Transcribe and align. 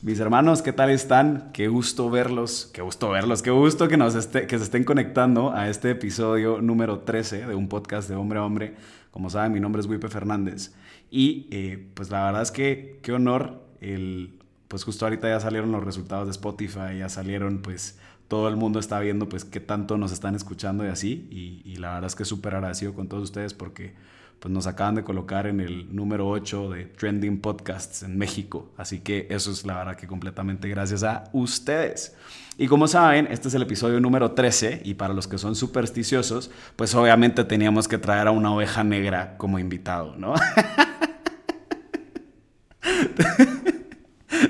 Mis 0.00 0.20
hermanos, 0.20 0.62
¿qué 0.62 0.72
tal 0.72 0.90
están? 0.90 1.50
Qué 1.52 1.66
gusto 1.66 2.08
verlos, 2.08 2.70
qué 2.72 2.82
gusto 2.82 3.10
verlos, 3.10 3.42
qué 3.42 3.50
gusto 3.50 3.88
que, 3.88 3.96
nos 3.96 4.14
esté, 4.14 4.46
que 4.46 4.56
se 4.56 4.62
estén 4.62 4.84
conectando 4.84 5.52
a 5.52 5.68
este 5.68 5.90
episodio 5.90 6.62
número 6.62 7.00
13 7.00 7.46
de 7.46 7.54
un 7.56 7.68
podcast 7.68 8.08
de 8.08 8.14
hombre 8.14 8.38
a 8.38 8.44
hombre. 8.44 8.76
Como 9.10 9.28
saben, 9.28 9.50
mi 9.50 9.58
nombre 9.58 9.80
es 9.80 9.88
Wipe 9.88 10.06
Fernández. 10.06 10.72
Y 11.10 11.48
eh, 11.50 11.88
pues 11.94 12.10
la 12.10 12.26
verdad 12.26 12.42
es 12.42 12.52
que 12.52 13.00
qué 13.02 13.10
honor, 13.10 13.60
el, 13.80 14.38
pues 14.68 14.84
justo 14.84 15.04
ahorita 15.04 15.28
ya 15.30 15.40
salieron 15.40 15.72
los 15.72 15.82
resultados 15.82 16.28
de 16.28 16.30
Spotify, 16.30 16.98
ya 16.98 17.08
salieron, 17.08 17.58
pues 17.58 17.98
todo 18.28 18.46
el 18.46 18.54
mundo 18.54 18.78
está 18.78 19.00
viendo 19.00 19.28
pues 19.28 19.44
qué 19.44 19.58
tanto 19.58 19.98
nos 19.98 20.12
están 20.12 20.36
escuchando 20.36 20.84
y 20.84 20.90
así. 20.90 21.26
Y, 21.28 21.68
y 21.68 21.78
la 21.78 21.94
verdad 21.94 22.06
es 22.06 22.14
que 22.14 22.24
súper 22.24 22.54
agradecido 22.54 22.94
con 22.94 23.08
todos 23.08 23.24
ustedes 23.24 23.52
porque 23.52 23.94
pues 24.40 24.52
nos 24.52 24.66
acaban 24.66 24.94
de 24.94 25.04
colocar 25.04 25.46
en 25.46 25.60
el 25.60 25.94
número 25.94 26.28
8 26.28 26.70
de 26.70 26.84
Trending 26.84 27.40
Podcasts 27.40 28.02
en 28.02 28.16
México. 28.16 28.70
Así 28.76 29.00
que 29.00 29.26
eso 29.30 29.50
es 29.50 29.66
la 29.66 29.76
verdad 29.76 29.96
que 29.96 30.06
completamente 30.06 30.68
gracias 30.68 31.02
a 31.02 31.24
ustedes. 31.32 32.14
Y 32.56 32.66
como 32.66 32.88
saben, 32.88 33.28
este 33.30 33.48
es 33.48 33.54
el 33.54 33.62
episodio 33.62 34.00
número 34.00 34.32
13 34.32 34.82
y 34.84 34.94
para 34.94 35.14
los 35.14 35.28
que 35.28 35.38
son 35.38 35.54
supersticiosos, 35.54 36.50
pues 36.76 36.94
obviamente 36.94 37.44
teníamos 37.44 37.88
que 37.88 37.98
traer 37.98 38.28
a 38.28 38.30
una 38.32 38.52
oveja 38.52 38.82
negra 38.84 39.36
como 39.38 39.58
invitado, 39.58 40.16
¿no? 40.16 40.34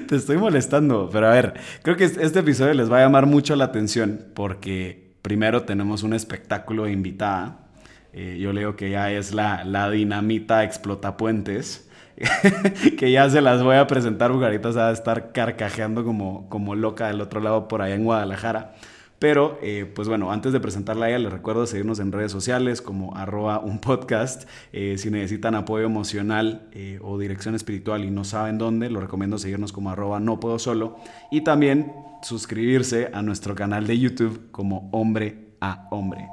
Te 0.08 0.16
estoy 0.16 0.38
molestando, 0.38 1.08
pero 1.12 1.28
a 1.28 1.30
ver, 1.30 1.54
creo 1.82 1.96
que 1.96 2.04
este 2.04 2.38
episodio 2.38 2.72
les 2.74 2.90
va 2.90 2.98
a 2.98 3.02
llamar 3.02 3.26
mucho 3.26 3.54
la 3.56 3.64
atención 3.66 4.26
porque 4.34 5.12
primero 5.20 5.64
tenemos 5.64 6.02
un 6.02 6.14
espectáculo 6.14 6.88
invitada 6.88 7.67
eh, 8.12 8.38
yo 8.40 8.52
leo 8.52 8.76
que 8.76 8.90
ya 8.90 9.10
es 9.10 9.34
la, 9.34 9.64
la 9.64 9.90
dinamita 9.90 10.64
explotapuentes, 10.64 11.88
que 12.98 13.12
ya 13.12 13.28
se 13.30 13.40
las 13.40 13.62
voy 13.62 13.76
a 13.76 13.86
presentar 13.86 14.30
ahorita 14.30 14.72
se 14.72 14.78
va 14.78 14.88
a 14.88 14.92
estar 14.92 15.32
carcajeando 15.32 16.04
como, 16.04 16.48
como 16.48 16.74
loca 16.74 17.08
del 17.08 17.20
otro 17.20 17.40
lado 17.40 17.68
por 17.68 17.82
allá 17.82 17.94
en 17.94 18.04
Guadalajara. 18.04 18.74
Pero, 19.18 19.58
eh, 19.62 19.90
pues 19.92 20.06
bueno, 20.06 20.30
antes 20.30 20.52
de 20.52 20.60
presentarla 20.60 21.06
a 21.06 21.08
ella, 21.08 21.18
les 21.18 21.32
recuerdo 21.32 21.66
seguirnos 21.66 21.98
en 21.98 22.12
redes 22.12 22.30
sociales 22.30 22.80
como 22.80 23.16
arroba 23.16 23.58
un 23.58 23.80
podcast. 23.80 24.48
Eh, 24.72 24.94
si 24.96 25.10
necesitan 25.10 25.56
apoyo 25.56 25.84
emocional 25.84 26.68
o 27.02 27.18
dirección 27.18 27.56
espiritual 27.56 28.04
y 28.04 28.12
no 28.12 28.22
saben 28.22 28.58
dónde, 28.58 28.90
lo 28.90 29.00
recomiendo 29.00 29.36
seguirnos 29.38 29.72
como 29.72 29.90
arroba 29.90 30.20
no 30.20 30.38
puedo 30.38 30.60
solo. 30.60 30.96
Y 31.32 31.40
también 31.40 31.92
suscribirse 32.22 33.10
a 33.12 33.22
nuestro 33.22 33.54
canal 33.54 33.86
de 33.86 33.98
YouTube 33.98 34.50
como 34.50 34.88
hombre 34.92 35.48
a 35.60 35.88
hombre. 35.90 36.28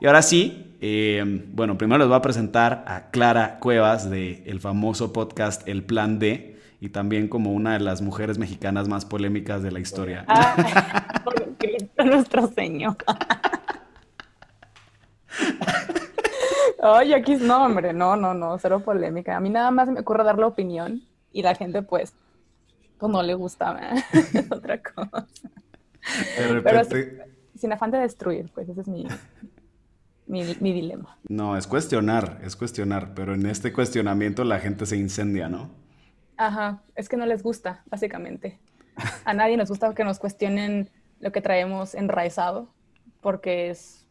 Y 0.00 0.06
ahora 0.06 0.22
sí, 0.22 0.65
eh, 0.80 1.22
bueno, 1.52 1.78
primero 1.78 1.98
les 1.98 2.08
voy 2.08 2.16
a 2.16 2.22
presentar 2.22 2.84
a 2.86 3.10
Clara 3.10 3.58
Cuevas 3.58 4.10
del 4.10 4.42
el 4.46 4.60
famoso 4.60 5.12
podcast 5.12 5.66
El 5.66 5.84
Plan 5.84 6.18
D 6.18 6.58
y 6.80 6.90
también 6.90 7.28
como 7.28 7.52
una 7.52 7.72
de 7.74 7.80
las 7.80 8.02
mujeres 8.02 8.38
mexicanas 8.38 8.88
más 8.88 9.04
polémicas 9.04 9.62
de 9.62 9.72
la 9.72 9.80
historia. 9.80 10.24
Ah, 10.28 11.20
por 11.24 11.56
Cristo 11.56 12.04
nuestro 12.04 12.46
Señor. 12.48 12.96
Oye, 16.82 17.14
aquí 17.14 17.36
no, 17.36 17.64
hombre, 17.64 17.92
no, 17.92 18.16
no, 18.16 18.34
no, 18.34 18.58
cero 18.58 18.80
polémica. 18.80 19.36
A 19.36 19.40
mí 19.40 19.50
nada 19.50 19.70
más 19.70 19.88
me 19.88 20.00
ocurre 20.00 20.24
dar 20.24 20.38
la 20.38 20.46
opinión 20.46 21.02
y 21.32 21.42
la 21.42 21.54
gente, 21.54 21.82
pues, 21.82 22.12
pues 22.98 23.10
no 23.10 23.22
le 23.22 23.34
gusta, 23.34 23.78
es 24.12 24.50
otra 24.50 24.80
cosa. 24.82 25.26
De 26.38 26.48
repente... 26.48 27.04
Pero 27.04 27.24
sin 27.56 27.72
afán 27.72 27.90
de 27.90 27.98
destruir, 27.98 28.50
pues 28.54 28.68
ese 28.68 28.82
es 28.82 28.88
mi, 28.88 29.06
mi, 30.26 30.42
dilema. 30.44 31.18
No, 31.28 31.56
es 31.56 31.66
cuestionar, 31.66 32.40
es 32.42 32.56
cuestionar, 32.56 33.14
pero 33.14 33.34
en 33.34 33.46
este 33.46 33.72
cuestionamiento 33.72 34.44
la 34.44 34.58
gente 34.58 34.86
se 34.86 34.96
incendia, 34.96 35.48
¿no? 35.48 35.70
Ajá, 36.36 36.82
es 36.94 37.08
que 37.08 37.16
no 37.16 37.26
les 37.26 37.42
gusta, 37.42 37.82
básicamente. 37.86 38.58
A 39.24 39.34
nadie 39.34 39.56
nos 39.56 39.68
gusta 39.68 39.94
que 39.94 40.04
nos 40.04 40.18
cuestionen 40.18 40.90
lo 41.20 41.32
que 41.32 41.40
traemos 41.40 41.94
enraizado, 41.94 42.68
porque 43.20 43.70
es 43.70 44.06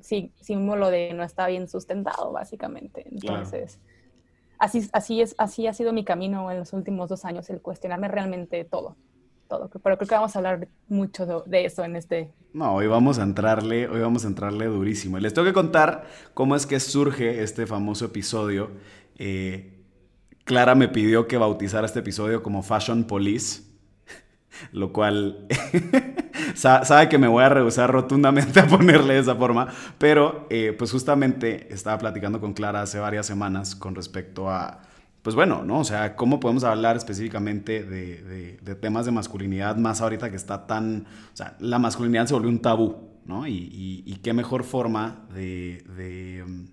sí, 0.00 0.32
símbolo 0.40 0.90
de 0.90 1.12
no 1.14 1.22
está 1.22 1.46
bien 1.48 1.68
sustentado, 1.68 2.32
básicamente. 2.32 3.06
Entonces, 3.10 3.78
así, 4.58 4.88
así, 4.92 5.20
es, 5.20 5.34
así 5.38 5.66
ha 5.66 5.74
sido 5.74 5.92
mi 5.92 6.04
camino 6.04 6.50
en 6.50 6.58
los 6.58 6.72
últimos 6.72 7.08
dos 7.08 7.24
años, 7.24 7.50
el 7.50 7.60
cuestionarme 7.60 8.08
realmente 8.08 8.64
todo 8.64 8.96
todo. 9.46 9.68
Pero 9.68 9.96
creo 9.96 10.08
que 10.08 10.14
vamos 10.14 10.34
a 10.36 10.38
hablar 10.38 10.68
mucho 10.88 11.44
de, 11.46 11.64
eso 11.64 11.84
en 11.84 11.96
este. 11.96 12.30
No, 12.52 12.74
hoy 12.74 12.86
vamos 12.86 13.18
a 13.18 13.22
entrarle, 13.22 13.88
hoy 13.88 14.00
vamos 14.00 14.24
a 14.24 14.28
entrarle 14.28 14.66
durísimo. 14.66 15.18
les 15.18 15.34
tengo 15.34 15.46
que 15.46 15.52
contar 15.52 16.06
cómo 16.34 16.56
es 16.56 16.66
que 16.66 16.80
surge 16.80 17.42
este 17.42 17.66
famoso 17.66 18.06
episodio. 18.06 18.70
Eh, 19.16 19.72
Clara 20.44 20.74
me 20.74 20.88
pidió 20.88 21.26
que 21.26 21.38
bautizara 21.38 21.86
este 21.86 22.00
episodio 22.00 22.42
como 22.42 22.62
Fashion 22.62 23.04
Police, 23.04 23.62
lo 24.72 24.92
cual 24.92 25.46
sabe 26.54 27.08
que 27.08 27.18
me 27.18 27.28
voy 27.28 27.42
a 27.44 27.48
rehusar 27.48 27.90
rotundamente 27.90 28.60
a 28.60 28.66
ponerle 28.66 29.14
de 29.14 29.20
esa 29.20 29.34
forma, 29.34 29.68
pero 29.98 30.46
eh, 30.50 30.74
pues 30.76 30.92
justamente 30.92 31.72
estaba 31.72 31.98
platicando 31.98 32.40
con 32.40 32.52
Clara 32.52 32.82
hace 32.82 32.98
varias 32.98 33.26
semanas 33.26 33.74
con 33.74 33.94
respecto 33.94 34.48
a 34.50 34.82
pues 35.26 35.34
bueno, 35.34 35.64
¿no? 35.64 35.80
O 35.80 35.84
sea, 35.84 36.14
¿cómo 36.14 36.38
podemos 36.38 36.62
hablar 36.62 36.96
específicamente 36.96 37.82
de, 37.82 38.76
temas 38.80 39.06
de 39.06 39.10
masculinidad 39.10 39.74
más 39.74 40.00
ahorita 40.00 40.30
que 40.30 40.36
está 40.36 40.68
tan, 40.68 41.04
o 41.32 41.36
sea, 41.36 41.56
la 41.58 41.80
masculinidad 41.80 42.26
se 42.26 42.34
volvió 42.34 42.48
un 42.48 42.60
tabú, 42.60 42.94
¿no? 43.24 43.44
Y, 43.48 44.20
qué 44.22 44.32
mejor 44.32 44.62
forma 44.62 45.26
de, 45.34 46.44
um, 46.46 46.68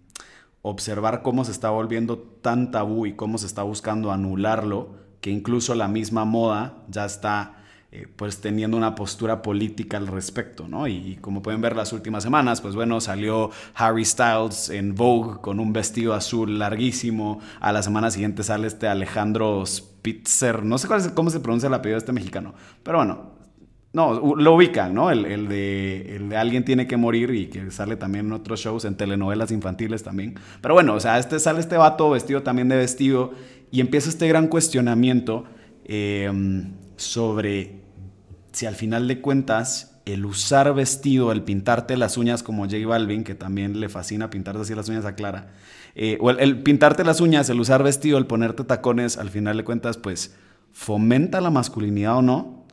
observar 0.62 1.24
cómo 1.24 1.46
se 1.46 1.52
está 1.52 1.72
volviendo 1.72 2.20
tan 2.20 2.70
tabú 2.70 3.08
y 3.08 3.16
cómo 3.16 3.40
se 3.40 3.48
está 3.48 3.64
buscando 3.64 4.12
anularlo, 4.12 4.98
que 5.20 5.32
incluso 5.32 5.74
la 5.74 5.88
misma 5.88 6.24
moda 6.24 6.84
ya 6.90 7.06
está 7.06 7.63
eh, 7.96 8.08
pues 8.16 8.42
teniendo 8.42 8.76
una 8.76 8.96
postura 8.96 9.44
política 9.44 9.98
al 9.98 10.08
respecto, 10.08 10.68
¿no? 10.68 10.88
Y, 10.88 11.20
como 11.22 11.44
pueden 11.44 11.62
ver 11.62 11.76
las 11.76 11.94
últimas 11.94 12.24
semanas, 12.24 12.60
pues 12.60 12.74
bueno, 12.74 13.00
salió 13.00 13.52
Harry 13.76 14.04
Styles 14.04 14.72
en 14.72 14.96
Vogue 14.96 15.42
con 15.42 15.60
un 15.60 15.74
vestido 15.74 16.16
azul 16.16 16.58
larguísimo, 16.58 17.40
a 17.60 17.72
la 17.72 17.84
semana 17.84 18.10
siguiente 18.10 18.42
sale 18.42 18.66
este 18.66 18.88
Alejandro 18.88 19.64
Spitzer, 19.64 20.66
no 20.66 20.80
sé 20.80 20.88
cómo 21.14 21.30
se 21.30 21.40
pronuncia 21.40 21.68
el 21.68 21.76
apellido 21.76 21.98
de 21.98 22.00
este 22.00 22.14
mexicano, 22.14 22.56
pero 22.82 22.98
bueno, 22.98 23.34
no, 23.94 24.36
lo 24.38 24.56
ubican, 24.56 24.96
¿no? 24.96 25.12
El, 25.12 25.48
de, 25.48 26.16
el, 26.16 26.30
de, 26.30 26.36
Alguien 26.36 26.66
tiene 26.66 26.88
que 26.88 26.98
morir 26.98 27.30
y 27.30 27.46
que 27.46 27.70
sale 27.70 27.96
también 27.96 28.26
en 28.26 28.32
otros 28.32 28.60
shows, 28.60 28.86
en 28.86 28.98
telenovelas 28.98 29.52
infantiles 29.52 30.02
también. 30.02 30.34
Pero 30.62 30.74
bueno, 30.74 30.96
o 30.96 31.00
sea, 31.00 31.20
este, 31.20 31.40
sale 31.40 31.60
este 31.60 31.78
vato 31.78 32.10
vestido 32.10 32.42
también 32.42 32.70
de 32.70 32.76
vestido 32.76 33.34
y 33.70 33.82
empieza 33.82 34.10
este 34.10 34.28
gran 34.28 34.48
cuestionamiento 34.48 35.44
eh, 35.86 36.32
sobre 36.96 37.83
si 38.54 38.66
al 38.66 38.76
final 38.76 39.08
de 39.08 39.20
cuentas 39.20 40.00
el 40.06 40.26
usar 40.26 40.74
vestido, 40.74 41.32
el 41.32 41.44
pintarte 41.44 41.98
las 41.98 42.18
uñas 42.18 42.44
como 42.44 42.64
J 42.64 42.86
Balvin, 42.86 43.24
que 43.24 43.36
también 43.36 43.80
le 43.80 43.90
fascina 43.90 44.30
pintarte 44.30 44.62
así 44.62 44.76
las 44.76 44.90
uñas 44.90 45.06
a 45.06 45.16
Clara, 45.16 45.48
eh, 45.96 46.18
o 46.22 46.30
el, 46.30 46.62
pintarte 46.62 47.04
las 47.04 47.22
uñas, 47.22 47.50
el 47.50 47.60
usar 47.60 47.84
vestido, 47.84 48.18
el 48.18 48.26
ponerte 48.26 48.64
tacones, 48.64 49.18
al 49.18 49.30
final 49.30 49.58
de 49.58 49.64
cuentas, 49.64 49.98
pues 49.98 50.36
fomenta 50.72 51.40
la 51.40 51.50
masculinidad 51.50 52.18
o 52.18 52.22
no, 52.22 52.66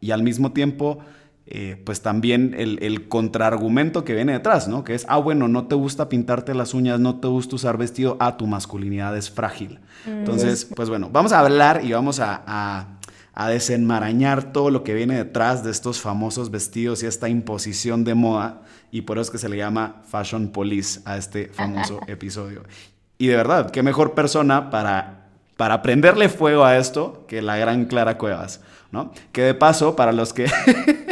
y 0.00 0.10
al 0.10 0.22
mismo 0.22 0.52
tiempo, 0.52 0.98
eh, 1.46 1.80
pues 1.84 2.02
también 2.02 2.54
el, 2.56 2.78
el, 2.82 3.08
contraargumento 3.08 4.04
que 4.04 4.14
viene 4.14 4.32
detrás, 4.32 4.68
¿no? 4.68 4.84
Que 4.84 4.94
es, 4.94 5.06
ah, 5.08 5.16
bueno, 5.16 5.48
no 5.48 5.66
te 5.66 5.74
gusta 5.74 6.08
pintarte 6.08 6.54
las 6.54 6.74
uñas, 6.74 7.00
no 7.00 7.18
te 7.18 7.28
gusta 7.28 7.56
usar 7.56 7.78
vestido, 7.78 8.16
ah, 8.20 8.36
tu 8.36 8.46
masculinidad 8.46 9.16
es 9.16 9.30
frágil. 9.30 9.80
Mm. 10.06 10.10
Entonces, 10.10 10.68
pues 10.76 10.88
bueno, 10.88 11.08
vamos 11.10 11.32
a 11.32 11.40
hablar 11.40 11.82
y 11.84 11.92
vamos 11.92 12.20
a 12.20 12.42
a 12.46 12.95
desenmarañar 13.44 14.52
todo 14.52 14.70
lo 14.70 14.82
que 14.82 14.94
viene 14.94 15.16
detrás 15.16 15.62
de 15.62 15.70
estos 15.70 16.00
famosos 16.00 16.50
vestidos 16.50 17.02
y 17.02 17.06
esta 17.06 17.28
imposición 17.28 18.02
de 18.02 18.14
moda. 18.14 18.62
Y 18.90 19.02
por 19.02 19.18
eso 19.18 19.22
es 19.22 19.30
que 19.30 19.38
se 19.38 19.50
le 19.50 19.58
llama 19.58 20.02
Fashion 20.08 20.48
Police 20.48 21.00
a 21.04 21.18
este 21.18 21.48
famoso 21.48 22.00
episodio. 22.06 22.62
Y 23.18 23.26
de 23.28 23.36
verdad, 23.36 23.70
qué 23.70 23.82
mejor 23.82 24.14
persona 24.14 24.70
para, 24.70 25.28
para 25.56 25.82
prenderle 25.82 26.28
fuego 26.28 26.64
a 26.64 26.78
esto 26.78 27.24
que 27.28 27.42
la 27.42 27.56
gran 27.58 27.84
Clara 27.84 28.16
Cuevas, 28.16 28.62
¿no? 28.90 29.12
Que 29.32 29.42
de 29.42 29.54
paso, 29.54 29.96
para 29.96 30.12
los 30.12 30.32
que 30.32 30.46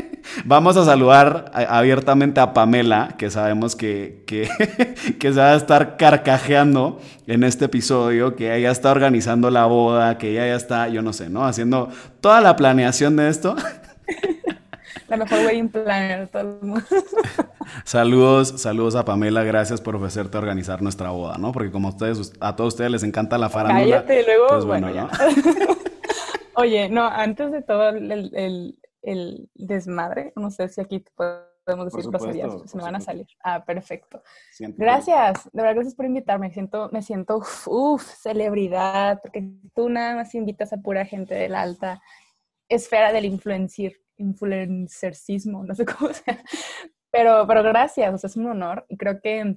vamos 0.44 0.76
a 0.76 0.84
saludar 0.84 1.50
abiertamente 1.52 2.40
a 2.40 2.52
Pamela, 2.52 3.14
que 3.18 3.30
sabemos 3.30 3.76
que, 3.76 4.22
que, 4.26 4.48
que, 5.18 5.32
se 5.32 5.40
va 5.40 5.52
a 5.52 5.56
estar 5.56 5.96
carcajeando 5.96 7.00
en 7.26 7.44
este 7.44 7.66
episodio, 7.66 8.36
que 8.36 8.54
ella 8.54 8.70
está 8.70 8.90
organizando 8.90 9.50
la 9.50 9.66
boda, 9.66 10.18
que 10.18 10.30
ella 10.30 10.46
ya 10.46 10.56
está, 10.56 10.88
yo 10.88 11.02
no 11.02 11.12
sé, 11.12 11.28
¿no? 11.28 11.44
Haciendo 11.44 11.88
toda 12.20 12.40
la 12.40 12.56
planeación 12.56 13.16
de 13.16 13.28
esto. 13.28 13.56
La 15.08 15.18
mejor 15.18 15.40
wedding 15.40 15.68
planner 15.68 16.28
todo 16.28 16.42
el 16.42 16.66
mundo. 16.66 16.86
Saludos, 17.84 18.60
saludos 18.60 18.94
a 18.94 19.04
Pamela, 19.04 19.42
gracias 19.42 19.80
por 19.80 19.96
ofrecerte 19.96 20.36
a 20.36 20.40
organizar 20.40 20.82
nuestra 20.82 21.10
boda, 21.10 21.36
¿no? 21.38 21.52
Porque 21.52 21.70
como 21.70 21.88
a 21.88 21.90
ustedes, 21.90 22.32
a 22.40 22.56
todos 22.56 22.74
ustedes 22.74 22.90
les 22.90 23.02
encanta 23.02 23.36
la 23.38 23.48
farándula. 23.48 24.02
Cállate, 24.02 24.22
luego, 24.24 24.46
pues 24.48 24.64
bueno, 24.64 24.90
ya. 24.90 25.08
Oye, 26.56 26.88
no, 26.88 27.06
antes 27.06 27.52
de 27.52 27.62
todo 27.62 27.88
el, 27.90 28.30
el, 28.34 28.76
desmadre, 29.54 30.32
no 30.36 30.50
sé 30.50 30.68
si 30.68 30.80
aquí 30.80 31.04
podemos 31.14 31.92
decir 31.92 32.10
groserías, 32.10 32.52
se 32.66 32.76
me 32.76 32.82
van 32.82 32.96
a 32.96 33.00
salir. 33.00 33.26
Ah, 33.42 33.64
perfecto. 33.64 34.22
gracias, 34.58 35.44
de 35.52 35.62
verdad, 35.62 35.74
gracias 35.74 35.94
por 35.94 36.06
invitarme. 36.06 36.48
Me 36.48 36.52
siento, 36.52 36.88
me 36.92 37.02
siento, 37.02 37.42
uff, 37.66 38.02
celebridad, 38.02 39.20
porque 39.20 39.50
tú 39.74 39.88
nada 39.88 40.16
más 40.16 40.34
invitas 40.34 40.72
a 40.72 40.78
pura 40.78 41.04
gente 41.04 41.34
de 41.34 41.48
la 41.48 41.62
alta 41.62 42.02
esfera 42.68 43.12
del 43.12 43.26
influencir, 43.26 44.00
influencercismo, 44.16 45.64
no 45.64 45.74
sé 45.74 45.84
cómo 45.86 46.12
sea. 46.12 46.42
Pero, 47.10 47.46
pero 47.46 47.62
gracias, 47.62 48.12
o 48.12 48.18
sea, 48.18 48.28
es 48.28 48.36
un 48.36 48.48
honor. 48.48 48.86
Y 48.88 48.96
creo 48.96 49.20
que 49.20 49.56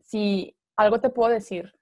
si 0.00 0.56
algo 0.76 1.00
te 1.00 1.10
puedo 1.10 1.30
decir, 1.30 1.72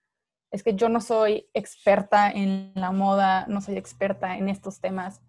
es 0.50 0.62
que 0.62 0.74
yo 0.74 0.88
no 0.88 1.00
soy 1.00 1.48
experta 1.54 2.30
en 2.30 2.72
la 2.74 2.90
moda, 2.90 3.46
no 3.46 3.60
soy 3.60 3.76
experta 3.76 4.36
en 4.36 4.48
estos 4.48 4.80
temas, 4.80 5.22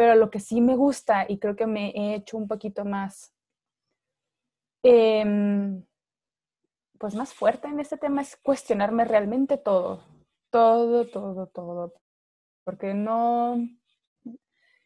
pero 0.00 0.14
lo 0.14 0.30
que 0.30 0.40
sí 0.40 0.62
me 0.62 0.76
gusta 0.76 1.26
y 1.28 1.38
creo 1.38 1.54
que 1.54 1.66
me 1.66 1.90
he 1.90 2.14
hecho 2.14 2.38
un 2.38 2.48
poquito 2.48 2.86
más, 2.86 3.34
em, 4.82 5.84
pues 6.98 7.14
más 7.14 7.34
fuerte 7.34 7.68
en 7.68 7.80
este 7.80 7.98
tema 7.98 8.22
es 8.22 8.34
cuestionarme 8.38 9.04
realmente 9.04 9.58
todo, 9.58 10.02
todo, 10.48 11.06
todo, 11.06 11.48
todo. 11.48 11.92
Porque 12.64 12.94
no, 12.94 13.58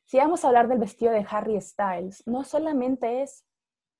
si 0.04 0.16
vamos 0.16 0.44
a 0.44 0.48
hablar 0.48 0.66
del 0.66 0.80
vestido 0.80 1.12
de 1.12 1.24
Harry 1.30 1.60
Styles, 1.60 2.26
no 2.26 2.42
solamente 2.42 3.22
es 3.22 3.44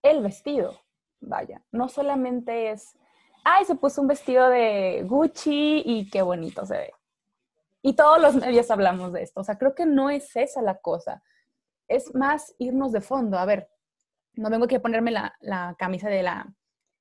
el 0.03 0.21
vestido, 0.21 0.81
vaya, 1.21 1.65
no 1.71 1.89
solamente 1.89 2.73
es, 2.73 2.99
ay, 3.45 3.65
se 3.67 3.77
puso 3.77 4.03
un 4.03 4.09
vestido 4.09 4.49
de 4.49 5.05
Gucci 5.07 5.81
y 5.87 6.11
qué 6.11 6.23
bonito 6.23 6.67
se 6.67 6.77
ve. 6.77 6.93
Y 7.87 7.93
todos 7.97 8.19
los 8.19 8.35
medios 8.35 8.71
hablamos 8.71 9.13
de 9.13 9.23
esto, 9.23 9.43
o 9.43 9.45
sea, 9.45 9.59
creo 9.59 9.75
que 9.75 9.85
no 9.85 10.09
es 10.09 10.35
esa 10.37 10.63
la 10.63 10.79
cosa, 10.79 11.23
es 11.87 12.15
más 12.15 12.55
irnos 12.59 12.93
de 12.93 13.03
fondo, 13.03 13.39
a 13.39 13.45
ver, 13.45 13.69
no 14.33 14.49
vengo 14.49 14.65
aquí 14.65 14.77
a 14.77 14.81
ponerme 14.81 15.11
la, 15.11 15.37
la 15.41 15.77
camisa 15.79 16.09
de 16.09 16.23
la 16.23 16.51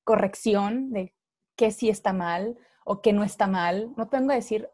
corrección 0.04 0.90
de 0.92 1.14
qué 1.56 1.70
sí 1.70 1.88
está 1.88 2.12
mal 2.12 2.58
o 2.84 3.00
qué 3.00 3.14
no 3.14 3.24
está 3.24 3.46
mal, 3.46 3.94
no 3.96 4.10
tengo 4.10 4.28
que 4.28 4.34
decir, 4.34 4.68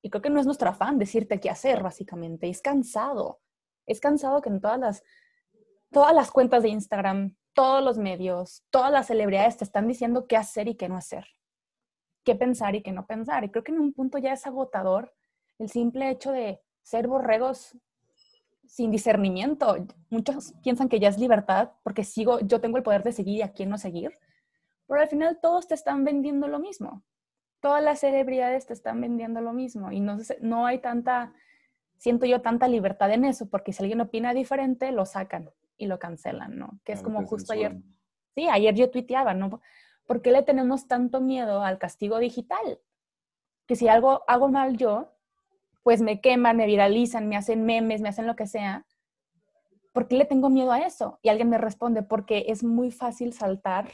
y 0.00 0.08
creo 0.08 0.22
que 0.22 0.30
no 0.30 0.40
es 0.40 0.46
nuestro 0.46 0.70
afán 0.70 0.98
decirte 0.98 1.40
qué 1.40 1.50
hacer, 1.50 1.82
básicamente, 1.82 2.48
es 2.48 2.62
cansado, 2.62 3.42
es 3.84 4.00
cansado 4.00 4.40
que 4.40 4.48
en 4.48 4.62
todas 4.62 4.80
las, 4.80 5.02
todas 5.90 6.14
las 6.14 6.30
cuentas 6.30 6.62
de 6.62 6.70
Instagram, 6.70 7.36
todos 7.52 7.84
los 7.84 7.98
medios, 7.98 8.64
todas 8.70 8.90
las 8.90 9.08
celebridades 9.08 9.58
te 9.58 9.64
están 9.64 9.86
diciendo 9.86 10.26
qué 10.26 10.38
hacer 10.38 10.68
y 10.68 10.74
qué 10.74 10.88
no 10.88 10.96
hacer, 10.96 11.26
qué 12.24 12.34
pensar 12.34 12.76
y 12.76 12.82
qué 12.82 12.92
no 12.92 13.06
pensar. 13.06 13.44
Y 13.44 13.50
creo 13.50 13.62
que 13.62 13.72
en 13.72 13.80
un 13.80 13.92
punto 13.92 14.16
ya 14.16 14.32
es 14.32 14.46
agotador 14.46 15.12
el 15.60 15.68
simple 15.68 16.10
hecho 16.10 16.32
de 16.32 16.60
ser 16.82 17.06
borregos 17.06 17.76
sin 18.66 18.90
discernimiento. 18.90 19.76
Muchos 20.08 20.54
piensan 20.62 20.88
que 20.88 20.98
ya 20.98 21.08
es 21.08 21.18
libertad 21.18 21.72
porque 21.82 22.02
sigo, 22.02 22.40
yo 22.40 22.60
tengo 22.60 22.78
el 22.78 22.82
poder 22.82 23.02
de 23.02 23.12
seguir 23.12 23.36
y 23.38 23.42
a 23.42 23.52
quién 23.52 23.68
no 23.68 23.76
seguir, 23.76 24.18
pero 24.86 25.00
al 25.00 25.08
final 25.08 25.38
todos 25.40 25.68
te 25.68 25.74
están 25.74 26.02
vendiendo 26.02 26.48
lo 26.48 26.58
mismo. 26.58 27.04
Todas 27.60 27.82
las 27.82 28.00
celebridades 28.00 28.66
te 28.66 28.72
están 28.72 29.00
vendiendo 29.02 29.42
lo 29.42 29.52
mismo 29.52 29.92
y 29.92 30.00
no, 30.00 30.16
no 30.40 30.64
hay 30.64 30.78
tanta, 30.78 31.34
siento 31.98 32.24
yo, 32.24 32.40
tanta 32.40 32.66
libertad 32.66 33.10
en 33.12 33.26
eso, 33.26 33.50
porque 33.50 33.74
si 33.74 33.82
alguien 33.82 34.00
opina 34.00 34.32
diferente, 34.32 34.92
lo 34.92 35.04
sacan 35.04 35.50
y 35.76 35.86
lo 35.86 35.98
cancelan, 35.98 36.58
¿no? 36.58 36.80
Que 36.84 36.92
es 36.92 37.02
como 37.02 37.26
justo 37.26 37.52
ayer. 37.52 37.76
Sí, 38.34 38.48
ayer 38.48 38.74
yo 38.74 38.90
tuiteaba, 38.90 39.34
¿no? 39.34 39.60
¿Por 40.06 40.22
qué 40.22 40.30
le 40.30 40.42
tenemos 40.42 40.88
tanto 40.88 41.20
miedo 41.20 41.62
al 41.62 41.78
castigo 41.78 42.18
digital? 42.18 42.80
Que 43.66 43.76
si 43.76 43.88
algo 43.88 44.22
hago 44.26 44.48
mal 44.48 44.78
yo, 44.78 45.12
pues 45.82 46.00
me 46.00 46.20
queman, 46.20 46.56
me 46.56 46.66
viralizan, 46.66 47.28
me 47.28 47.36
hacen 47.36 47.64
memes, 47.64 48.00
me 48.00 48.08
hacen 48.08 48.26
lo 48.26 48.36
que 48.36 48.46
sea. 48.46 48.86
¿Por 49.92 50.08
qué 50.08 50.16
le 50.16 50.24
tengo 50.24 50.50
miedo 50.50 50.72
a 50.72 50.80
eso? 50.80 51.18
Y 51.22 51.28
alguien 51.28 51.48
me 51.48 51.58
responde, 51.58 52.02
porque 52.02 52.46
es 52.48 52.62
muy 52.62 52.90
fácil 52.90 53.32
saltar 53.32 53.90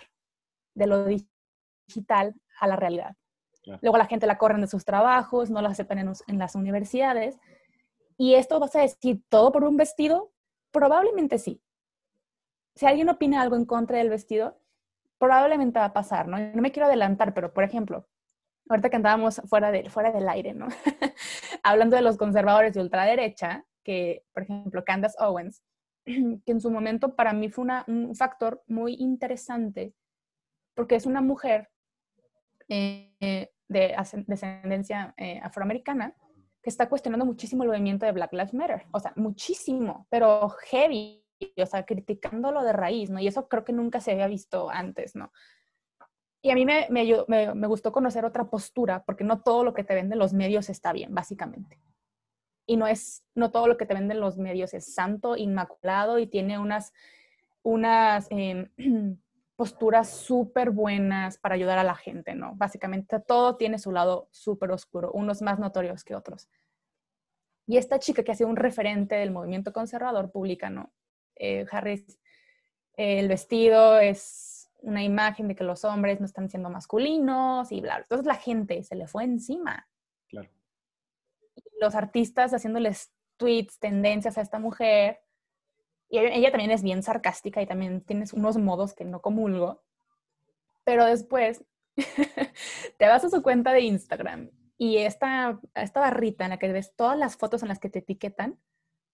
de 0.74 0.86
lo 0.86 1.06
digital 1.06 2.34
a 2.60 2.66
la 2.66 2.76
realidad. 2.76 3.16
Luego 3.80 3.98
la 3.98 4.06
gente 4.06 4.28
la 4.28 4.38
corren 4.38 4.60
de 4.60 4.68
sus 4.68 4.84
trabajos, 4.84 5.50
no 5.50 5.60
la 5.60 5.70
aceptan 5.70 5.98
en, 5.98 6.12
en, 6.28 6.38
las 6.38 6.54
universidades. 6.54 7.36
Y 8.16 8.34
esto 8.34 8.60
vas 8.60 8.76
a 8.76 8.80
decir, 8.80 9.24
¿todo 9.28 9.50
por 9.50 9.64
un 9.64 9.76
vestido? 9.76 10.30
Probablemente 10.70 11.38
sí 11.38 11.60
si 12.76 12.86
alguien 12.86 13.08
opina 13.08 13.40
algo 13.40 13.56
en 13.56 13.64
contra 13.64 13.98
del 13.98 14.10
vestido, 14.10 14.60
probablemente 15.18 15.78
va 15.78 15.86
a 15.86 15.92
pasar, 15.92 16.28
¿no? 16.28 16.38
No 16.38 16.62
me 16.62 16.70
quiero 16.70 16.86
adelantar, 16.86 17.32
pero 17.32 17.52
por 17.52 17.64
ejemplo, 17.64 18.06
ahorita 18.68 18.90
que 18.90 18.96
andábamos 18.96 19.40
fuera, 19.46 19.70
de, 19.70 19.88
fuera 19.90 20.12
del 20.12 20.28
aire, 20.28 20.54
¿no? 20.54 20.68
Hablando 21.62 21.96
de 21.96 22.02
los 22.02 22.16
conservadores 22.16 22.74
de 22.74 22.80
ultraderecha, 22.80 23.64
que, 23.82 24.24
por 24.32 24.44
ejemplo, 24.44 24.84
Candace 24.84 25.16
Owens, 25.20 25.62
que 26.04 26.52
en 26.52 26.60
su 26.60 26.70
momento 26.70 27.14
para 27.14 27.32
mí 27.32 27.48
fue 27.48 27.66
un 27.86 28.14
factor 28.14 28.62
muy 28.66 28.94
interesante, 28.94 29.94
porque 30.74 30.96
es 30.96 31.06
una 31.06 31.20
mujer 31.20 31.70
eh, 32.68 33.48
de 33.68 33.94
descendencia 34.26 35.14
eh, 35.16 35.40
afroamericana 35.42 36.14
que 36.62 36.70
está 36.70 36.88
cuestionando 36.88 37.24
muchísimo 37.24 37.62
el 37.62 37.68
movimiento 37.68 38.06
de 38.06 38.12
Black 38.12 38.32
Lives 38.32 38.52
Matter, 38.52 38.86
o 38.92 38.98
sea, 38.98 39.12
muchísimo, 39.14 40.08
pero 40.10 40.48
heavy, 40.48 41.24
o 41.56 41.66
sea, 41.66 41.84
criticándolo 41.84 42.64
de 42.64 42.72
raíz, 42.72 43.08
¿no? 43.08 43.20
Y 43.20 43.28
eso 43.28 43.48
creo 43.48 43.64
que 43.64 43.72
nunca 43.72 44.00
se 44.00 44.12
había 44.12 44.26
visto 44.26 44.68
antes, 44.68 45.14
¿no? 45.14 45.30
Y 46.46 46.50
a 46.52 46.54
mí 46.54 46.64
me, 46.64 46.86
me, 46.90 47.54
me, 47.56 47.66
gustó 47.66 47.90
conocer 47.90 48.24
otra 48.24 48.44
postura, 48.48 49.02
porque 49.04 49.24
no 49.24 49.42
todo 49.42 49.64
lo 49.64 49.74
que 49.74 49.82
te 49.82 49.96
venden 49.96 50.20
los 50.20 50.32
medios 50.32 50.70
está 50.70 50.92
bien, 50.92 51.12
básicamente. 51.12 51.80
Y 52.66 52.76
no 52.76 52.86
es, 52.86 53.24
no 53.34 53.50
todo 53.50 53.66
lo 53.66 53.76
que 53.76 53.84
te 53.84 53.94
venden 53.94 54.20
los 54.20 54.38
medios 54.38 54.72
es 54.72 54.94
santo, 54.94 55.36
inmaculado 55.36 56.20
y 56.20 56.28
tiene 56.28 56.60
unas, 56.60 56.92
unas 57.64 58.28
em, 58.30 58.70
posturas 59.56 60.08
súper 60.08 60.70
buenas 60.70 61.36
para 61.36 61.56
ayudar 61.56 61.78
a 61.78 61.82
la 61.82 61.96
gente, 61.96 62.36
¿no? 62.36 62.54
Básicamente 62.54 63.18
todo 63.18 63.56
tiene 63.56 63.80
su 63.80 63.90
lado 63.90 64.28
súper 64.30 64.70
oscuro, 64.70 65.10
unos 65.10 65.42
más 65.42 65.58
notorios 65.58 66.04
que 66.04 66.14
otros. 66.14 66.48
Y 67.66 67.76
esta 67.76 67.98
chica 67.98 68.22
que 68.22 68.30
ha 68.30 68.36
sido 68.36 68.50
un 68.50 68.54
referente 68.54 69.16
del 69.16 69.32
movimiento 69.32 69.72
conservador 69.72 70.30
publica, 70.30 70.70
¿no? 70.70 70.92
eh, 71.34 71.66
Harris, 71.72 72.20
el 72.96 73.26
vestido 73.26 73.98
es 73.98 74.55
una 74.78 75.02
imagen 75.02 75.48
de 75.48 75.56
que 75.56 75.64
los 75.64 75.84
hombres 75.84 76.20
no 76.20 76.26
están 76.26 76.48
siendo 76.48 76.70
masculinos 76.70 77.70
y 77.72 77.80
bla, 77.80 77.98
Entonces 77.98 78.26
la 78.26 78.36
gente 78.36 78.82
se 78.82 78.96
le 78.96 79.06
fue 79.06 79.24
encima. 79.24 79.88
Claro. 80.28 80.50
los 81.80 81.94
artistas 81.94 82.52
haciéndoles 82.52 83.12
tweets, 83.36 83.78
tendencias 83.78 84.38
a 84.38 84.40
esta 84.40 84.58
mujer. 84.58 85.20
Y 86.08 86.18
ella 86.18 86.50
también 86.50 86.70
es 86.70 86.82
bien 86.82 87.02
sarcástica 87.02 87.60
y 87.62 87.66
también 87.66 88.00
tienes 88.02 88.32
unos 88.32 88.56
modos 88.56 88.94
que 88.94 89.04
no 89.04 89.20
comulgo. 89.20 89.82
Pero 90.84 91.04
después 91.04 91.64
te 92.98 93.06
vas 93.06 93.24
a 93.24 93.30
su 93.30 93.42
cuenta 93.42 93.72
de 93.72 93.80
Instagram 93.80 94.50
y 94.78 94.98
esta, 94.98 95.58
esta 95.74 96.00
barrita 96.00 96.44
en 96.44 96.50
la 96.50 96.58
que 96.58 96.70
ves 96.70 96.94
todas 96.94 97.18
las 97.18 97.36
fotos 97.36 97.62
en 97.62 97.68
las 97.68 97.78
que 97.78 97.88
te 97.88 98.00
etiquetan, 98.00 98.58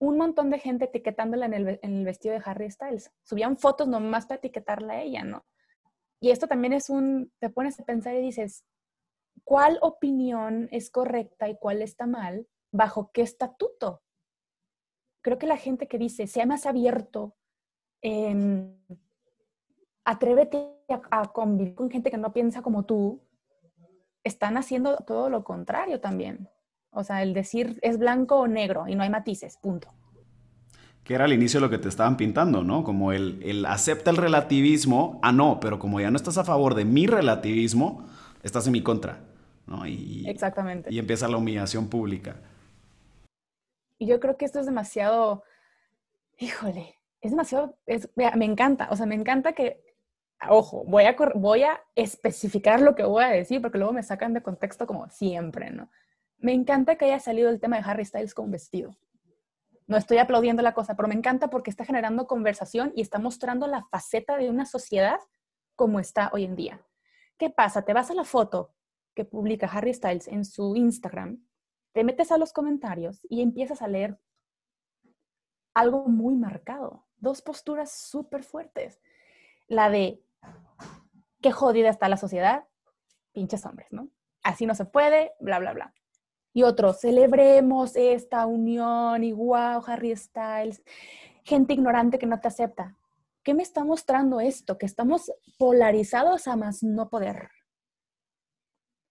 un 0.02 0.16
montón 0.16 0.50
de 0.50 0.58
gente 0.58 0.86
etiquetándola 0.86 1.46
en 1.46 1.54
el, 1.54 2.04
vestido 2.04 2.34
de 2.34 2.42
Harry 2.44 2.68
Styles. 2.68 3.12
Subían 3.22 3.56
fotos 3.56 3.86
nomás 3.86 4.26
para 4.26 4.38
etiquetarla 4.38 4.94
a 4.94 5.02
ella, 5.02 5.22
¿no? 5.22 5.44
Y 6.18 6.32
esto 6.32 6.48
también 6.48 6.72
es 6.72 6.90
un, 6.90 7.32
te 7.38 7.50
pones 7.50 7.78
a 7.78 7.84
pensar 7.84 8.16
y 8.16 8.20
dices, 8.20 8.64
¿cuál 9.44 9.78
opinión 9.80 10.68
es 10.72 10.90
correcta 10.90 11.48
y 11.48 11.56
cuál 11.56 11.82
está 11.82 12.06
mal? 12.06 12.48
¿Bajo 12.72 13.12
qué 13.12 13.22
estatuto? 13.22 14.02
Creo 15.20 15.38
que 15.38 15.46
la 15.46 15.56
gente 15.56 15.86
que 15.86 15.98
dice, 15.98 16.26
sea 16.26 16.46
más 16.46 16.66
abierto, 16.66 17.36
em, 18.00 18.76
atrévete 20.04 20.56
a, 20.88 21.20
a 21.20 21.32
convivir 21.32 21.76
con 21.76 21.90
gente 21.90 22.10
que 22.10 22.18
no 22.18 22.32
piensa 22.32 22.60
como 22.60 22.86
tú, 22.86 23.22
están 24.24 24.56
haciendo 24.56 24.96
todo 24.96 25.30
lo 25.30 25.44
contrario 25.44 26.00
también. 26.00 26.48
O 26.92 27.04
sea, 27.04 27.22
el 27.22 27.32
decir 27.32 27.78
es 27.82 27.98
blanco 27.98 28.36
o 28.36 28.46
negro 28.46 28.86
y 28.86 28.94
no 28.94 29.02
hay 29.02 29.10
matices, 29.10 29.56
punto. 29.56 29.88
Que 31.04 31.14
era 31.14 31.24
al 31.24 31.32
inicio 31.32 31.58
lo 31.58 31.70
que 31.70 31.78
te 31.78 31.88
estaban 31.88 32.16
pintando, 32.16 32.62
¿no? 32.62 32.84
Como 32.84 33.12
el, 33.12 33.40
el 33.42 33.66
acepta 33.66 34.10
el 34.10 34.18
relativismo, 34.18 35.18
ah, 35.22 35.32
no, 35.32 35.58
pero 35.58 35.78
como 35.78 36.00
ya 36.00 36.10
no 36.10 36.16
estás 36.16 36.38
a 36.38 36.44
favor 36.44 36.74
de 36.74 36.84
mi 36.84 37.06
relativismo, 37.06 38.06
estás 38.42 38.66
en 38.66 38.72
mi 38.72 38.82
contra, 38.82 39.20
¿no? 39.66 39.86
Y, 39.86 40.24
Exactamente. 40.28 40.92
Y 40.92 40.98
empieza 40.98 41.28
la 41.28 41.38
humillación 41.38 41.88
pública. 41.88 42.36
Y 43.98 44.06
yo 44.06 44.20
creo 44.20 44.36
que 44.36 44.44
esto 44.44 44.60
es 44.60 44.66
demasiado, 44.66 45.44
híjole, 46.38 46.98
es 47.22 47.30
demasiado, 47.30 47.76
me 48.34 48.44
encanta, 48.44 48.88
o 48.90 48.96
sea, 48.96 49.06
me 49.06 49.14
encanta 49.14 49.54
que, 49.54 49.82
ojo, 50.48 50.84
voy 50.86 51.04
a, 51.04 51.16
voy 51.36 51.62
a 51.62 51.80
especificar 51.94 52.80
lo 52.80 52.94
que 52.94 53.04
voy 53.04 53.24
a 53.24 53.28
decir 53.28 53.62
porque 53.62 53.78
luego 53.78 53.92
me 53.92 54.02
sacan 54.02 54.34
de 54.34 54.42
contexto 54.42 54.86
como 54.86 55.08
siempre, 55.08 55.70
¿no? 55.70 55.88
Me 56.42 56.52
encanta 56.52 56.96
que 56.96 57.04
haya 57.04 57.20
salido 57.20 57.48
el 57.48 57.60
tema 57.60 57.76
de 57.76 57.84
Harry 57.88 58.04
Styles 58.04 58.34
con 58.34 58.50
vestido. 58.50 58.96
No 59.86 59.96
estoy 59.96 60.18
aplaudiendo 60.18 60.60
la 60.60 60.74
cosa, 60.74 60.96
pero 60.96 61.08
me 61.08 61.14
encanta 61.14 61.48
porque 61.48 61.70
está 61.70 61.84
generando 61.84 62.26
conversación 62.26 62.92
y 62.96 63.00
está 63.00 63.20
mostrando 63.20 63.68
la 63.68 63.84
faceta 63.84 64.36
de 64.36 64.50
una 64.50 64.66
sociedad 64.66 65.20
como 65.76 66.00
está 66.00 66.30
hoy 66.32 66.44
en 66.44 66.56
día. 66.56 66.84
¿Qué 67.38 67.48
pasa? 67.48 67.84
Te 67.84 67.92
vas 67.92 68.10
a 68.10 68.14
la 68.14 68.24
foto 68.24 68.74
que 69.14 69.24
publica 69.24 69.66
Harry 69.66 69.94
Styles 69.94 70.26
en 70.26 70.44
su 70.44 70.74
Instagram, 70.74 71.46
te 71.92 72.02
metes 72.02 72.32
a 72.32 72.38
los 72.38 72.52
comentarios 72.52 73.24
y 73.28 73.42
empiezas 73.42 73.80
a 73.82 73.88
leer 73.88 74.18
algo 75.74 76.06
muy 76.08 76.34
marcado 76.34 77.06
dos 77.18 77.40
posturas 77.40 77.92
súper 77.92 78.42
fuertes. 78.42 79.00
La 79.68 79.90
de, 79.90 80.24
qué 81.40 81.52
jodida 81.52 81.88
está 81.88 82.08
la 82.08 82.16
sociedad, 82.16 82.66
pinches 83.32 83.64
hombres, 83.64 83.92
¿no? 83.92 84.08
Así 84.42 84.66
no 84.66 84.74
se 84.74 84.86
puede, 84.86 85.32
bla, 85.38 85.60
bla, 85.60 85.72
bla. 85.72 85.94
Y 86.52 86.64
otro, 86.64 86.92
celebremos 86.92 87.96
esta 87.96 88.46
unión 88.46 89.24
y 89.24 89.32
wow, 89.32 89.82
Harry 89.86 90.14
Styles. 90.16 90.82
Gente 91.44 91.72
ignorante 91.72 92.18
que 92.18 92.26
no 92.26 92.40
te 92.40 92.48
acepta. 92.48 92.96
¿Qué 93.42 93.54
me 93.54 93.62
está 93.62 93.84
mostrando 93.84 94.40
esto? 94.40 94.78
Que 94.78 94.86
estamos 94.86 95.32
polarizados 95.58 96.46
a 96.46 96.56
más 96.56 96.82
no 96.82 97.08
poder. 97.08 97.50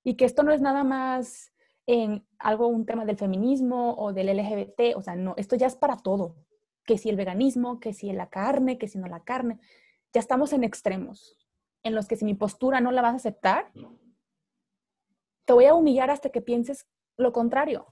Y 0.04 0.16
que 0.16 0.26
esto 0.26 0.44
no 0.44 0.52
es 0.52 0.62
nada 0.62 0.84
más 0.84 1.52
en 1.88 2.26
algo, 2.40 2.68
un 2.68 2.86
tema 2.86 3.06
del 3.06 3.18
feminismo 3.18 3.96
o 3.98 4.14
del 4.14 4.38
LGBT, 4.38 4.96
o 4.96 5.02
sea, 5.02 5.16
no, 5.16 5.34
esto 5.38 5.56
ya 5.56 5.68
es 5.68 5.76
para 5.76 5.98
todo 5.98 6.36
que 6.86 6.98
si 6.98 7.10
el 7.10 7.16
veganismo, 7.16 7.80
que 7.80 7.94
si 7.94 8.12
la 8.12 8.30
carne, 8.30 8.78
que 8.78 8.88
si 8.88 8.98
no 8.98 9.08
la 9.08 9.24
carne. 9.24 9.60
Ya 10.14 10.20
estamos 10.20 10.54
en 10.54 10.64
extremos, 10.64 11.38
en 11.84 11.96
los 11.96 12.08
que 12.08 12.16
si 12.16 12.26
mi 12.26 12.34
postura 12.34 12.82
no 12.82 12.92
la 12.92 13.02
vas 13.02 13.14
a 13.14 13.18
aceptar, 13.18 13.72
te 15.46 15.54
voy 15.54 15.66
a 15.66 15.74
humillar 15.74 16.10
hasta 16.10 16.30
que 16.30 16.42
pienses 16.42 16.88
lo 17.22 17.32
contrario. 17.32 17.88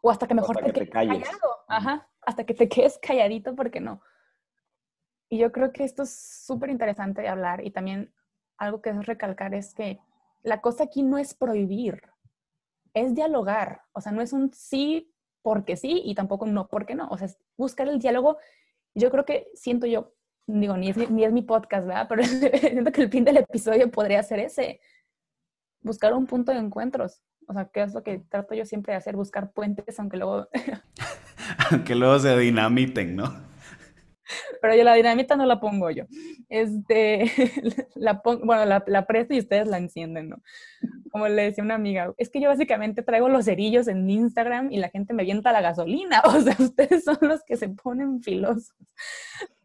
O 0.00 0.10
hasta 0.10 0.26
que 0.26 0.34
mejor 0.34 0.56
te, 0.56 0.72
quedes 0.72 0.90
callado. 0.90 1.24
Ajá, 1.66 2.08
hasta 2.22 2.44
que 2.44 2.54
te 2.54 2.68
quedes 2.68 2.98
calladito 2.98 3.54
porque 3.54 3.80
no. 3.80 4.00
Y 5.28 5.38
yo 5.38 5.52
creo 5.52 5.72
que 5.72 5.84
esto 5.84 6.04
es 6.04 6.44
súper 6.46 6.70
interesante 6.70 7.22
de 7.22 7.28
hablar 7.28 7.64
y 7.64 7.70
también 7.70 8.14
algo 8.56 8.80
que 8.80 8.90
es 8.90 9.06
recalcar 9.06 9.54
es 9.54 9.74
que 9.74 10.00
la 10.42 10.60
cosa 10.60 10.84
aquí 10.84 11.02
no 11.02 11.18
es 11.18 11.34
prohibir, 11.34 12.02
es 12.94 13.14
dialogar. 13.14 13.82
O 13.92 14.00
sea, 14.00 14.12
no 14.12 14.22
es 14.22 14.32
un 14.32 14.52
sí 14.52 15.12
porque 15.42 15.76
sí 15.76 16.02
y 16.04 16.14
tampoco 16.14 16.46
no 16.46 16.68
porque 16.68 16.94
no. 16.94 17.08
O 17.08 17.18
sea, 17.18 17.28
buscar 17.56 17.88
el 17.88 17.98
diálogo, 17.98 18.38
yo 18.94 19.10
creo 19.10 19.24
que 19.24 19.50
siento 19.54 19.86
yo, 19.86 20.14
digo, 20.46 20.76
ni 20.76 20.90
es, 20.90 21.10
ni 21.10 21.24
es 21.24 21.32
mi 21.32 21.42
podcast, 21.42 21.86
¿verdad? 21.86 22.06
Pero 22.08 22.22
siento 22.24 22.92
que 22.92 23.02
el 23.02 23.10
fin 23.10 23.24
del 23.24 23.38
episodio 23.38 23.90
podría 23.90 24.22
ser 24.22 24.40
ese, 24.40 24.80
buscar 25.80 26.14
un 26.14 26.26
punto 26.26 26.52
de 26.52 26.58
encuentros. 26.58 27.22
O 27.48 27.52
sea, 27.54 27.64
que 27.66 27.82
es 27.82 27.94
lo 27.94 28.02
que 28.02 28.18
trato 28.28 28.54
yo 28.54 28.64
siempre 28.64 28.92
de 28.92 28.98
hacer, 28.98 29.16
buscar 29.16 29.50
puentes, 29.50 29.98
aunque 29.98 30.18
luego... 30.18 30.48
aunque 31.70 31.94
luego 31.94 32.18
se 32.18 32.36
dinamiten, 32.38 33.16
¿no? 33.16 33.48
pero 34.60 34.74
yo 34.74 34.84
la 34.84 34.94
dinamita 34.94 35.36
no 35.36 35.46
la 35.46 35.60
pongo 35.60 35.90
yo. 35.90 36.04
Este, 36.48 37.30
la 37.94 38.20
bueno, 38.24 38.64
la, 38.64 38.84
la, 38.86 39.06
presto 39.06 39.34
y 39.34 39.38
ustedes 39.38 39.68
la 39.68 39.78
encienden, 39.78 40.30
¿no? 40.30 40.42
Como 41.10 41.28
le 41.28 41.42
decía 41.42 41.64
una 41.64 41.74
amiga, 41.74 42.12
es 42.16 42.30
que 42.30 42.40
yo 42.40 42.48
básicamente 42.48 43.02
traigo 43.02 43.28
los 43.28 43.44
cerillos 43.46 43.88
en 43.88 44.08
Instagram 44.08 44.70
y 44.72 44.78
la 44.78 44.90
gente 44.90 45.14
me 45.14 45.24
vienta 45.24 45.52
la 45.52 45.60
gasolina, 45.60 46.22
o 46.24 46.40
sea, 46.40 46.56
ustedes 46.58 47.04
son 47.04 47.18
los 47.22 47.42
que 47.44 47.56
se 47.56 47.68
ponen 47.68 48.22
filosos. 48.22 48.74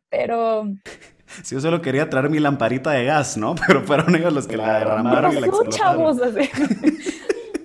Pero... 0.10 0.72
Si 1.42 1.56
yo 1.56 1.62
solo 1.62 1.82
quería 1.82 2.10
traer 2.10 2.30
mi 2.30 2.38
lamparita 2.38 2.92
de 2.92 3.06
gas, 3.06 3.38
¿no? 3.38 3.56
Pero 3.68 3.82
fueron 3.82 4.16
ellos 4.16 4.32
los 4.32 4.46
que 4.46 4.56
la 4.56 4.78
derramaron 4.78 5.36
y 5.36 5.40
la 5.40 5.48
explotaron. 5.48 6.18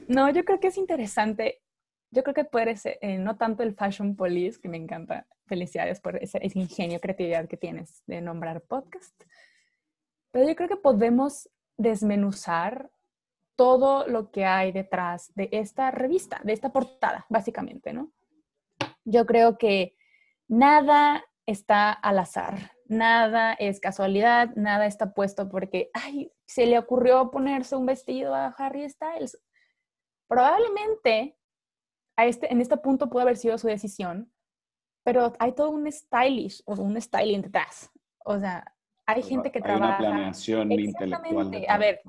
No, 0.08 0.30
yo 0.30 0.44
creo 0.44 0.58
que 0.58 0.68
es 0.68 0.76
interesante 0.76 1.62
yo 2.10 2.22
creo 2.22 2.34
que 2.34 2.44
puede 2.44 2.76
ser, 2.76 2.98
eh, 3.02 3.18
no 3.18 3.36
tanto 3.36 3.62
el 3.62 3.74
Fashion 3.74 4.16
Police, 4.16 4.60
que 4.60 4.68
me 4.68 4.76
encanta, 4.76 5.26
felicidades 5.46 6.00
por 6.00 6.16
ese, 6.16 6.40
ingenio, 6.54 7.00
creatividad 7.00 7.48
que 7.48 7.56
tienes 7.56 8.02
de 8.06 8.20
nombrar 8.20 8.62
podcast, 8.62 9.14
pero 10.30 10.48
yo 10.48 10.56
creo 10.56 10.68
que 10.68 10.76
podemos 10.76 11.48
desmenuzar 11.76 12.90
todo 13.56 14.06
lo 14.06 14.30
que 14.30 14.44
hay 14.44 14.72
detrás 14.72 15.32
de 15.34 15.48
esta 15.52 15.90
revista, 15.90 16.40
de 16.44 16.52
esta 16.52 16.72
portada, 16.72 17.26
básicamente, 17.28 17.92
¿no? 17.92 18.12
Yo 19.04 19.26
creo 19.26 19.58
que 19.58 19.96
nada 20.46 21.24
está 21.44 21.92
al 21.92 22.18
azar, 22.20 22.72
nada 22.86 23.52
es 23.54 23.80
casualidad, 23.80 24.54
nada 24.54 24.86
está 24.86 25.12
puesto 25.12 25.48
porque, 25.48 25.90
ay, 25.92 26.30
se 26.46 26.66
le 26.66 26.78
ocurrió 26.78 27.30
ponerse 27.30 27.74
un 27.74 27.86
vestido 27.86 28.34
a 28.34 28.54
Harry 28.58 28.88
Styles. 28.88 29.38
Probablemente 30.28 31.37
este, 32.16 32.52
en 32.52 32.61
este 32.61 32.76
punto 32.76 33.08
pudo 33.08 33.23
haber 33.23 33.37
sido 33.37 33.56
su 33.58 33.66
decisión, 33.66 34.30
pero 35.02 35.32
hay 35.38 35.52
todo 35.52 35.70
un 35.70 35.90
stylish 35.90 36.62
o 36.66 36.75
un 36.75 37.00
styling 37.00 37.42
detrás. 37.42 37.90
O 38.25 38.38
sea, 38.38 38.75
hay 39.06 39.23
gente 39.23 39.50
que 39.50 39.61
trabaja. 39.61 39.87
Una 39.87 39.99
planeación 39.99 40.70
intelectual. 40.70 41.64
A 41.68 41.78
ver, 41.78 42.02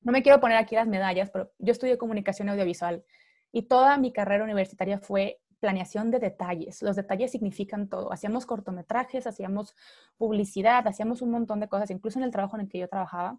no 0.00 0.12
me 0.12 0.22
quiero 0.22 0.40
poner 0.40 0.56
aquí 0.56 0.74
las 0.74 0.86
medallas, 0.86 1.30
pero 1.30 1.52
yo 1.58 1.72
estudié 1.72 1.98
comunicación 1.98 2.48
audiovisual 2.48 3.04
y 3.52 3.62
toda 3.62 3.98
mi 3.98 4.12
carrera 4.12 4.44
universitaria 4.44 4.98
fue 4.98 5.40
planeación 5.60 6.10
de 6.10 6.20
detalles. 6.20 6.82
Los 6.82 6.96
detalles 6.96 7.32
significan 7.32 7.88
todo. 7.88 8.12
Hacíamos 8.12 8.46
cortometrajes, 8.46 9.26
hacíamos 9.26 9.74
publicidad, 10.16 10.86
hacíamos 10.86 11.20
un 11.20 11.32
montón 11.32 11.60
de 11.60 11.68
cosas, 11.68 11.90
incluso 11.90 12.18
en 12.18 12.24
el 12.24 12.30
trabajo 12.30 12.56
en 12.56 12.62
el 12.62 12.68
que 12.68 12.78
yo 12.78 12.88
trabajaba. 12.88 13.38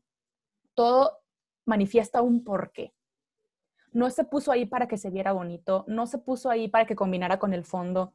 Todo 0.75 1.19
manifiesta 1.65 2.21
un 2.21 2.43
porqué 2.43 2.93
no 3.91 4.10
se 4.10 4.24
puso 4.24 4.51
ahí 4.51 4.65
para 4.65 4.88
que 4.88 4.98
se 4.98 5.10
viera 5.10 5.31
bonito, 5.31 5.86
no 5.88 6.08
se 6.08 6.17
puso 6.17 6.50
ahí 6.50 6.67
para 6.67 6.86
que 6.86 6.96
combinara 6.96 7.39
con 7.39 7.53
el 7.53 7.63
fondo. 7.63 8.13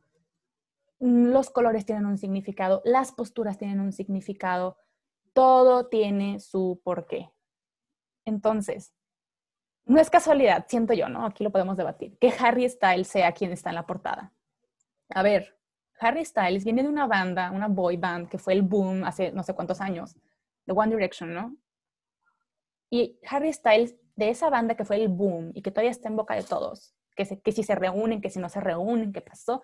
Los 0.98 1.50
colores 1.50 1.84
tienen 1.84 2.06
un 2.06 2.18
significado, 2.18 2.82
las 2.84 3.12
posturas 3.12 3.58
tienen 3.58 3.80
un 3.80 3.92
significado, 3.92 4.78
todo 5.32 5.88
tiene 5.88 6.40
su 6.40 6.80
porqué. 6.84 7.30
Entonces, 8.24 8.94
no 9.84 10.00
es 10.00 10.08
casualidad, 10.08 10.66
siento 10.68 10.94
yo, 10.94 11.08
¿no? 11.08 11.26
Aquí 11.26 11.44
lo 11.44 11.50
podemos 11.50 11.76
debatir, 11.76 12.16
que 12.18 12.32
Harry 12.38 12.68
Styles 12.68 13.08
sea 13.08 13.32
quien 13.32 13.52
está 13.52 13.68
en 13.70 13.76
la 13.76 13.86
portada. 13.86 14.32
A 15.10 15.22
ver, 15.22 15.58
Harry 16.00 16.24
Styles 16.24 16.64
viene 16.64 16.82
de 16.82 16.88
una 16.88 17.06
banda, 17.06 17.50
una 17.50 17.68
boy 17.68 17.96
band, 17.96 18.28
que 18.28 18.38
fue 18.38 18.54
el 18.54 18.62
boom 18.62 19.04
hace 19.04 19.32
no 19.32 19.42
sé 19.42 19.54
cuántos 19.54 19.80
años, 19.80 20.16
de 20.66 20.72
One 20.72 20.94
Direction, 20.94 21.34
¿no? 21.34 21.56
Y 22.90 23.18
Harry 23.28 23.52
Styles 23.52 23.94
de 24.16 24.30
esa 24.30 24.50
banda 24.50 24.76
que 24.76 24.84
fue 24.84 24.96
el 24.96 25.08
boom 25.08 25.50
y 25.54 25.62
que 25.62 25.70
todavía 25.70 25.90
está 25.90 26.08
en 26.08 26.16
boca 26.16 26.34
de 26.34 26.42
todos, 26.42 26.94
que, 27.16 27.40
que 27.40 27.52
si 27.52 27.62
se 27.62 27.74
reúnen, 27.74 28.20
que 28.20 28.30
si 28.30 28.38
no 28.38 28.48
se 28.48 28.60
reúnen, 28.60 29.12
qué 29.12 29.20
pasó, 29.20 29.62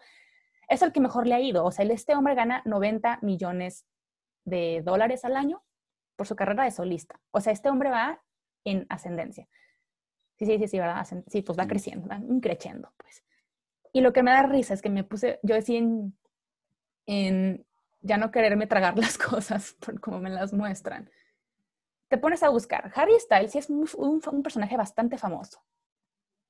es 0.69 0.83
el 0.83 0.93
que 0.93 1.01
mejor 1.01 1.27
le 1.27 1.35
ha 1.35 1.41
ido. 1.41 1.65
O 1.65 1.73
sea, 1.73 1.85
este 1.85 2.15
hombre 2.15 2.35
gana 2.35 2.63
90 2.65 3.19
millones 3.23 3.87
de 4.45 4.83
dólares 4.85 5.25
al 5.25 5.37
año 5.37 5.63
por 6.17 6.27
su 6.27 6.37
carrera 6.37 6.65
de 6.65 6.71
solista. 6.71 7.21
O 7.31 7.41
sea, 7.41 7.53
este 7.53 7.69
hombre 7.69 7.91
va 7.91 8.23
en 8.65 8.87
ascendencia. 8.89 9.49
Sí, 10.39 10.47
sí, 10.47 10.59
sí, 10.59 10.69
sí, 10.69 10.79
¿verdad? 10.79 11.07
Sí, 11.27 11.43
pues 11.43 11.59
va 11.59 11.67
creciendo, 11.67 12.09
va 12.09 12.21
creciendo, 12.41 12.93
pues. 12.97 13.25
Y 13.93 14.01
lo 14.01 14.13
que 14.13 14.23
me 14.23 14.31
da 14.31 14.45
risa 14.45 14.75
es 14.75 14.83
que 14.83 14.91
me 14.91 15.05
puse, 15.05 15.41
yo 15.43 15.55
decía 15.55 15.79
en, 15.79 16.17
en 17.07 17.67
ya 18.01 18.17
no 18.17 18.31
quererme 18.31 18.67
tragar 18.67 18.97
las 18.99 19.19
cosas 19.19 19.77
por 19.81 20.01
como 20.01 20.21
me 20.21 20.31
las 20.31 20.53
muestran 20.53 21.11
te 22.11 22.19
pones 22.19 22.43
a 22.43 22.49
buscar. 22.49 22.91
Harry 22.97 23.19
Styles 23.21 23.55
es 23.55 23.71
un, 23.71 24.43
personaje 24.43 24.77
bastante 24.77 25.17
famoso, 25.17 25.63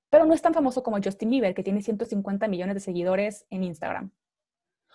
pero 0.09 0.25
no 0.25 0.33
es 0.33 0.41
tan 0.41 0.55
famoso 0.55 0.83
como 0.83 1.03
Justin 1.05 1.29
Bieber, 1.29 1.55
que 1.55 1.63
tiene 1.63 1.83
150 1.83 2.49
millones 2.49 2.75
de 2.75 2.81
seguidores 2.81 3.47
en 3.51 3.65
Instagram, 3.65 4.11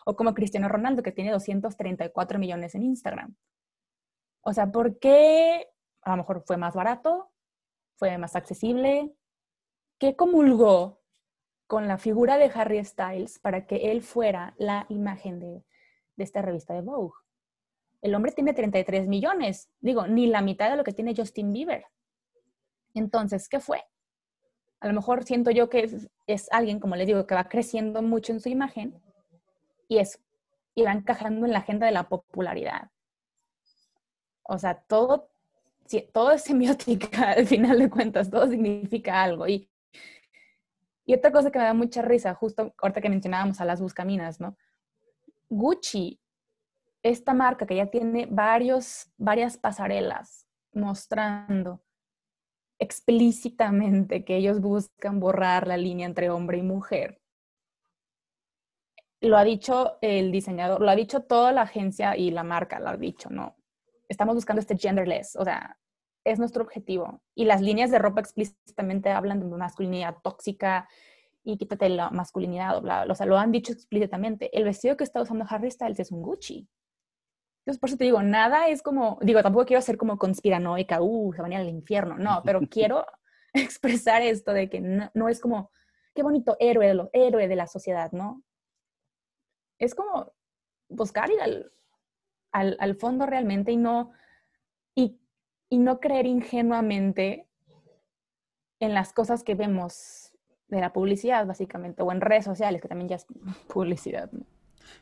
o 0.06 0.16
como 0.16 0.34
Cristiano 0.34 0.68
Ronaldo, 0.68 1.04
que 1.04 1.12
tiene 1.12 1.32
234 1.32 2.40
millones 2.40 2.74
en 2.74 2.82
Instagram. 2.82 3.36
O 4.42 4.54
sea, 4.54 4.72
¿por 4.72 4.98
qué 4.98 5.68
a 6.02 6.12
lo 6.12 6.18
mejor 6.18 6.44
fue 6.48 6.58
más 6.58 6.74
barato? 6.74 7.32
¿Fue 7.98 8.18
más 8.18 8.36
accesible? 8.36 9.14
¿Qué 10.00 10.16
comulgó 10.16 11.00
con 11.68 11.88
la 11.88 12.00
figura 12.00 12.38
de 12.38 12.52
Harry 12.54 12.84
Styles 12.84 13.38
para 13.38 13.68
que 13.68 13.92
él 13.92 14.02
fuera 14.02 14.56
la 14.58 14.88
imagen 14.90 15.40
de, 15.40 15.64
de 16.16 16.24
esta 16.24 16.42
revista 16.42 16.74
de 16.74 16.82
Vogue? 16.82 17.25
El 18.06 18.14
hombre 18.14 18.34
tiene 18.34 18.54
33 18.54 19.08
millones, 19.08 19.72
digo, 19.80 20.06
ni 20.06 20.28
la 20.28 20.44
mitad 20.44 20.70
de 20.70 20.76
lo 20.76 20.84
que 20.84 20.94
tiene 20.94 21.16
Justin 21.18 21.52
Bieber. 21.52 21.88
Entonces, 22.94 23.50
¿qué 23.50 23.60
fue? 23.60 23.84
A 24.80 24.88
lo 24.88 24.94
mejor 24.94 25.24
siento 25.24 25.50
yo 25.50 25.72
que 25.72 25.90
es 26.28 26.48
alguien, 26.52 26.80
como 26.80 26.96
les 26.96 27.08
digo, 27.08 27.26
que 27.26 27.34
va 27.34 27.50
creciendo 27.50 28.04
mucho 28.04 28.32
en 28.32 28.42
su 28.42 28.50
imagen 28.50 29.02
y, 29.88 29.98
es, 29.98 30.24
y 30.76 30.84
va 30.84 30.92
encajando 30.92 31.48
en 31.48 31.54
la 31.54 31.58
agenda 31.58 31.88
de 31.88 31.94
la 31.94 32.08
popularidad. 32.08 32.92
O 34.44 34.60
sea, 34.60 34.76
todo, 34.88 35.32
todo 36.14 36.32
es 36.32 36.44
semiótica 36.44 37.32
al 37.32 37.48
final 37.48 37.80
de 37.80 37.90
cuentas, 37.90 38.30
todo 38.30 38.48
significa 38.48 39.24
algo. 39.24 39.48
Y, 39.48 39.68
y 41.08 41.16
otra 41.16 41.32
cosa 41.32 41.50
que 41.50 41.58
me 41.58 41.66
da 41.66 41.74
mucha 41.74 42.04
risa, 42.04 42.36
justo 42.36 42.72
ahorita 42.78 43.02
que 43.02 43.10
mencionábamos 43.10 43.60
a 43.62 43.66
las 43.66 43.82
buscaminas, 43.82 44.40
¿no? 44.40 44.56
Gucci, 45.50 46.20
esta 47.06 47.36
marca 47.36 47.68
que 47.68 47.76
ya 47.76 47.86
tiene 47.86 48.26
varios, 48.26 49.12
varias 49.18 49.58
pasarelas 49.58 50.48
mostrando 50.74 51.84
explícitamente 52.80 54.26
que 54.26 54.36
ellos 54.38 54.60
buscan 54.60 55.20
borrar 55.20 55.68
la 55.68 55.78
línea 55.78 56.08
entre 56.08 56.32
hombre 56.32 56.58
y 56.58 56.64
mujer. 56.64 57.22
Lo 59.22 59.38
ha 59.38 59.44
dicho 59.44 60.00
el 60.02 60.32
diseñador, 60.32 60.82
lo 60.82 60.90
ha 60.90 60.96
dicho 60.96 61.22
toda 61.22 61.52
la 61.52 61.62
agencia 61.62 62.18
y 62.18 62.32
la 62.32 62.44
marca, 62.44 62.80
lo 62.80 62.90
ha 62.90 62.98
dicho, 62.98 63.30
¿no? 63.30 63.56
Estamos 64.10 64.34
buscando 64.34 64.60
este 64.60 64.76
genderless, 64.76 65.36
o 65.36 65.46
sea, 65.46 65.78
es 66.24 66.40
nuestro 66.40 66.64
objetivo. 66.64 67.22
Y 67.36 67.46
las 67.46 67.62
líneas 67.62 67.92
de 67.92 68.00
ropa 68.00 68.22
explícitamente 68.22 69.12
hablan 69.12 69.40
de 69.40 69.46
masculinidad 69.46 70.18
tóxica 70.24 70.90
y 71.44 71.58
quítate 71.58 71.88
la 71.90 72.10
masculinidad, 72.10 72.84
o 72.84 73.16
sea, 73.16 73.28
lo 73.28 73.38
han 73.38 73.52
dicho 73.52 73.72
explícitamente. 73.74 74.58
El 74.58 74.64
vestido 74.64 74.98
que 74.98 75.04
está 75.04 75.22
usando 75.22 75.46
Harry 75.48 75.70
Styles 75.70 76.00
es 76.00 76.12
un 76.12 76.24
Gucci. 76.24 76.68
Entonces, 77.66 77.80
por 77.80 77.90
eso 77.90 77.98
te 77.98 78.04
digo, 78.04 78.22
nada 78.22 78.68
es 78.68 78.84
como, 78.84 79.18
digo, 79.24 79.42
tampoco 79.42 79.66
quiero 79.66 79.82
ser 79.82 79.98
como 79.98 80.20
conspiranoica, 80.20 81.02
uh, 81.02 81.34
se 81.34 81.42
van 81.42 81.52
a 81.52 81.56
ir 81.56 81.62
al 81.62 81.70
infierno, 81.70 82.16
no, 82.16 82.44
pero 82.46 82.62
quiero 82.70 83.08
expresar 83.54 84.22
esto 84.22 84.54
de 84.54 84.70
que 84.70 84.80
no, 84.80 85.30
es 85.30 85.40
como, 85.40 85.72
qué 86.14 86.22
bonito 86.22 86.58
héroe, 86.60 86.94
lo, 86.94 87.10
héroe 87.12 87.48
de 87.48 87.56
la 87.56 87.66
sociedad, 87.66 88.12
¿no? 88.12 88.44
Es 89.80 89.96
como 89.96 90.32
buscar 90.90 91.32
ir 91.32 91.42
al, 91.42 91.72
al, 92.52 92.78
al 92.80 92.96
fondo 92.98 93.26
realmente 93.26 93.72
y 93.72 93.78
no, 93.78 94.12
y, 94.94 95.20
y 95.68 95.80
no 95.80 96.00
creer 96.00 96.28
ingenuamente 96.28 97.50
en 98.80 98.94
las 98.94 99.12
cosas 99.12 99.44
que 99.44 99.56
vemos 99.56 100.32
de 100.68 100.82
la 100.82 100.94
publicidad, 100.94 101.48
básicamente, 101.48 102.04
o 102.04 102.12
en 102.12 102.22
redes 102.22 102.46
sociales, 102.46 102.80
que 102.80 102.88
también 102.88 103.10
ya 103.10 103.16
es 103.16 103.26
publicidad, 103.74 104.32
¿no? 104.32 104.46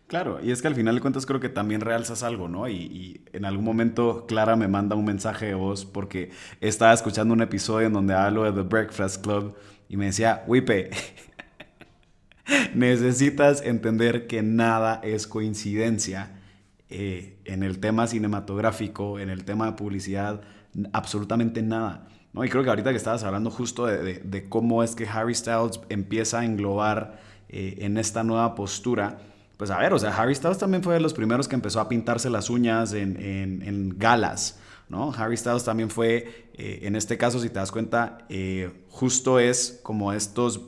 Claro, 0.07 0.39
y 0.43 0.51
es 0.51 0.61
que 0.61 0.67
al 0.67 0.75
final 0.75 0.95
de 0.95 1.01
cuentas 1.01 1.25
creo 1.25 1.39
que 1.39 1.49
también 1.49 1.81
realzas 1.81 2.23
algo, 2.23 2.47
¿no? 2.47 2.67
Y, 2.67 3.21
en 3.33 3.45
algún 3.45 3.65
momento 3.65 4.25
Clara 4.27 4.55
me 4.55 4.67
manda 4.67 4.95
un 4.95 5.05
mensaje 5.05 5.47
de 5.47 5.53
voz 5.55 5.85
porque 5.85 6.29
estaba 6.61 6.93
escuchando 6.93 7.33
un 7.33 7.41
episodio 7.41 7.87
en 7.87 7.93
donde 7.93 8.13
hablo 8.13 8.43
de 8.43 8.51
The 8.51 8.67
Breakfast 8.67 9.23
Club 9.23 9.55
y 9.89 9.97
me 9.97 10.05
decía, 10.05 10.43
Wipe, 10.45 10.91
necesitas 12.75 13.61
entender 13.61 14.27
que 14.27 14.43
nada 14.43 14.99
es 15.03 15.25
coincidencia 15.25 16.39
eh, 16.89 17.39
en 17.45 17.63
el 17.63 17.79
tema 17.79 18.05
cinematográfico, 18.05 19.19
en 19.19 19.29
el 19.29 19.45
tema 19.45 19.65
de 19.65 19.71
publicidad, 19.71 20.41
absolutamente 20.91 21.63
nada. 21.63 22.07
¿no? 22.33 22.43
Y 22.45 22.49
creo 22.49 22.63
que 22.63 22.69
ahorita 22.69 22.91
que 22.91 22.97
estabas 22.97 23.23
hablando 23.23 23.49
justo 23.49 23.87
de, 23.87 24.45
cómo 24.47 24.83
es 24.83 24.95
que 24.95 25.07
Harry 25.07 25.33
Styles 25.33 25.79
empieza 25.89 26.41
a 26.41 26.45
englobar 26.45 27.19
eh, 27.49 27.77
en 27.79 27.97
esta 27.97 28.23
nueva 28.23 28.53
postura, 28.53 29.17
pues 29.57 29.69
a 29.69 29.77
ver, 29.77 29.93
o 29.93 29.99
sea, 29.99 30.09
Harry 30.15 30.35
Styles 30.35 30.57
también 30.57 30.83
fue 30.83 30.95
de 30.95 30.99
los 30.99 31.13
primeros 31.13 31.47
que 31.47 31.55
empezó 31.55 31.79
a 31.79 31.87
pintarse 31.87 32.29
las 32.29 32.49
uñas 32.49 32.93
en, 32.93 33.95
galas, 33.97 34.59
¿no? 34.89 35.13
Harry 35.15 35.37
Styles 35.37 35.63
también 35.63 35.89
fue, 35.89 36.49
eh, 36.55 36.79
en 36.83 36.95
este 36.95 37.17
caso, 37.17 37.39
si 37.39 37.49
te 37.49 37.55
das 37.55 37.71
cuenta, 37.71 38.19
eh, 38.29 38.71
justo 38.89 39.39
es 39.39 39.79
como 39.83 40.11
estos, 40.13 40.61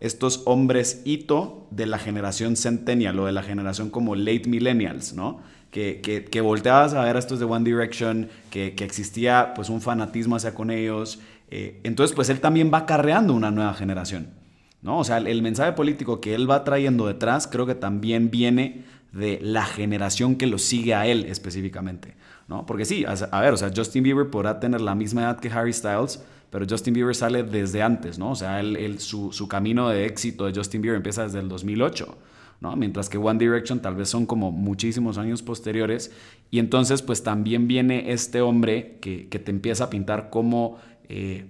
estos 0.00 0.42
hombres 0.46 1.02
hito 1.04 1.68
de 1.70 1.86
la 1.86 1.98
generación 1.98 2.56
centennial 2.56 3.18
o 3.18 3.26
de 3.26 3.32
la 3.32 3.42
generación 3.42 3.90
como 3.90 4.16
late 4.16 4.48
millennials, 4.48 5.12
¿no? 5.12 5.40
Que, 5.70 6.02
que, 6.02 6.40
volteabas 6.42 6.92
a 6.92 7.02
ver 7.02 7.16
a 7.16 7.18
estos 7.18 7.38
de 7.38 7.46
One 7.46 7.64
Direction, 7.64 8.28
que, 8.50 8.74
existía 8.80 9.54
pues 9.54 9.70
un 9.70 9.80
fanatismo 9.80 10.36
hacia 10.36 10.54
con 10.54 10.70
ellos. 10.70 11.20
Eh, 11.50 11.80
entonces, 11.82 12.14
pues 12.14 12.28
él 12.28 12.40
también 12.40 12.70
va 12.72 12.84
carreando 12.84 13.32
una 13.32 13.50
nueva 13.50 13.72
generación. 13.72 14.41
¿No? 14.82 14.98
O 14.98 15.04
sea, 15.04 15.18
el, 15.18 15.42
mensaje 15.42 15.72
político 15.72 16.20
que 16.20 16.34
él 16.34 16.50
va 16.50 16.64
trayendo 16.64 17.06
detrás 17.06 17.46
creo 17.46 17.66
que 17.66 17.74
también 17.74 18.30
viene 18.30 18.84
de 19.12 19.38
la 19.40 19.64
generación 19.64 20.36
que 20.36 20.46
lo 20.46 20.58
sigue 20.58 20.94
a 20.94 21.06
él 21.06 21.26
específicamente, 21.26 22.16
¿no? 22.48 22.66
Porque 22.66 22.84
sí, 22.84 23.04
a, 23.06 23.40
ver, 23.40 23.54
o 23.54 23.56
sea, 23.56 23.70
Justin 23.74 24.02
Bieber 24.02 24.28
podrá 24.28 24.58
tener 24.58 24.80
la 24.80 24.94
misma 24.94 25.22
edad 25.22 25.38
que 25.38 25.50
Harry 25.50 25.72
Styles, 25.72 26.22
pero 26.50 26.66
Justin 26.68 26.94
Bieber 26.94 27.14
sale 27.14 27.42
desde 27.42 27.82
antes, 27.82 28.18
¿no? 28.18 28.32
O 28.32 28.34
sea, 28.34 28.60
él, 28.60 28.98
su, 28.98 29.32
su, 29.32 29.48
camino 29.48 29.88
de 29.88 30.06
éxito 30.06 30.46
de 30.46 30.52
Justin 30.54 30.82
Bieber 30.82 30.96
empieza 30.96 31.22
desde 31.22 31.38
el 31.38 31.48
2008, 31.48 32.18
¿no? 32.60 32.74
Mientras 32.74 33.08
que 33.08 33.18
One 33.18 33.38
Direction 33.38 33.80
tal 33.80 33.94
vez 33.94 34.08
son 34.08 34.26
como 34.26 34.50
muchísimos 34.50 35.16
años 35.18 35.42
posteriores. 35.42 36.10
Y 36.50 36.58
entonces, 36.58 37.02
pues 37.02 37.22
también 37.22 37.68
viene 37.68 38.12
este 38.12 38.40
hombre 38.40 38.98
que, 39.00 39.28
que 39.28 39.38
te 39.38 39.50
empieza 39.50 39.84
a 39.84 39.90
pintar 39.90 40.30
como... 40.30 40.78
Eh, 41.08 41.46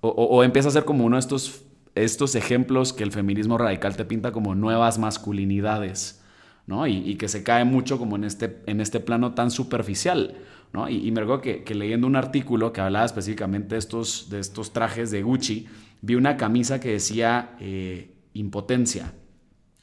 o, 0.00 0.08
o, 0.08 0.44
empieza 0.44 0.68
a 0.68 0.72
ser 0.72 0.84
como 0.84 1.04
uno 1.06 1.16
de 1.16 1.20
estos 1.20 1.63
estos 1.94 2.34
ejemplos 2.34 2.92
que 2.92 3.04
el 3.04 3.12
feminismo 3.12 3.58
radical 3.58 3.96
te 3.96 4.04
pinta 4.04 4.32
como 4.32 4.54
nuevas 4.54 4.98
masculinidades, 4.98 6.22
¿no? 6.66 6.86
Y, 6.86 7.16
que 7.16 7.28
se 7.28 7.42
cae 7.42 7.64
mucho 7.64 7.98
como 7.98 8.16
en 8.16 8.24
este, 8.24 8.62
en 8.66 8.80
este 8.80 9.00
plano 9.00 9.34
tan 9.34 9.50
superficial, 9.50 10.36
¿no? 10.72 10.88
Y, 10.88 11.10
me 11.12 11.20
recuerdo 11.20 11.42
que, 11.42 11.74
leyendo 11.74 12.06
un 12.06 12.16
artículo 12.16 12.72
que 12.72 12.80
hablaba 12.80 13.04
específicamente 13.04 13.74
de 13.74 13.78
estos, 13.78 14.28
de 14.30 14.40
estos 14.40 14.72
trajes 14.72 15.10
de 15.10 15.22
Gucci, 15.22 15.68
vi 16.00 16.16
una 16.16 16.36
camisa 16.36 16.80
que 16.80 16.92
decía 16.92 17.56
eh, 17.60 18.12
impotencia, 18.32 19.12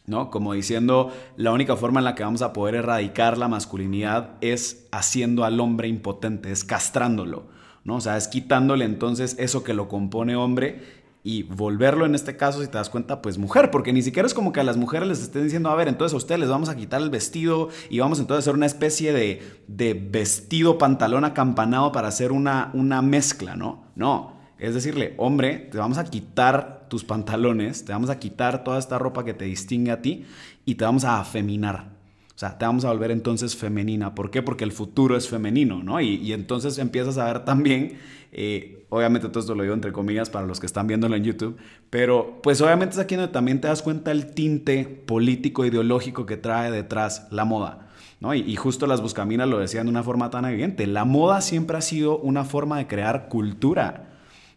¿no? 0.05 0.29
Como 0.31 0.53
diciendo, 0.53 1.13
la 1.37 1.53
única 1.53 1.77
forma 1.77 2.01
en 2.01 2.05
la 2.05 2.15
que 2.15 2.23
vamos 2.23 2.41
a 2.41 2.51
poder 2.51 2.75
erradicar 2.75 3.37
la 3.37 3.47
masculinidad 3.47 4.31
es 4.41 4.87
haciendo 4.91 5.45
al 5.45 5.59
hombre 5.59 5.87
impotente, 5.87 6.51
es 6.51 6.65
castrándolo, 6.65 7.47
¿no? 7.85 7.95
O 7.95 8.01
sea, 8.01 8.17
es 8.17 8.27
quitándole 8.27 8.83
entonces 8.83 9.37
eso 9.39 9.63
que 9.63 9.73
lo 9.73 9.87
compone 9.87 10.35
hombre 10.35 11.00
y 11.23 11.43
volverlo 11.43 12.05
en 12.05 12.15
este 12.15 12.35
caso, 12.35 12.61
si 12.61 12.67
te 12.67 12.77
das 12.77 12.89
cuenta, 12.89 13.21
pues 13.21 13.37
mujer, 13.37 13.69
porque 13.69 13.93
ni 13.93 14.01
siquiera 14.01 14.25
es 14.25 14.33
como 14.33 14.51
que 14.51 14.59
a 14.59 14.63
las 14.63 14.77
mujeres 14.77 15.07
les 15.07 15.21
estén 15.21 15.43
diciendo, 15.43 15.69
a 15.69 15.75
ver, 15.75 15.87
entonces 15.87 16.13
a 16.13 16.17
ustedes 16.17 16.39
les 16.39 16.49
vamos 16.49 16.69
a 16.69 16.75
quitar 16.75 17.01
el 17.01 17.09
vestido 17.09 17.69
y 17.89 17.99
vamos 17.99 18.19
entonces 18.19 18.39
a 18.39 18.49
hacer 18.49 18.55
una 18.55 18.65
especie 18.65 19.13
de, 19.13 19.41
de 19.67 19.93
vestido 19.93 20.77
pantalón 20.77 21.23
acampanado 21.23 21.91
para 21.91 22.07
hacer 22.07 22.31
una, 22.31 22.71
una 22.73 23.01
mezcla, 23.01 23.55
¿no? 23.55 23.85
No, 23.95 24.41
es 24.57 24.73
decirle, 24.73 25.13
hombre, 25.17 25.57
te 25.71 25.77
vamos 25.77 25.97
a 25.97 26.03
quitar 26.05 26.85
tus 26.87 27.03
pantalones, 27.03 27.85
te 27.85 27.93
vamos 27.93 28.09
a 28.09 28.19
quitar 28.19 28.63
toda 28.63 28.79
esta 28.79 28.97
ropa 28.97 29.23
que 29.23 29.33
te 29.33 29.45
distingue 29.45 29.91
a 29.91 30.01
ti 30.01 30.25
y 30.65 30.75
te 30.75 30.85
vamos 30.85 31.03
a 31.03 31.19
afeminar. 31.19 31.91
O 32.35 32.37
sea, 32.41 32.57
te 32.57 32.65
vamos 32.65 32.85
a 32.85 32.91
volver 32.91 33.11
entonces 33.11 33.55
femenina. 33.55 34.15
¿Por 34.15 34.31
qué? 34.31 34.41
Porque 34.41 34.63
el 34.63 34.71
futuro 34.71 35.15
es 35.15 35.27
femenino, 35.27 35.83
¿no? 35.83 36.01
Y, 36.01 36.33
entonces 36.33 36.77
empiezas 36.79 37.17
a 37.17 37.25
ver 37.25 37.45
también 37.45 37.97
eh, 38.31 38.80
obviamente 38.91 39.29
todo 39.29 39.39
esto 39.39 39.55
lo 39.55 39.63
digo 39.63 39.73
entre 39.73 39.93
comillas 39.93 40.29
para 40.29 40.45
los 40.45 40.59
que 40.59 40.65
están 40.65 40.85
viéndolo 40.85 41.15
en 41.15 41.23
YouTube, 41.23 41.57
pero 41.89 42.41
pues 42.43 42.59
obviamente 42.61 42.93
es 42.93 42.99
aquí 42.99 43.15
donde 43.15 43.31
también 43.31 43.61
te 43.61 43.69
das 43.69 43.81
cuenta 43.81 44.11
el 44.11 44.33
tinte 44.33 44.83
político 44.83 45.65
ideológico 45.65 46.25
que 46.25 46.35
trae 46.35 46.69
detrás 46.71 47.27
la 47.31 47.45
moda. 47.45 47.87
¿no? 48.19 48.35
Y, 48.35 48.55
justo 48.57 48.85
las 48.87 49.01
buscaminas 49.01 49.47
lo 49.47 49.59
decían 49.59 49.85
de 49.85 49.91
una 49.91 50.03
forma 50.03 50.29
tan 50.29 50.45
evidente. 50.45 50.85
La 50.87 51.05
moda 51.05 51.41
siempre 51.41 51.77
ha 51.77 51.81
sido 51.81 52.19
una 52.19 52.43
forma 52.43 52.77
de 52.77 52.87
crear 52.87 53.29
cultura. 53.29 54.09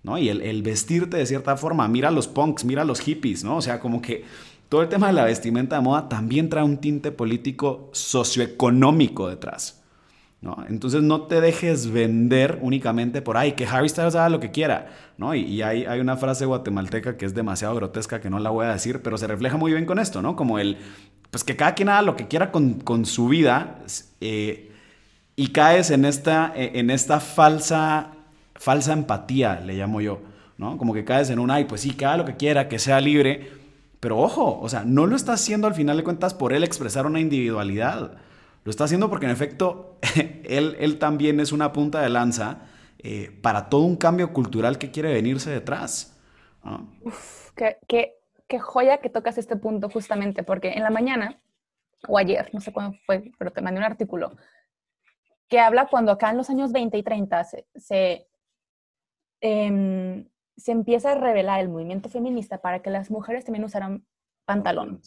¿no? 0.02 0.18
Y 0.18 0.28
el, 0.28 0.42
el 0.42 0.62
vestirte 0.62 1.16
de 1.16 1.26
cierta 1.26 1.56
forma, 1.56 1.86
mira 1.86 2.10
los 2.10 2.26
punks, 2.26 2.64
mira 2.64 2.84
los 2.84 3.00
hippies, 3.00 3.44
¿no? 3.44 3.56
O 3.56 3.62
sea, 3.62 3.80
como 3.80 4.02
que 4.02 4.24
todo 4.68 4.82
el 4.82 4.88
tema 4.88 5.06
de 5.06 5.12
la 5.12 5.24
vestimenta 5.24 5.76
de 5.76 5.82
moda 5.82 6.08
también 6.08 6.48
trae 6.48 6.64
un 6.64 6.78
tinte 6.78 7.12
político 7.12 7.88
socioeconómico 7.92 9.28
detrás. 9.28 9.83
Entonces 10.68 11.02
no 11.02 11.22
te 11.22 11.40
dejes 11.40 11.90
vender 11.90 12.58
únicamente 12.60 13.22
por, 13.22 13.36
ay, 13.36 13.52
que 13.52 13.66
Harry 13.66 13.88
Styles 13.88 14.14
haga 14.14 14.28
lo 14.28 14.40
que 14.40 14.50
quiera, 14.50 14.88
¿no? 15.16 15.34
Y, 15.34 15.62
hay, 15.62 15.86
hay, 15.86 16.00
una 16.00 16.16
frase 16.16 16.44
guatemalteca 16.44 17.16
que 17.16 17.24
es 17.24 17.34
demasiado 17.34 17.74
grotesca 17.74 18.20
que 18.20 18.28
no 18.28 18.38
la 18.38 18.50
voy 18.50 18.66
a 18.66 18.72
decir, 18.72 19.00
pero 19.02 19.16
se 19.16 19.26
refleja 19.26 19.56
muy 19.56 19.72
bien 19.72 19.86
con 19.86 19.98
esto, 19.98 20.20
¿no? 20.20 20.36
Como 20.36 20.58
el, 20.58 20.76
pues 21.30 21.44
que 21.44 21.56
cada 21.56 21.74
quien 21.74 21.88
haga 21.88 22.02
lo 22.02 22.16
que 22.16 22.28
quiera 22.28 22.52
con, 22.52 22.74
con 22.74 23.06
su 23.06 23.28
vida 23.28 23.78
eh, 24.20 24.70
y 25.34 25.48
caes 25.48 25.90
en 25.90 26.04
esta, 26.04 26.52
eh, 26.54 26.72
en 26.74 26.90
esta 26.90 27.20
falsa, 27.20 28.12
falsa 28.54 28.92
empatía, 28.92 29.60
le 29.60 29.74
llamo 29.74 30.02
yo, 30.02 30.20
¿no? 30.58 30.76
Como 30.76 30.92
que 30.92 31.04
caes 31.04 31.30
en 31.30 31.38
un, 31.38 31.50
ay, 31.50 31.64
pues 31.64 31.80
sí, 31.80 31.92
que 31.92 32.04
haga 32.04 32.18
lo 32.18 32.24
que 32.26 32.36
quiera, 32.36 32.68
que 32.68 32.78
sea 32.78 33.00
libre, 33.00 33.50
pero 34.00 34.18
ojo, 34.18 34.60
o 34.60 34.68
sea, 34.68 34.84
no 34.84 35.06
lo 35.06 35.16
está 35.16 35.32
haciendo 35.32 35.66
al 35.66 35.74
final 35.74 35.96
de 35.96 36.04
cuentas 36.04 36.34
por 36.34 36.52
él 36.52 36.64
expresar 36.64 37.06
una 37.06 37.20
individualidad. 37.20 38.18
Lo 38.64 38.70
está 38.70 38.84
haciendo 38.84 39.10
porque 39.10 39.26
en 39.26 39.32
efecto 39.32 39.98
él, 40.44 40.76
él 40.80 40.98
también 40.98 41.38
es 41.40 41.52
una 41.52 41.72
punta 41.72 42.00
de 42.00 42.08
lanza 42.08 42.62
eh, 42.98 43.30
para 43.42 43.68
todo 43.68 43.82
un 43.82 43.96
cambio 43.96 44.32
cultural 44.32 44.78
que 44.78 44.90
quiere 44.90 45.12
venirse 45.12 45.50
detrás. 45.50 46.18
Uf, 47.02 47.50
qué, 47.54 47.76
qué, 47.86 48.14
qué, 48.48 48.58
joya 48.58 48.98
que 48.98 49.10
tocas 49.10 49.36
este 49.36 49.56
punto 49.56 49.90
justamente, 49.90 50.42
porque 50.42 50.72
en 50.72 50.82
la 50.82 50.88
mañana, 50.88 51.38
o 52.08 52.16
ayer, 52.16 52.48
no 52.54 52.60
sé 52.60 52.72
cuándo 52.72 52.96
fue, 53.04 53.30
pero 53.38 53.50
te 53.50 53.60
mandé 53.60 53.78
un 53.78 53.84
artículo, 53.84 54.32
que 55.48 55.60
habla 55.60 55.86
cuando 55.86 56.12
acá 56.12 56.30
en 56.30 56.38
los 56.38 56.48
años 56.48 56.72
20 56.72 56.96
y 56.96 57.02
30 57.02 57.44
se, 57.44 58.26
em, 59.42 60.26
se 60.56 60.72
empieza 60.72 61.12
a 61.12 61.16
revelar 61.16 61.60
el 61.60 61.68
movimiento 61.68 62.08
feminista 62.08 62.62
para 62.62 62.80
que 62.80 62.88
las 62.88 63.10
mujeres 63.10 63.44
también 63.44 63.64
usaran 63.64 64.06
pantalón, 64.46 65.02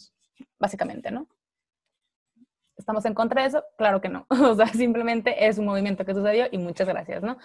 básicamente, 0.60 1.10
¿no? 1.10 1.26
¿Estamos 2.88 3.04
en 3.04 3.12
contra 3.12 3.42
de 3.42 3.48
eso? 3.48 3.62
Claro 3.76 4.00
que 4.00 4.08
no. 4.08 4.26
O 4.50 4.54
sea, 4.54 4.66
simplemente 4.68 5.46
es 5.46 5.58
un 5.58 5.66
movimiento 5.66 6.06
que 6.06 6.14
sucedió 6.14 6.46
y 6.50 6.56
muchas 6.56 6.88
gracias, 6.88 7.22
¿no? 7.22 7.36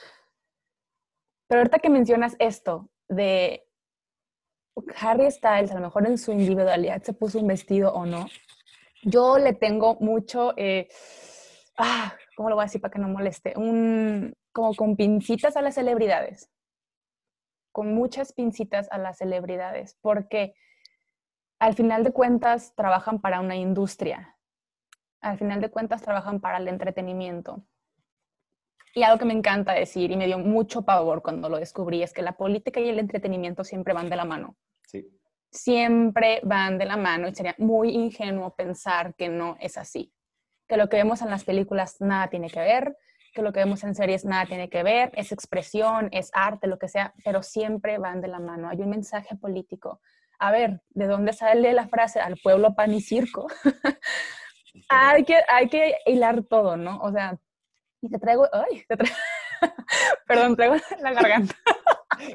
Pero 1.49 1.60
ahorita 1.60 1.79
que 1.79 1.89
mencionas 1.89 2.38
esto 2.39 2.89
de 3.10 3.67
Harry 5.01 5.29
Styles, 5.29 5.69
a 5.71 5.75
lo 5.75 5.82
mejor 5.82 6.08
en 6.08 6.17
su 6.17 6.32
individualidad 6.32 7.03
se 7.03 7.12
puso 7.12 7.39
un 7.39 7.47
vestido 7.47 7.93
o 7.93 8.06
no, 8.06 8.27
yo 9.01 9.38
le 9.38 9.51
tengo 9.51 9.97
mucho, 9.99 10.53
eh, 10.56 10.88
ah, 11.77 12.15
¿cómo 12.38 12.47
lo 12.47 12.56
voy 12.56 12.63
a 12.63 12.67
decir 12.67 12.79
para 12.79 12.93
que 12.93 12.99
no 12.99 13.10
moleste? 13.10 13.51
Un, 13.58 14.34
como 14.53 14.73
con 14.75 14.95
pincitas 14.95 15.58
a 15.58 15.62
las 15.62 15.75
celebridades, 15.75 16.49
con 17.73 17.93
muchas 17.93 18.32
pincitas 18.32 18.88
a 18.91 18.97
las 18.97 19.17
celebridades, 19.17 19.97
porque 19.99 20.53
al 21.60 21.73
final 21.73 22.06
de 22.06 22.13
cuentas 22.13 22.73
trabajan 22.75 23.19
para 23.19 23.41
una 23.41 23.58
industria, 23.58 24.32
al 25.23 25.38
final 25.38 25.62
de 25.62 25.71
cuentas 25.71 26.01
trabajan 26.01 26.39
para 26.39 26.57
el 26.57 26.67
entretenimiento. 26.67 27.63
Y 28.93 29.03
algo 29.03 29.17
que 29.17 29.25
me 29.25 29.33
encanta 29.33 29.73
decir 29.73 30.12
y 30.12 30.17
me 30.17 30.27
dio 30.27 30.38
mucho 30.38 30.83
pavor 30.83 31.23
cuando 31.23 31.49
lo 31.49 31.57
descubrí 31.57 32.03
es 32.03 32.13
que 32.13 32.21
la 32.21 32.33
política 32.33 32.79
y 32.79 32.89
el 32.89 32.99
entretenimiento 32.99 33.63
siempre 33.63 33.93
van 33.93 34.09
de 34.09 34.15
la 34.15 34.25
mano. 34.25 34.55
Sí. 34.86 35.07
Siempre 35.49 36.41
van 36.43 36.77
de 36.77 36.86
la 36.86 36.97
mano 36.97 37.27
y 37.27 37.33
sería 37.33 37.55
muy 37.57 37.89
ingenuo 37.89 38.53
pensar 38.55 39.15
que 39.15 39.29
no 39.29 39.57
es 39.59 39.77
así. 39.77 40.13
Que 40.67 40.77
lo 40.77 40.89
que 40.89 40.97
vemos 40.97 41.21
en 41.21 41.31
las 41.31 41.43
películas 41.43 41.99
nada 42.01 42.27
tiene 42.27 42.49
que 42.49 42.59
ver, 42.59 42.95
que 43.33 43.41
lo 43.41 43.51
que 43.51 43.62
vemos 43.62 43.83
en 43.83 43.95
series 43.95 44.25
nada 44.25 44.45
tiene 44.45 44.69
que 44.69 44.83
ver, 44.83 45.12
es 45.15 45.31
expresión, 45.31 46.09
es 46.12 46.29
arte, 46.33 46.67
lo 46.67 46.77
que 46.77 46.88
sea, 46.88 47.13
pero 47.23 47.41
siempre 47.41 47.97
van 47.97 48.21
de 48.21 48.27
la 48.27 48.39
mano. 48.39 48.69
Hay 48.69 48.77
un 48.77 48.89
mensaje 48.89 49.36
político. 49.36 50.01
A 50.38 50.51
ver, 50.51 50.81
¿de 50.89 51.07
dónde 51.07 51.33
sale 51.33 51.73
la 51.73 51.88
frase 51.88 52.19
al 52.19 52.38
pueblo 52.38 52.75
pan 52.75 52.93
y 52.93 53.01
circo? 53.01 53.47
hay, 54.89 55.23
que, 55.23 55.39
hay 55.47 55.67
que 55.67 55.95
hilar 56.05 56.43
todo, 56.43 56.77
¿no? 56.77 56.99
O 56.99 57.12
sea, 57.12 57.38
y 58.01 58.09
te 58.09 58.19
traigo, 58.19 58.47
ay, 58.51 58.83
te 58.88 58.97
traigo, 58.97 59.15
perdón, 60.27 60.55
traigo 60.55 60.75
la 61.01 61.13
garganta. 61.13 61.55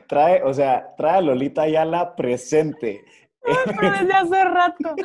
Trae, 0.06 0.42
o 0.42 0.52
sea, 0.52 0.94
trae 0.96 1.18
a 1.18 1.20
Lolita 1.20 1.66
la 1.66 2.14
presente. 2.16 3.04
pero 3.42 3.92
desde 3.92 4.12
hace 4.12 4.44
rato. 4.44 4.96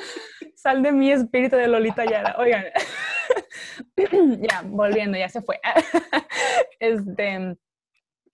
Sal 0.56 0.82
de 0.82 0.92
mi 0.92 1.12
espíritu 1.12 1.56
de 1.56 1.68
Lolita 1.68 2.06
Yala. 2.06 2.36
Oigan, 2.40 2.66
ya, 4.42 4.62
volviendo, 4.66 5.18
ya 5.18 5.30
se 5.30 5.42
fue. 5.42 5.60
Este, 6.80 7.56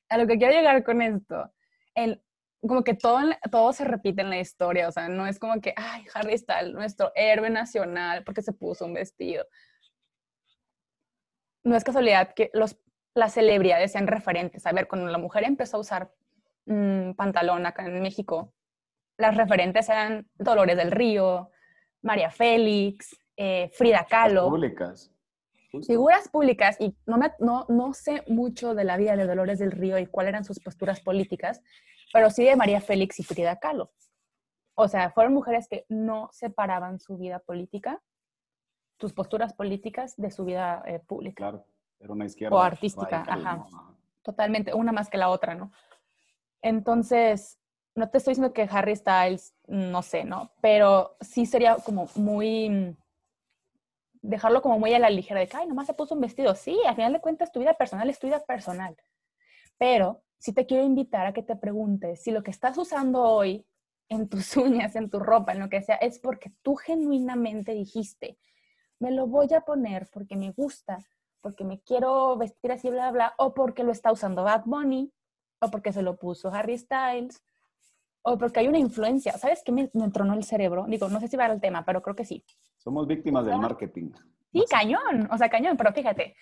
a 0.09 0.17
lo 0.17 0.25
que 0.25 0.37
quiero 0.37 0.53
llegar 0.53 0.83
con 0.83 1.03
esto, 1.03 1.51
el, 1.93 2.19
como 2.61 2.83
que 2.83 2.93
todo, 2.93 3.19
todo 3.51 3.73
se 3.73 3.85
repite 3.85 4.21
en 4.21 4.29
la 4.29 4.39
historia, 4.39 4.87
o 4.87 4.91
sea, 4.91 5.07
no 5.07 5.25
es 5.27 5.39
como 5.39 5.61
que, 5.61 5.73
ay, 5.77 6.05
Harry 6.13 6.37
Styles, 6.37 6.73
nuestro 6.73 7.11
héroe 7.15 7.49
nacional, 7.49 8.23
porque 8.23 8.41
se 8.41 8.53
puso 8.53 8.85
un 8.85 8.93
vestido 8.93 9.45
no 11.63 11.75
es 11.75 11.83
casualidad 11.83 12.33
que 12.33 12.49
los, 12.53 12.77
las 13.15 13.33
celebridades 13.33 13.91
sean 13.91 14.07
referentes. 14.07 14.65
A 14.65 14.71
ver, 14.71 14.87
cuando 14.87 15.07
la 15.07 15.17
mujer 15.17 15.43
empezó 15.43 15.77
a 15.77 15.81
usar 15.81 16.11
mm, 16.65 17.11
pantalón 17.11 17.65
acá 17.65 17.85
en 17.85 18.01
México, 18.01 18.53
las 19.17 19.35
referentes 19.35 19.89
eran 19.89 20.27
Dolores 20.35 20.77
del 20.77 20.91
Río, 20.91 21.51
María 22.01 22.31
Félix, 22.31 23.17
eh, 23.35 23.69
Frida 23.73 24.05
Kahlo. 24.09 24.49
públicas. 24.49 25.11
Figuras 25.85 26.27
públicas, 26.29 26.77
y 26.79 26.95
no, 27.05 27.17
me, 27.17 27.31
no, 27.37 27.67
no 27.69 27.93
sé 27.93 28.23
mucho 28.27 28.73
de 28.73 28.85
la 28.85 28.97
vida 28.97 29.15
de 29.15 29.27
Dolores 29.27 29.59
del 29.59 29.71
Río 29.71 29.99
y 29.99 30.07
cuáles 30.07 30.29
eran 30.29 30.43
sus 30.43 30.59
posturas 30.59 30.99
políticas, 30.99 31.61
pero 32.13 32.29
sí 32.29 32.45
de 32.45 32.55
María 32.55 32.81
Félix 32.81 33.19
y 33.19 33.23
Frida 33.23 33.59
Kahlo. 33.59 33.91
O 34.75 34.87
sea, 34.87 35.11
fueron 35.11 35.33
mujeres 35.33 35.67
que 35.67 35.85
no 35.89 36.29
separaban 36.31 36.99
su 36.99 37.17
vida 37.17 37.39
política 37.39 38.01
tus 38.99 39.13
posturas 39.13 39.53
políticas 39.53 40.15
de 40.17 40.29
su 40.29 40.45
vida 40.45 40.83
eh, 40.85 40.99
pública. 40.99 41.37
Claro, 41.37 41.65
era 41.99 42.13
una 42.13 42.25
izquierda. 42.25 42.55
O 42.55 42.59
artística, 42.59 43.25
ajá. 43.27 43.65
Totalmente, 44.21 44.73
una 44.73 44.91
más 44.91 45.09
que 45.09 45.17
la 45.17 45.29
otra, 45.29 45.55
¿no? 45.55 45.71
Entonces, 46.61 47.57
no 47.95 48.09
te 48.09 48.17
estoy 48.17 48.31
diciendo 48.33 48.53
que 48.53 48.67
Harry 48.69 48.95
Styles, 48.95 49.55
no 49.67 50.01
sé, 50.01 50.25
¿no? 50.25 50.51
Pero 50.61 51.15
sí 51.21 51.45
sería 51.45 51.77
como 51.77 52.09
muy 52.15 52.95
dejarlo 54.21 54.61
como 54.61 54.77
muy 54.77 54.93
a 54.93 54.99
la 54.99 55.09
ligera 55.09 55.39
de 55.39 55.47
que, 55.47 55.55
ay, 55.55 55.67
nomás 55.67 55.87
se 55.87 55.93
puso 55.93 56.13
un 56.13 56.21
vestido. 56.21 56.53
Sí, 56.53 56.77
al 56.85 56.95
final 56.95 57.13
de 57.13 57.21
cuentas 57.21 57.53
tu 57.53 57.59
vida 57.61 57.73
personal 57.75 58.09
es 58.09 58.19
tu 58.19 58.27
vida 58.27 58.43
personal. 58.45 58.97
Pero 59.77 60.21
sí 60.39 60.53
te 60.53 60.65
quiero 60.65 60.85
invitar 60.85 61.27
a 61.27 61.33
que 61.33 61.43
te 61.43 61.55
preguntes 61.55 62.21
si 62.23 62.31
lo 62.31 62.41
que 62.41 62.51
estás 62.51 62.77
usando 62.77 63.21
hoy 63.21 63.65
en 64.07 64.27
tus 64.27 64.57
uñas, 64.57 64.95
en 64.95 65.09
tu 65.09 65.19
ropa, 65.19 65.51
en 65.51 65.59
lo 65.59 65.69
que 65.69 65.81
sea, 65.81 65.95
es 65.95 66.19
porque 66.19 66.51
tú 66.61 66.75
genuinamente 66.75 67.73
dijiste, 67.73 68.39
me 68.99 69.11
lo 69.11 69.27
voy 69.27 69.53
a 69.53 69.61
poner 69.61 70.09
porque 70.11 70.35
me 70.35 70.51
gusta, 70.51 70.99
porque 71.41 71.63
me 71.63 71.79
quiero 71.81 72.35
vestir 72.37 72.71
así, 72.71 72.89
bla, 72.89 73.11
bla, 73.11 73.33
o 73.37 73.53
porque 73.53 73.83
lo 73.83 73.91
está 73.91 74.11
usando 74.11 74.43
Bad 74.43 74.63
Bunny, 74.65 75.11
o 75.61 75.69
porque 75.69 75.93
se 75.93 76.01
lo 76.01 76.17
puso 76.17 76.49
Harry 76.49 76.77
Styles, 76.77 77.43
o 78.21 78.37
porque 78.37 78.59
hay 78.59 78.67
una 78.67 78.79
influencia. 78.79 79.37
¿Sabes 79.37 79.61
qué 79.63 79.71
me, 79.71 79.89
me 79.93 80.09
tronó 80.09 80.33
el 80.33 80.43
cerebro? 80.43 80.85
Digo, 80.87 81.07
no 81.09 81.19
sé 81.19 81.27
si 81.27 81.37
va 81.37 81.45
al 81.45 81.61
tema, 81.61 81.85
pero 81.85 82.01
creo 82.01 82.15
que 82.15 82.25
sí. 82.25 82.43
Somos 82.77 83.07
víctimas 83.07 83.45
del 83.45 83.59
marketing. 83.59 84.11
Sí, 84.51 84.65
cañón, 84.69 85.29
o 85.31 85.37
sea, 85.37 85.49
cañón, 85.49 85.77
pero 85.77 85.93
fíjate, 85.93 86.35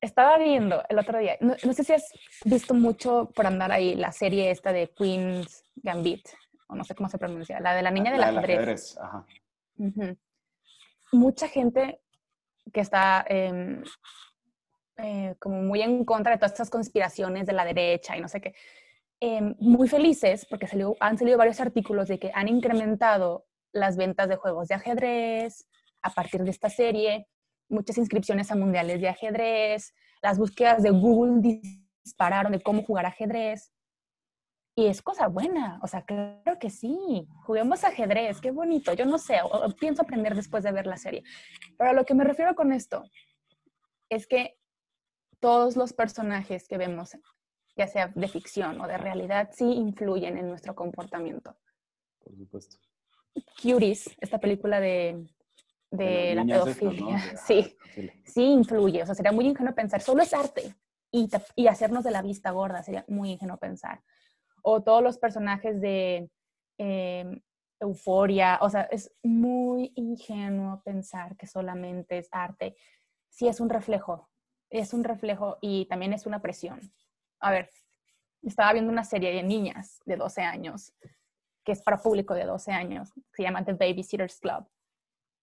estaba 0.00 0.38
viendo 0.38 0.82
el 0.88 0.98
otro 0.98 1.18
día, 1.18 1.36
no, 1.40 1.54
sé 1.72 1.84
si 1.84 1.92
has 1.92 2.10
visto 2.44 2.74
mucho 2.74 3.30
por 3.34 3.46
andar 3.46 3.70
ahí 3.70 3.94
la 3.94 4.12
serie 4.12 4.50
esta 4.50 4.72
de 4.72 4.88
Queen's 4.96 5.64
Gambit, 5.76 6.26
o 6.68 6.74
no 6.74 6.84
sé 6.84 6.94
cómo 6.94 7.08
se 7.08 7.18
pronuncia, 7.18 7.60
la 7.60 7.74
de 7.74 7.82
la 7.82 7.90
niña 7.90 8.12
del 8.12 8.22
ajedrez. 8.22 8.96
Ajá. 8.98 9.26
Mucha 11.12 11.48
gente 11.48 12.00
que 12.72 12.80
está 12.80 13.24
em, 13.28 13.82
eh, 14.96 15.34
como 15.38 15.62
muy 15.62 15.82
en 15.82 16.04
contra 16.04 16.32
de 16.32 16.38
todas 16.38 16.52
estas 16.52 16.70
conspiraciones 16.70 17.46
de 17.46 17.52
la 17.52 17.64
derecha 17.64 18.16
y 18.16 18.20
no 18.20 18.28
sé 18.28 18.40
qué, 18.40 18.54
em, 19.18 19.54
muy 19.58 19.88
felices 19.88 20.46
porque 20.48 20.68
han 21.00 21.18
salido 21.18 21.38
varios 21.38 21.60
artículos 21.60 22.08
de 22.08 22.18
que 22.18 22.30
han 22.34 22.48
incrementado 22.48 23.46
las 23.72 23.96
ventas 23.96 24.28
de 24.28 24.36
juegos 24.36 24.68
de 24.68 24.74
ajedrez 24.74 25.66
a 26.02 26.10
partir 26.10 26.42
de 26.44 26.50
esta 26.50 26.70
serie, 26.70 27.26
muchas 27.70 27.96
inscripciones 27.98 28.50
a 28.50 28.56
mundiales 28.56 29.00
de 29.00 29.08
ajedrez, 29.08 29.94
las 30.22 30.38
búsquedas 30.38 30.82
de 30.82 30.90
Google 30.90 31.40
dispararon 32.02 32.52
de 32.52 32.60
cómo 32.60 32.82
jugar 32.82 33.06
ajedrez. 33.06 33.72
Y 34.76 34.86
es 34.86 35.02
cosa 35.02 35.26
buena, 35.28 35.78
o 35.82 35.86
sea, 35.86 36.02
claro 36.02 36.58
que 36.58 36.70
sí. 36.70 37.26
Juguemos 37.44 37.84
ajedrez, 37.84 38.40
qué 38.40 38.50
bonito. 38.50 38.92
Yo 38.94 39.04
no 39.04 39.18
sé, 39.18 39.38
pienso 39.78 40.02
aprender 40.02 40.34
después 40.34 40.62
de 40.64 40.72
ver 40.72 40.86
la 40.86 40.96
serie. 40.96 41.22
Pero 41.76 41.90
a 41.90 41.92
lo 41.92 42.04
que 42.04 42.14
me 42.14 42.24
refiero 42.24 42.54
con 42.54 42.72
esto 42.72 43.02
es 44.08 44.26
que 44.26 44.58
todos 45.40 45.76
los 45.76 45.92
personajes 45.92 46.68
que 46.68 46.78
vemos, 46.78 47.16
ya 47.76 47.86
sea 47.86 48.08
de 48.14 48.28
ficción 48.28 48.80
o 48.80 48.86
de 48.86 48.98
realidad, 48.98 49.50
sí 49.52 49.64
influyen 49.64 50.38
en 50.38 50.48
nuestro 50.48 50.74
comportamiento. 50.74 51.56
Por 52.22 52.36
supuesto. 52.36 52.76
Cuties, 53.62 54.16
esta 54.20 54.38
película 54.38 54.80
de, 54.80 55.26
de, 55.90 56.34
la 56.34 56.44
pedofilia, 56.44 57.18
sí, 57.46 57.76
sí 58.24 58.44
influye. 58.44 59.02
O 59.02 59.06
sea, 59.06 59.14
sería 59.14 59.32
muy 59.32 59.46
ingenuo 59.46 59.74
pensar, 59.74 60.00
solo 60.00 60.22
es 60.22 60.32
arte 60.32 60.74
y, 61.10 61.28
y 61.56 61.66
hacernos 61.66 62.04
de 62.04 62.10
la 62.10 62.22
vista 62.22 62.50
gorda, 62.50 62.82
sería 62.82 63.04
muy 63.08 63.32
ingenuo 63.32 63.56
pensar 63.56 64.00
o 64.62 64.82
todos 64.82 65.02
los 65.02 65.18
personajes 65.18 65.80
de 65.80 66.30
em, 66.78 67.40
Euforia, 67.80 68.58
o 68.60 68.68
sea, 68.68 68.82
es 68.82 69.12
muy 69.22 69.92
ingenuo 69.96 70.82
pensar 70.84 71.36
que 71.36 71.46
solamente 71.46 72.18
es 72.18 72.28
arte. 72.30 72.76
Sí 73.30 73.48
es 73.48 73.60
un 73.60 73.70
reflejo, 73.70 74.28
es 74.68 74.92
un 74.92 75.02
reflejo 75.02 75.56
y 75.62 75.86
también 75.86 76.12
es 76.12 76.26
una 76.26 76.42
presión. 76.42 76.92
A 77.40 77.50
ver, 77.50 77.70
estaba 78.42 78.72
viendo 78.72 78.92
una 78.92 79.04
serie 79.04 79.32
de 79.32 79.42
niñas 79.42 80.00
de 80.04 80.16
12 80.16 80.42
años, 80.42 80.92
que 81.64 81.72
es 81.72 81.82
para 81.82 82.02
público 82.02 82.34
de 82.34 82.44
12 82.44 82.72
años, 82.72 83.12
se 83.32 83.42
llama 83.42 83.64
The 83.64 83.72
Babysitters 83.72 84.40
Club. 84.40 84.66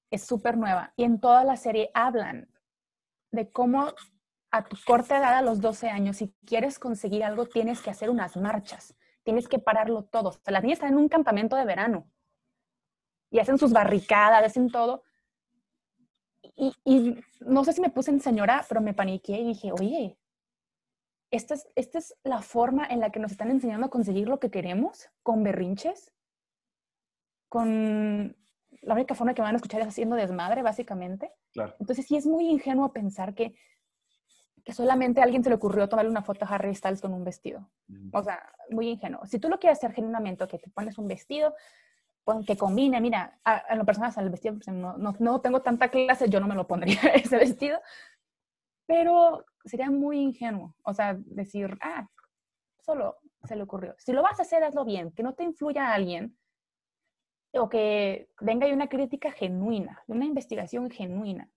Es 0.09 0.25
súper 0.25 0.57
nueva 0.57 0.93
y 0.95 1.03
en 1.03 1.19
toda 1.19 1.43
la 1.43 1.57
serie 1.57 1.91
hablan 1.93 2.49
de 3.31 3.51
cómo 3.51 3.93
a 4.51 4.63
tu 4.63 4.77
corta 4.85 5.17
edad, 5.17 5.33
a 5.33 5.41
los 5.41 5.59
12 5.59 5.89
años, 5.89 6.17
si 6.17 6.33
quieres 6.45 6.79
conseguir 6.79 7.23
algo, 7.23 7.45
tienes 7.45 7.81
que 7.81 7.89
hacer 7.89 8.09
unas 8.09 8.37
marchas 8.37 8.95
tienes 9.27 9.49
que 9.49 9.59
pararlo 9.59 10.05
todo. 10.05 10.29
O 10.29 10.31
sea, 10.31 10.53
las 10.53 10.63
niñas 10.63 10.77
están 10.77 10.93
en 10.93 10.99
un 10.99 11.09
campamento 11.09 11.57
de 11.57 11.65
verano 11.65 12.09
y 13.29 13.39
hacen 13.39 13.57
sus 13.57 13.73
barricadas, 13.73 14.41
hacen 14.41 14.69
todo. 14.69 15.03
Y, 16.55 17.19
no 17.41 17.65
sé 17.65 17.73
si 17.73 17.81
me 17.81 17.89
puse 17.89 18.09
en 18.09 18.21
señora, 18.21 18.65
pero 18.69 18.79
me 18.79 18.93
paniqué 18.93 19.33
y 19.33 19.47
dije, 19.47 19.73
oye, 19.73 20.17
¿esta 21.29 21.55
es, 21.55 21.67
¿esta 21.75 21.97
es 21.97 22.15
la 22.23 22.41
forma 22.41 22.87
en 22.87 23.01
la 23.01 23.09
que 23.09 23.19
nos 23.19 23.31
están 23.31 23.51
enseñando 23.51 23.87
a 23.87 23.89
conseguir 23.89 24.29
lo 24.29 24.39
que 24.39 24.49
queremos? 24.49 25.09
¿Con 25.23 25.43
berrinches? 25.43 26.13
¿Con 27.49 28.37
la 28.81 28.93
única 28.93 29.15
forma 29.15 29.33
que 29.33 29.41
van 29.41 29.53
a 29.53 29.57
escuchar 29.57 29.81
es 29.81 29.87
haciendo 29.87 30.15
desmadre, 30.15 30.61
básicamente? 30.61 31.31
Claro. 31.53 31.75
Entonces 31.79 32.05
sí 32.05 32.15
es 32.15 32.25
muy 32.25 32.49
ingenuo 32.49 32.91
pensar 32.93 33.33
que, 33.33 33.55
que 34.63 34.73
solamente 34.73 35.21
a 35.21 35.23
alguien 35.23 35.43
se 35.43 35.49
le 35.49 35.55
ocurrió 35.55 35.87
tomarle 35.89 36.11
una 36.11 36.23
foto 36.23 36.45
a 36.45 36.47
Harry 36.49 36.73
Styles 36.75 37.01
con 37.01 37.13
un 37.13 37.23
vestido. 37.23 37.69
O 38.11 38.23
sea, 38.23 38.41
muy 38.69 38.89
ingenuo. 38.89 39.25
Si 39.25 39.39
tú 39.39 39.49
lo 39.49 39.59
quieres 39.59 39.79
hacer 39.79 39.93
genuinamente, 39.93 40.47
que 40.47 40.59
te 40.59 40.69
pones 40.69 40.97
un 40.97 41.07
vestido 41.07 41.53
que 42.45 42.57
combine, 42.57 42.99
mira, 42.99 43.39
a, 43.43 43.75
lo 43.75 43.85
personal, 43.85 44.11
el 44.17 44.29
vestido, 44.29 44.55
pues, 44.55 44.67
no, 44.67 44.97
no, 44.97 45.15
no, 45.19 45.39
tengo 45.39 45.61
tanta 45.61 45.89
clase, 45.89 46.29
yo 46.29 46.39
no 46.39 46.47
me 46.47 46.55
lo 46.55 46.67
pondría 46.67 46.99
ese 47.15 47.37
vestido, 47.37 47.79
pero 48.85 49.45
sería 49.63 49.89
muy 49.89 50.19
ingenuo, 50.19 50.75
o 50.83 50.93
sea, 50.93 51.15
decir, 51.17 51.77
ah, 51.81 52.07
solo 52.79 53.17
se 53.43 53.55
le 53.55 53.63
ocurrió. 53.63 53.95
Si 53.97 54.11
lo 54.11 54.23
vas 54.23 54.39
a 54.39 54.43
hacer, 54.43 54.63
hazlo 54.63 54.83
bien, 54.83 55.11
que 55.11 55.23
no 55.23 55.33
te 55.33 55.43
influya 55.43 55.89
a 55.89 55.93
alguien 55.93 56.37
o 57.53 57.69
que 57.69 58.29
venga 58.41 58.67
una 58.67 58.89
crítica 58.89 59.31
genuina, 59.31 60.03
una 60.07 60.25
investigación 60.25 60.89
genuina. 60.89 61.49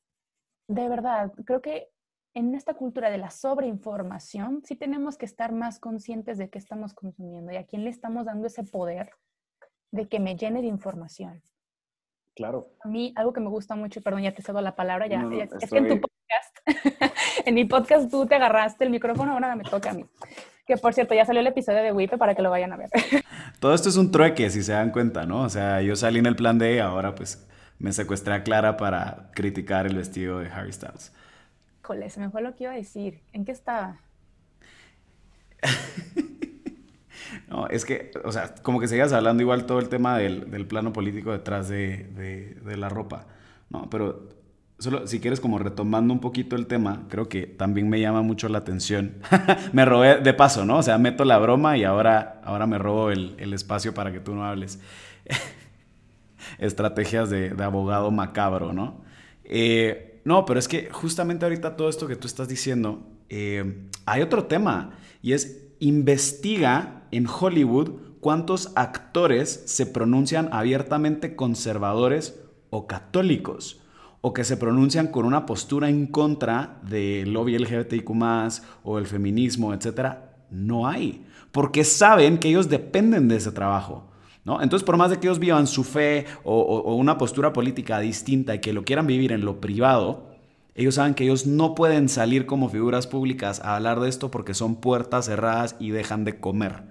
De 0.69 0.89
verdad, 0.89 1.33
creo 1.45 1.61
que 1.61 1.91
en 2.35 2.55
esta 2.55 2.75
cultura 2.75 3.11
de 3.11 3.19
la 3.19 3.31
sobreinformación, 3.31 4.63
sí 4.65 4.77
tenemos 4.77 5.19
que 5.19 5.27
estar 5.27 5.53
más 5.53 5.81
conscientes 5.81 6.39
de 6.39 6.49
qué 6.49 6.59
estamos 6.59 6.95
consumiendo 6.95 7.53
y 7.53 7.57
a 7.57 7.67
quién 7.67 7.85
le 7.85 7.91
estamos 7.91 8.25
dando 8.25 8.47
ese 8.47 8.63
poder 8.63 9.11
de 9.91 10.09
que 10.09 10.21
me 10.21 10.37
llene 10.37 10.61
de 10.63 10.69
información. 10.69 11.43
Claro. 12.37 12.71
A 12.85 12.89
mí, 12.89 13.13
algo 13.17 13.33
que 13.33 13.41
me 13.41 13.49
gusta 13.49 13.75
mucho, 13.75 14.01
perdón, 14.01 14.23
ya 14.23 14.33
te 14.33 14.43
cedo 14.43 14.61
la 14.61 14.77
palabra, 14.77 15.09
ya, 15.09 15.29
es 15.61 15.71
que 15.71 15.79
en 15.79 15.89
tu 15.89 16.01
podcast, 16.01 16.59
en 17.47 17.55
mi 17.55 17.65
podcast 17.65 18.11
tú 18.11 18.27
te 18.27 18.37
agarraste 18.37 18.85
el 18.85 18.91
micrófono, 18.91 19.33
ahora 19.33 19.57
me 19.57 19.65
toca 19.65 19.91
a 19.91 19.95
mí. 19.95 20.07
Que 20.71 20.77
por 20.77 20.95
cierto, 20.95 21.15
ya 21.15 21.25
salió 21.25 21.41
el 21.41 21.49
episodio 21.49 21.83
de 21.83 21.91
Wipe 21.91 22.17
para 22.17 22.37
que 22.37 22.43
lo 22.43 22.51
vayan 22.51 22.73
a 22.73 22.77
ver. 22.77 22.91
Todo 23.59 23.75
esto 23.75 23.89
es 23.89 23.97
un 23.97 24.13
trueque, 24.13 24.51
si 24.51 24.63
se 24.63 24.71
dan 24.71 24.93
cuenta, 24.93 25.27
¿no? 25.27 25.43
O 25.43 25.49
sea, 25.49 25.83
yo 25.83 25.97
salí 25.97 26.21
en 26.21 26.27
el 26.27 26.37
plan 26.37 26.59
D 26.59 26.77
y 26.77 26.79
ahora 26.79 27.17
pues 27.17 27.45
me 27.81 27.93
secuestré 27.93 28.35
a 28.35 28.45
Clara 28.45 28.77
para 28.77 29.33
criticar 29.35 29.89
el 29.89 29.97
vestido 29.97 30.39
de 30.39 30.49
Harry 30.49 30.73
Styles. 30.73 31.13
Jole, 31.83 32.09
se 32.09 32.21
me 32.21 32.31
fue 32.31 32.41
lo 32.41 32.55
que 32.55 32.63
iba 32.63 32.73
a 32.73 32.77
decir. 32.77 33.19
¿En 33.33 33.45
qué 33.45 33.51
estaba? 33.51 33.99
no, 37.49 37.67
es 37.67 37.85
que, 37.85 38.13
o 38.23 38.31
sea, 38.31 38.55
como 38.63 38.79
que 38.79 38.87
seguías 38.87 39.13
hablando 39.13 39.43
igual 39.43 39.67
todo 39.67 39.81
el 39.81 39.89
tema 39.89 40.19
del, 40.19 40.53
del 40.53 40.69
plano 40.69 40.93
político 40.93 41.33
detrás 41.33 41.69
de, 41.69 42.05
de, 42.15 42.55
de, 42.65 42.77
la 42.77 42.89
ropa, 42.89 43.27
¿no? 43.71 43.91
Pero 43.91 44.29
solo 44.81 45.07
si 45.07 45.21
quieres 45.21 45.41
como 45.41 45.59
retomando 45.59 46.13
un 46.13 46.21
poquito 46.21 46.57
el 46.57 46.67
tema, 46.67 47.05
creo 47.09 47.29
que 47.29 47.47
también 47.47 47.89
me 47.89 48.01
llama 48.01 48.23
mucho 48.23 48.49
la 48.49 48.59
atención. 48.59 49.17
me 49.73 49.85
robé 49.85 50.21
de 50.21 50.35
paso, 50.35 50.65
¿no? 50.65 50.79
O 50.79 50.83
sea, 50.83 50.97
meto 50.99 51.25
la 51.25 51.39
broma 51.39 51.77
y 51.77 51.85
ahora, 51.85 52.41
ahora 52.45 52.67
me 52.67 52.79
robo 52.79 53.11
el, 53.11 53.35
el 53.39 53.53
espacio 53.53 53.93
para 53.93 54.11
que 54.11 54.21
tú 54.21 54.35
no 54.35 54.45
hables. 54.45 54.81
Estrategias 56.59 57.29
de, 57.29 57.55
abogado 57.63 58.11
macabro, 58.11 58.73
¿no? 58.73 59.03
Eh, 59.45 60.21
no, 60.25 60.47
pero 60.47 60.59
es 60.59 60.67
que 60.67 60.89
justamente 60.91 61.45
ahorita 61.45 61.77
todo 61.77 61.91
esto 61.91 62.07
que 62.09 62.17
tú 62.17 62.27
estás 62.27 62.49
diciendo, 62.49 63.07
eh, 63.29 63.87
hay 64.07 64.23
otro 64.23 64.45
tema 64.45 64.93
y 65.23 65.35
es 65.35 65.69
investiga 65.79 67.03
en 67.11 67.27
Hollywood 67.27 67.93
cuántos 68.21 68.73
actores 68.77 69.63
se 69.67 69.85
pronuncian 69.85 70.49
abiertamente 70.53 71.37
conservadores 71.37 72.41
o 72.71 72.87
católicos 72.87 73.80
o 74.21 74.33
que 74.33 74.45
se 74.45 74.57
pronuncian 74.57 75.09
con 75.09 75.25
una 75.25 75.47
postura 75.47 75.89
en 75.89 76.07
contra 76.07 76.79
del 76.83 77.33
lobby 77.33 77.59
LGBTIQ 77.59 78.11
o 78.85 78.99
el 78.99 79.07
feminismo, 79.07 79.73
etc. 79.73 80.17
No 80.51 80.87
hay, 80.87 81.27
porque 81.53 81.85
saben 81.85 82.39
que 82.39 82.49
ellos 82.49 82.69
dependen 82.69 83.29
de 83.29 83.37
ese 83.37 83.53
trabajo. 83.53 84.11
Entonces, 84.61 84.85
por 84.85 84.97
más 84.97 85.11
de 85.11 85.21
que 85.21 85.29
ellos 85.29 85.39
vivan 85.39 85.67
su 85.67 85.85
fe 85.85 86.27
o, 86.43 86.95
una 86.95 87.19
postura 87.19 87.53
política 87.53 88.01
distinta 88.01 88.55
y 88.55 88.61
que 88.61 88.73
lo 88.73 88.85
quieran 88.85 89.07
vivir 89.07 89.33
en 89.33 89.45
lo 89.45 89.61
privado, 89.61 90.31
ellos 90.75 90.97
saben 90.97 91.15
que 91.15 91.25
ellos 91.25 91.47
no 91.47 91.75
pueden 91.75 92.09
salir 92.09 92.47
como 92.47 92.69
figuras 92.69 93.07
públicas 93.07 93.61
a 93.61 93.77
hablar 93.77 94.01
de 94.01 94.09
esto 94.09 94.31
porque 94.31 94.55
son 94.55 94.77
puertas 94.77 95.27
cerradas 95.27 95.77
y 95.79 95.91
dejan 95.91 96.25
de 96.25 96.41
comer. 96.41 96.83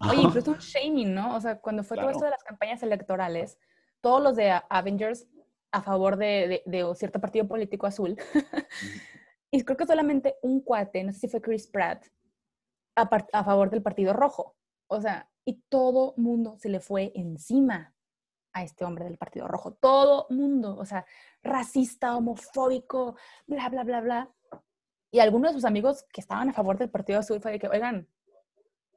Oye, 0.00 0.22
incluso 0.22 0.52
un 0.52 0.58
shaming, 0.58 1.14
¿no? 1.14 1.34
O 1.34 1.40
sea, 1.40 1.58
cuando 1.58 1.82
fue 1.82 1.96
todo 1.96 2.10
esto 2.10 2.24
de 2.24 2.30
las 2.30 2.44
campañas 2.44 2.82
electorales, 2.82 3.58
todos 4.00 4.22
los 4.22 4.36
de 4.36 4.60
Avengers 4.68 5.26
a 5.70 5.82
favor 5.82 6.16
de, 6.16 6.62
cierto 6.96 7.20
partido 7.20 7.46
político 7.46 7.86
azul, 7.86 8.16
y 9.50 9.62
creo 9.64 9.76
que 9.76 9.86
solamente 9.86 10.36
un 10.42 10.60
cuate, 10.60 11.04
no 11.04 11.12
sé 11.12 11.20
si 11.20 11.28
fue 11.28 11.40
Chris 11.40 11.66
Pratt, 11.66 12.06
a 12.96 13.44
favor 13.44 13.70
del 13.70 13.82
partido 13.82 14.12
rojo. 14.12 14.56
O 14.88 15.00
sea, 15.00 15.30
y 15.44 15.62
todo 15.68 16.14
mundo 16.16 16.56
se 16.58 16.68
le 16.68 16.80
fue 16.80 17.12
encima 17.14 17.94
a 18.52 18.64
este 18.64 18.84
hombre 18.84 19.04
del 19.04 19.18
Partido 19.18 19.48
Rojo. 19.48 19.72
Todo 19.72 20.26
mundo, 20.30 20.76
o 20.76 20.84
sea, 20.84 21.06
racista, 21.42 22.16
homofóbico, 22.16 23.16
bla, 23.46 23.68
bla, 23.68 23.84
bla, 23.84 24.00
bla. 24.00 24.30
Y 25.10 25.20
algunos 25.20 25.52
de 25.52 25.54
sus 25.54 25.64
amigos 25.64 26.04
que 26.12 26.20
estaban 26.20 26.50
a 26.50 26.52
favor 26.52 26.76
del 26.76 26.90
Partido 26.90 27.18
Azul 27.18 27.40
fue 27.40 27.52
de 27.52 27.58
que, 27.58 27.68
oigan, 27.68 28.08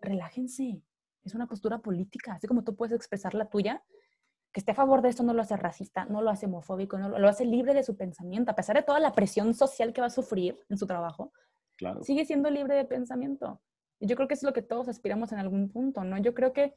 relájense, 0.02 0.82
es 1.24 1.36
una 1.36 1.48
postura 1.48 1.80
política, 1.80 2.34
así 2.34 2.48
como 2.48 2.64
tú 2.64 2.76
puedes 2.76 2.96
expresar 2.96 3.34
la 3.34 3.50
tuya, 3.50 3.84
que 4.52 4.60
esté 4.60 4.72
a 4.72 4.76
favor 4.76 5.02
de 5.02 5.10
esto 5.10 5.24
no 5.24 5.34
lo 5.34 5.42
hace 5.42 5.56
racista, 5.56 6.06
no 6.06 6.22
lo 6.22 6.30
hace 6.30 6.46
homofóbico, 6.46 6.98
no 6.98 7.18
lo, 7.18 7.30
hace 7.30 7.46
libre 7.46 7.74
de 7.74 7.84
su 7.84 7.96
pensamiento, 7.96 8.52
a 8.52 8.56
pesar 8.56 8.76
de 8.76 8.84
toda 8.84 9.00
la 9.00 9.14
presión 9.14 9.54
social 9.54 9.94
que 9.94 10.02
va 10.02 10.08
a 10.08 10.12
sufrir 10.12 10.60
en 10.70 10.78
su 10.78 10.86
trabajo, 10.86 11.32
sigue 12.02 12.26
siendo 12.26 12.50
libre 12.50 12.76
de 12.76 12.86
pensamiento. 12.86 13.62
Y 14.00 14.08
yo 14.08 14.16
creo 14.16 14.28
que 14.28 14.34
es 14.34 14.44
lo 14.44 14.54
que 14.54 14.62
todos 14.62 14.88
aspiramos 14.88 15.32
en 15.32 15.40
algún 15.40 15.70
punto, 15.70 16.04
¿no? 16.04 16.18
Yo 16.18 16.34
creo 16.34 16.54
que 16.54 16.74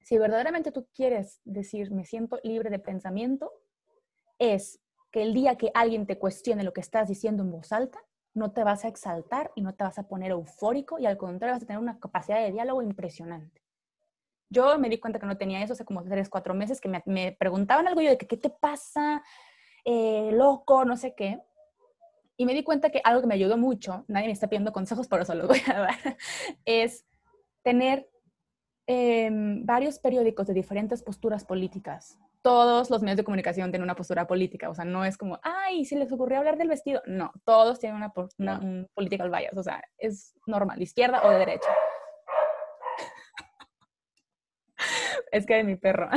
si 0.00 0.18
verdaderamente 0.18 0.70
tú 0.70 0.86
quieres 0.94 1.40
decir, 1.44 1.90
me 1.90 2.04
siento 2.04 2.38
libre 2.44 2.70
de 2.70 2.78
pensamiento, 2.78 3.50
es 4.38 4.80
que 5.10 5.22
el 5.22 5.32
día 5.32 5.56
que 5.56 5.70
alguien 5.74 6.06
te 6.06 6.18
cuestione 6.18 6.62
lo 6.62 6.72
que 6.72 6.80
estás 6.80 7.08
diciendo 7.08 7.42
en 7.42 7.50
voz 7.50 7.72
alta, 7.72 7.98
no 8.34 8.52
te 8.52 8.64
vas 8.64 8.84
a 8.84 8.88
exaltar 8.88 9.50
y 9.54 9.62
no 9.62 9.74
te 9.74 9.84
vas 9.84 9.98
a 9.98 10.06
poner 10.06 10.32
eufórico 10.32 10.98
y 10.98 11.06
al 11.06 11.16
contrario 11.16 11.54
vas 11.54 11.62
a 11.62 11.66
tener 11.66 11.80
una 11.80 11.98
capacidad 11.98 12.40
de 12.40 12.52
diálogo 12.52 12.82
impresionante. 12.82 13.63
Yo 14.50 14.78
me 14.78 14.88
di 14.88 14.98
cuenta 14.98 15.18
que 15.18 15.26
no 15.26 15.36
tenía 15.36 15.62
eso 15.62 15.72
hace 15.72 15.84
como 15.84 16.02
tres, 16.04 16.28
cuatro 16.28 16.54
meses, 16.54 16.80
que 16.80 16.88
me, 16.88 17.32
preguntaban 17.32 17.88
algo 17.88 18.00
yo 18.00 18.10
de 18.10 18.18
que, 18.18 18.26
¿qué 18.26 18.36
te 18.36 18.50
pasa? 18.50 19.22
Eh, 19.84 20.30
loco, 20.32 20.84
no 20.84 20.96
sé 20.96 21.14
qué. 21.14 21.40
Y 22.36 22.46
me 22.46 22.54
di 22.54 22.64
cuenta 22.64 22.90
que 22.90 23.00
algo 23.04 23.20
que 23.20 23.26
me 23.26 23.34
ayudó 23.34 23.56
mucho, 23.56 24.04
nadie 24.08 24.26
me 24.26 24.32
está 24.32 24.48
pidiendo 24.48 24.72
consejos, 24.72 25.06
por 25.06 25.20
eso 25.20 25.34
los 25.34 25.46
voy 25.46 25.60
a 25.68 25.78
dar, 25.78 25.94
es 26.64 27.06
tener 27.62 28.08
em, 28.86 29.64
varios 29.64 29.98
periódicos 29.98 30.46
de 30.48 30.54
diferentes 30.54 31.02
posturas 31.02 31.44
políticas. 31.44 32.18
Todos 32.42 32.90
los 32.90 33.02
medios 33.02 33.16
de 33.16 33.24
comunicación 33.24 33.70
tienen 33.70 33.84
una 33.84 33.94
postura 33.94 34.26
política, 34.26 34.68
o 34.68 34.74
sea, 34.74 34.84
no 34.84 35.04
es 35.04 35.16
como, 35.16 35.38
ay, 35.42 35.84
si 35.84 35.94
les 35.96 36.12
ocurrió 36.12 36.38
hablar 36.38 36.58
del 36.58 36.68
vestido. 36.68 37.00
No, 37.06 37.32
todos 37.44 37.78
tienen 37.78 37.96
una, 37.96 38.12
una 38.38 38.58
un 38.58 38.88
political 38.94 39.30
bias, 39.30 39.56
o 39.56 39.62
sea, 39.62 39.82
es 39.96 40.34
normal, 40.46 40.78
de 40.78 40.84
izquierda 40.84 41.22
o 41.24 41.30
de 41.30 41.38
derecha. 41.38 41.70
Es 45.34 45.46
que 45.46 45.54
de 45.54 45.64
mi 45.64 45.76
perro. 45.76 46.08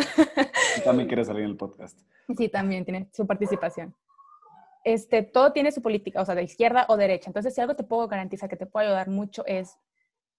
También 0.84 1.08
quiere 1.08 1.26
salir 1.26 1.44
en 1.44 1.52
el 1.52 1.58
podcast. 1.58 2.00
Sí, 2.38 2.50
también 2.50 2.86
tiene 2.86 3.10
su 3.14 3.26
participación 3.26 3.96
este, 4.88 5.22
todo 5.22 5.52
tiene 5.52 5.74
su 5.74 5.82
política, 5.82 6.22
o 6.22 6.26
sea, 6.26 6.34
de 6.34 6.44
izquierda 6.44 6.86
o 6.88 6.96
derecha. 6.96 7.30
Entonces, 7.30 7.54
si 7.54 7.60
algo 7.60 7.76
te 7.76 7.84
puedo 7.84 8.08
garantizar 8.08 8.50
que 8.50 8.56
te 8.56 8.66
puede 8.66 8.88
ayudar 8.88 9.10
mucho 9.10 9.46
es 9.46 9.78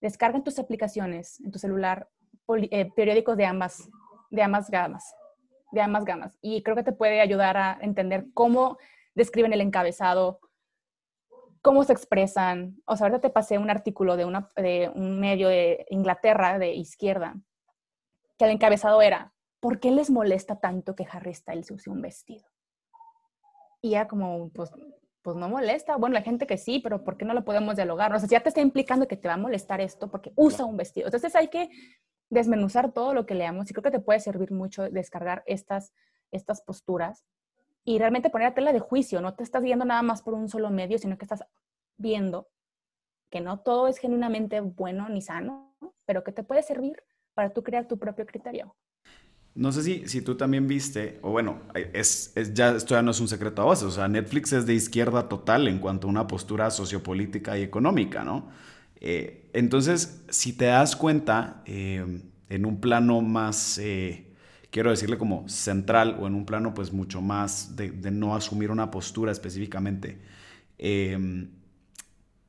descarga 0.00 0.38
en 0.38 0.44
tus 0.44 0.58
aplicaciones, 0.58 1.38
en 1.40 1.50
tu 1.50 1.58
celular, 1.58 2.08
eh, 2.70 2.90
periódicos 2.96 3.36
de 3.36 3.44
ambas, 3.44 3.90
de 4.30 4.42
ambas 4.42 4.70
gamas, 4.70 5.14
de 5.70 5.82
ambas 5.82 6.06
gamas. 6.06 6.38
Y 6.40 6.62
creo 6.62 6.74
que 6.76 6.82
te 6.82 6.92
puede 6.92 7.20
ayudar 7.20 7.58
a 7.58 7.78
entender 7.82 8.24
cómo 8.32 8.78
describen 9.14 9.52
el 9.52 9.60
encabezado, 9.60 10.40
cómo 11.60 11.84
se 11.84 11.92
expresan. 11.92 12.80
O 12.86 12.96
sea, 12.96 13.06
ahorita 13.06 13.20
te 13.20 13.30
pasé 13.30 13.58
un 13.58 13.68
artículo 13.68 14.16
de, 14.16 14.24
una, 14.24 14.48
de 14.56 14.90
un 14.94 15.20
medio 15.20 15.48
de 15.48 15.84
Inglaterra 15.90 16.58
de 16.58 16.72
izquierda, 16.72 17.36
que 18.38 18.44
el 18.44 18.52
encabezado 18.52 19.02
era, 19.02 19.34
¿por 19.60 19.80
qué 19.80 19.90
les 19.90 20.10
molesta 20.10 20.60
tanto 20.60 20.94
que 20.94 21.06
Harry 21.10 21.34
Styles 21.34 21.70
use 21.70 21.90
un 21.90 22.00
vestido? 22.00 22.46
Y 23.82 23.90
ya 23.90 24.08
como, 24.08 24.50
pues, 24.50 24.70
pues 25.22 25.36
no 25.36 25.48
molesta. 25.48 25.96
Bueno, 25.96 26.14
la 26.14 26.22
gente 26.22 26.46
que 26.46 26.56
sí, 26.56 26.80
pero 26.80 27.04
¿por 27.04 27.16
qué 27.16 27.24
no 27.24 27.34
lo 27.34 27.44
podemos 27.44 27.76
dialogar? 27.76 28.14
O 28.14 28.18
sea, 28.18 28.28
si 28.28 28.32
ya 28.32 28.42
te 28.42 28.48
está 28.48 28.60
implicando 28.60 29.06
que 29.08 29.16
te 29.16 29.28
va 29.28 29.34
a 29.34 29.38
molestar 29.38 29.80
esto 29.80 30.08
porque 30.10 30.32
usa 30.36 30.64
un 30.64 30.76
vestido. 30.76 31.08
Entonces 31.08 31.34
hay 31.34 31.48
que 31.48 31.68
desmenuzar 32.30 32.92
todo 32.92 33.14
lo 33.14 33.26
que 33.26 33.34
leamos 33.34 33.70
y 33.70 33.74
creo 33.74 33.82
que 33.82 33.90
te 33.90 34.00
puede 34.00 34.20
servir 34.20 34.52
mucho 34.52 34.88
descargar 34.88 35.42
estas, 35.46 35.92
estas 36.30 36.62
posturas 36.62 37.24
y 37.84 37.98
realmente 37.98 38.30
poner 38.30 38.48
a 38.48 38.54
tela 38.54 38.72
de 38.72 38.80
juicio. 38.80 39.20
No 39.20 39.34
te 39.34 39.42
estás 39.42 39.62
viendo 39.62 39.84
nada 39.84 40.02
más 40.02 40.22
por 40.22 40.34
un 40.34 40.48
solo 40.48 40.70
medio, 40.70 40.98
sino 40.98 41.18
que 41.18 41.24
estás 41.24 41.44
viendo 41.96 42.48
que 43.30 43.40
no 43.40 43.60
todo 43.60 43.88
es 43.88 43.98
genuinamente 43.98 44.60
bueno 44.60 45.08
ni 45.08 45.20
sano, 45.20 45.74
pero 46.06 46.24
que 46.24 46.32
te 46.32 46.44
puede 46.44 46.62
servir 46.62 47.02
para 47.38 47.50
tú 47.50 47.62
crear 47.62 47.86
tu 47.86 47.96
propio 47.96 48.26
criterio. 48.26 48.74
No 49.54 49.70
sé 49.70 49.84
si, 49.84 50.08
si 50.08 50.22
tú 50.22 50.36
también 50.36 50.66
viste, 50.66 51.20
o 51.22 51.30
bueno, 51.30 51.60
es, 51.92 52.34
ya, 52.52 52.70
esto 52.70 52.96
ya 52.96 53.02
no 53.02 53.12
es 53.12 53.20
un 53.20 53.28
secreto 53.28 53.62
a 53.62 53.66
voces, 53.66 53.84
o 53.84 53.90
sea, 53.92 54.08
Netflix 54.08 54.52
es 54.52 54.66
de 54.66 54.74
izquierda 54.74 55.28
total 55.28 55.68
en 55.68 55.78
cuanto 55.78 56.08
a 56.08 56.10
una 56.10 56.26
postura 56.26 56.68
sociopolítica 56.72 57.56
y 57.56 57.62
económica, 57.62 58.24
¿no? 58.24 58.48
Eh, 59.00 59.50
entonces, 59.52 60.24
si 60.28 60.52
te 60.52 60.64
das 60.64 60.96
cuenta, 60.96 61.62
eh, 61.64 62.22
en 62.48 62.66
un 62.66 62.80
plano 62.80 63.20
más, 63.20 63.78
eh, 63.78 64.34
quiero 64.72 64.90
decirle 64.90 65.16
como 65.16 65.48
central, 65.48 66.18
o 66.20 66.26
en 66.26 66.34
un 66.34 66.44
plano 66.44 66.74
pues 66.74 66.92
mucho 66.92 67.20
más 67.20 67.76
de 67.76 68.10
no 68.10 68.34
asumir 68.34 68.72
una 68.72 68.90
postura 68.90 69.30
específicamente, 69.30 70.18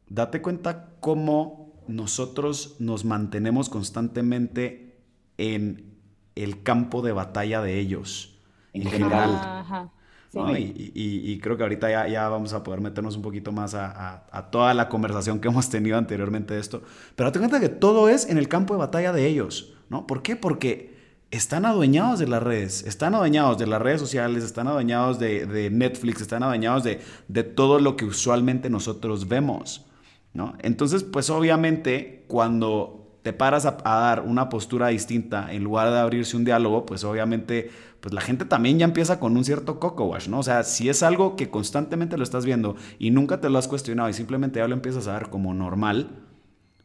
date 0.09 0.41
cuenta 0.41 0.95
cómo 0.99 1.68
nosotros 1.89 2.75
nos 2.79 3.03
mantenemos 3.05 3.69
constantemente 3.69 4.97
en 5.37 5.93
el 6.35 6.63
campo 6.63 7.01
de 7.01 7.11
batalla 7.11 7.61
de 7.61 7.79
ellos, 7.79 8.37
en 8.73 8.83
general. 8.85 9.31
Ajá. 9.35 9.91
Sí. 10.31 10.37
¿no? 10.37 10.55
Y, 10.55 10.91
y- 10.93 11.31
y 11.31 11.39
creo 11.39 11.57
que 11.57 11.63
ahorita 11.63 11.89
ya, 11.89 12.07
ya 12.07 12.29
vamos 12.29 12.53
a 12.53 12.61
poder 12.63 12.81
meternos 12.81 13.15
un 13.15 13.23
poquito 13.23 13.51
más 13.51 13.73
a, 13.73 13.87
a- 13.87 14.27
a 14.31 14.51
toda 14.51 14.73
la 14.75 14.87
conversación 14.87 15.39
que 15.39 15.47
hemos 15.47 15.69
tenido 15.69 15.97
anteriormente 15.97 16.53
de 16.53 16.59
esto. 16.59 16.83
Pero 17.15 17.29
date 17.29 17.39
cuenta 17.39 17.59
que 17.59 17.69
todo 17.69 18.09
es 18.09 18.29
en 18.29 18.37
el 18.37 18.47
campo 18.47 18.75
de 18.75 18.79
batalla 18.79 19.11
de 19.11 19.25
ellos, 19.27 19.73
¿no? 19.89 20.05
¿Por 20.05 20.21
qué? 20.21 20.35
Porque 20.35 20.97
están 21.31 21.65
adueñados 21.65 22.19
de 22.19 22.27
las 22.27 22.43
redes, 22.43 22.83
están 22.83 23.15
adueñados 23.15 23.57
de 23.57 23.65
las 23.67 23.81
redes 23.81 23.99
sociales, 23.99 24.43
están 24.43 24.67
adueñados 24.67 25.17
de, 25.19 25.47
de 25.47 25.71
Netflix, 25.71 26.21
están 26.21 26.43
adueñados 26.43 26.83
de, 26.83 27.01
de 27.27 27.43
todo 27.43 27.79
lo 27.79 27.97
que 27.97 28.05
usualmente 28.05 28.69
nosotros 28.69 29.27
vemos, 29.27 29.85
Entonces, 30.61 31.03
pues 31.03 31.29
obviamente 31.29 32.23
cuando 32.27 33.19
te 33.23 33.33
paras 33.33 33.65
a, 33.65 33.77
a 33.83 33.99
dar 33.99 34.21
una 34.21 34.47
postura 34.47 34.87
distinta 34.87 35.51
en 35.51 35.63
lugar 35.63 35.91
de 35.91 35.99
abrirse 35.99 36.37
un 36.37 36.45
diálogo, 36.45 36.85
pues 36.85 37.03
obviamente 37.03 37.69
pues 37.99 38.13
la 38.13 38.21
gente 38.21 38.45
también 38.45 38.79
ya 38.79 38.85
empieza 38.85 39.19
con 39.19 39.35
un 39.35 39.43
cierto 39.43 39.79
coco 39.79 40.05
wash, 40.05 40.29
¿no? 40.29 40.39
O 40.39 40.43
sea, 40.43 40.63
si 40.63 40.87
es 40.87 41.03
algo 41.03 41.35
que 41.35 41.49
constantemente 41.49 42.17
lo 42.17 42.23
estás 42.23 42.45
viendo 42.45 42.75
y 42.97 43.11
nunca 43.11 43.41
te 43.41 43.49
lo 43.49 43.57
has 43.57 43.67
cuestionado 43.67 44.09
y 44.09 44.13
simplemente 44.13 44.59
ya 44.59 44.67
lo 44.67 44.73
empiezas 44.73 45.07
a 45.07 45.13
ver 45.13 45.29
como 45.29 45.53
normal, 45.53 46.09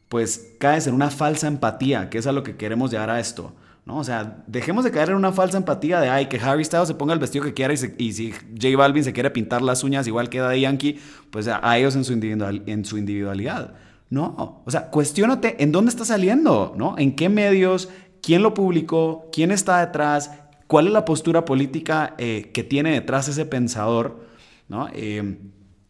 pues 0.09 0.55
caes 0.59 0.87
en 0.87 0.93
una 0.93 1.09
falsa 1.09 1.47
empatía, 1.47 2.09
que 2.09 2.17
es 2.17 2.27
a 2.27 2.31
lo 2.31 2.43
que 2.43 2.57
queremos 2.57 2.91
llegar 2.91 3.09
a 3.09 3.19
esto. 3.19 3.53
¿No? 3.85 3.97
O 3.97 4.03
sea, 4.03 4.43
dejemos 4.47 4.83
de 4.83 4.91
caer 4.91 5.09
en 5.09 5.15
una 5.15 5.31
falsa 5.31 5.57
empatía 5.57 5.99
de, 5.99 6.09
ay, 6.09 6.25
que 6.27 6.37
Harry 6.39 6.65
Styles 6.65 6.87
se 6.87 6.95
ponga 6.95 7.13
el 7.13 7.19
vestido 7.19 7.43
que 7.45 7.53
quiera 7.53 7.73
y, 7.73 7.77
si 8.13 8.31
J 8.31 8.75
Balvin 8.77 9.03
se 9.03 9.13
quiere 9.13 9.29
pintar 9.29 9.61
las 9.61 9.83
uñas 9.83 10.07
igual 10.07 10.29
que 10.29 10.39
Daddy 10.39 10.61
Yankee, 10.61 10.99
pues 11.29 11.47
a, 11.47 11.59
a 11.67 11.77
ellos 11.77 11.95
en 11.95 12.03
su, 12.03 12.13
individual- 12.13 12.63
en 12.65 12.83
su 12.85 12.97
individualidad. 12.97 13.75
No, 14.09 14.61
o 14.65 14.71
sea, 14.71 14.89
cuestiónate 14.91 15.61
en 15.63 15.71
dónde 15.71 15.89
está 15.89 16.05
saliendo, 16.05 16.73
¿no? 16.77 16.95
¿En 16.97 17.15
qué 17.15 17.29
medios? 17.29 17.89
¿Quién 18.21 18.43
lo 18.43 18.53
publicó? 18.53 19.29
¿Quién 19.31 19.51
está 19.51 19.85
detrás? 19.85 20.31
¿Cuál 20.67 20.87
es 20.87 20.93
la 20.93 21.05
postura 21.05 21.45
política 21.45 22.15
eh, 22.17 22.51
que 22.53 22.63
tiene 22.63 22.91
detrás 22.91 23.27
ese 23.27 23.45
pensador? 23.45 24.25
¿no? 24.67 24.87
Eh, 24.93 25.37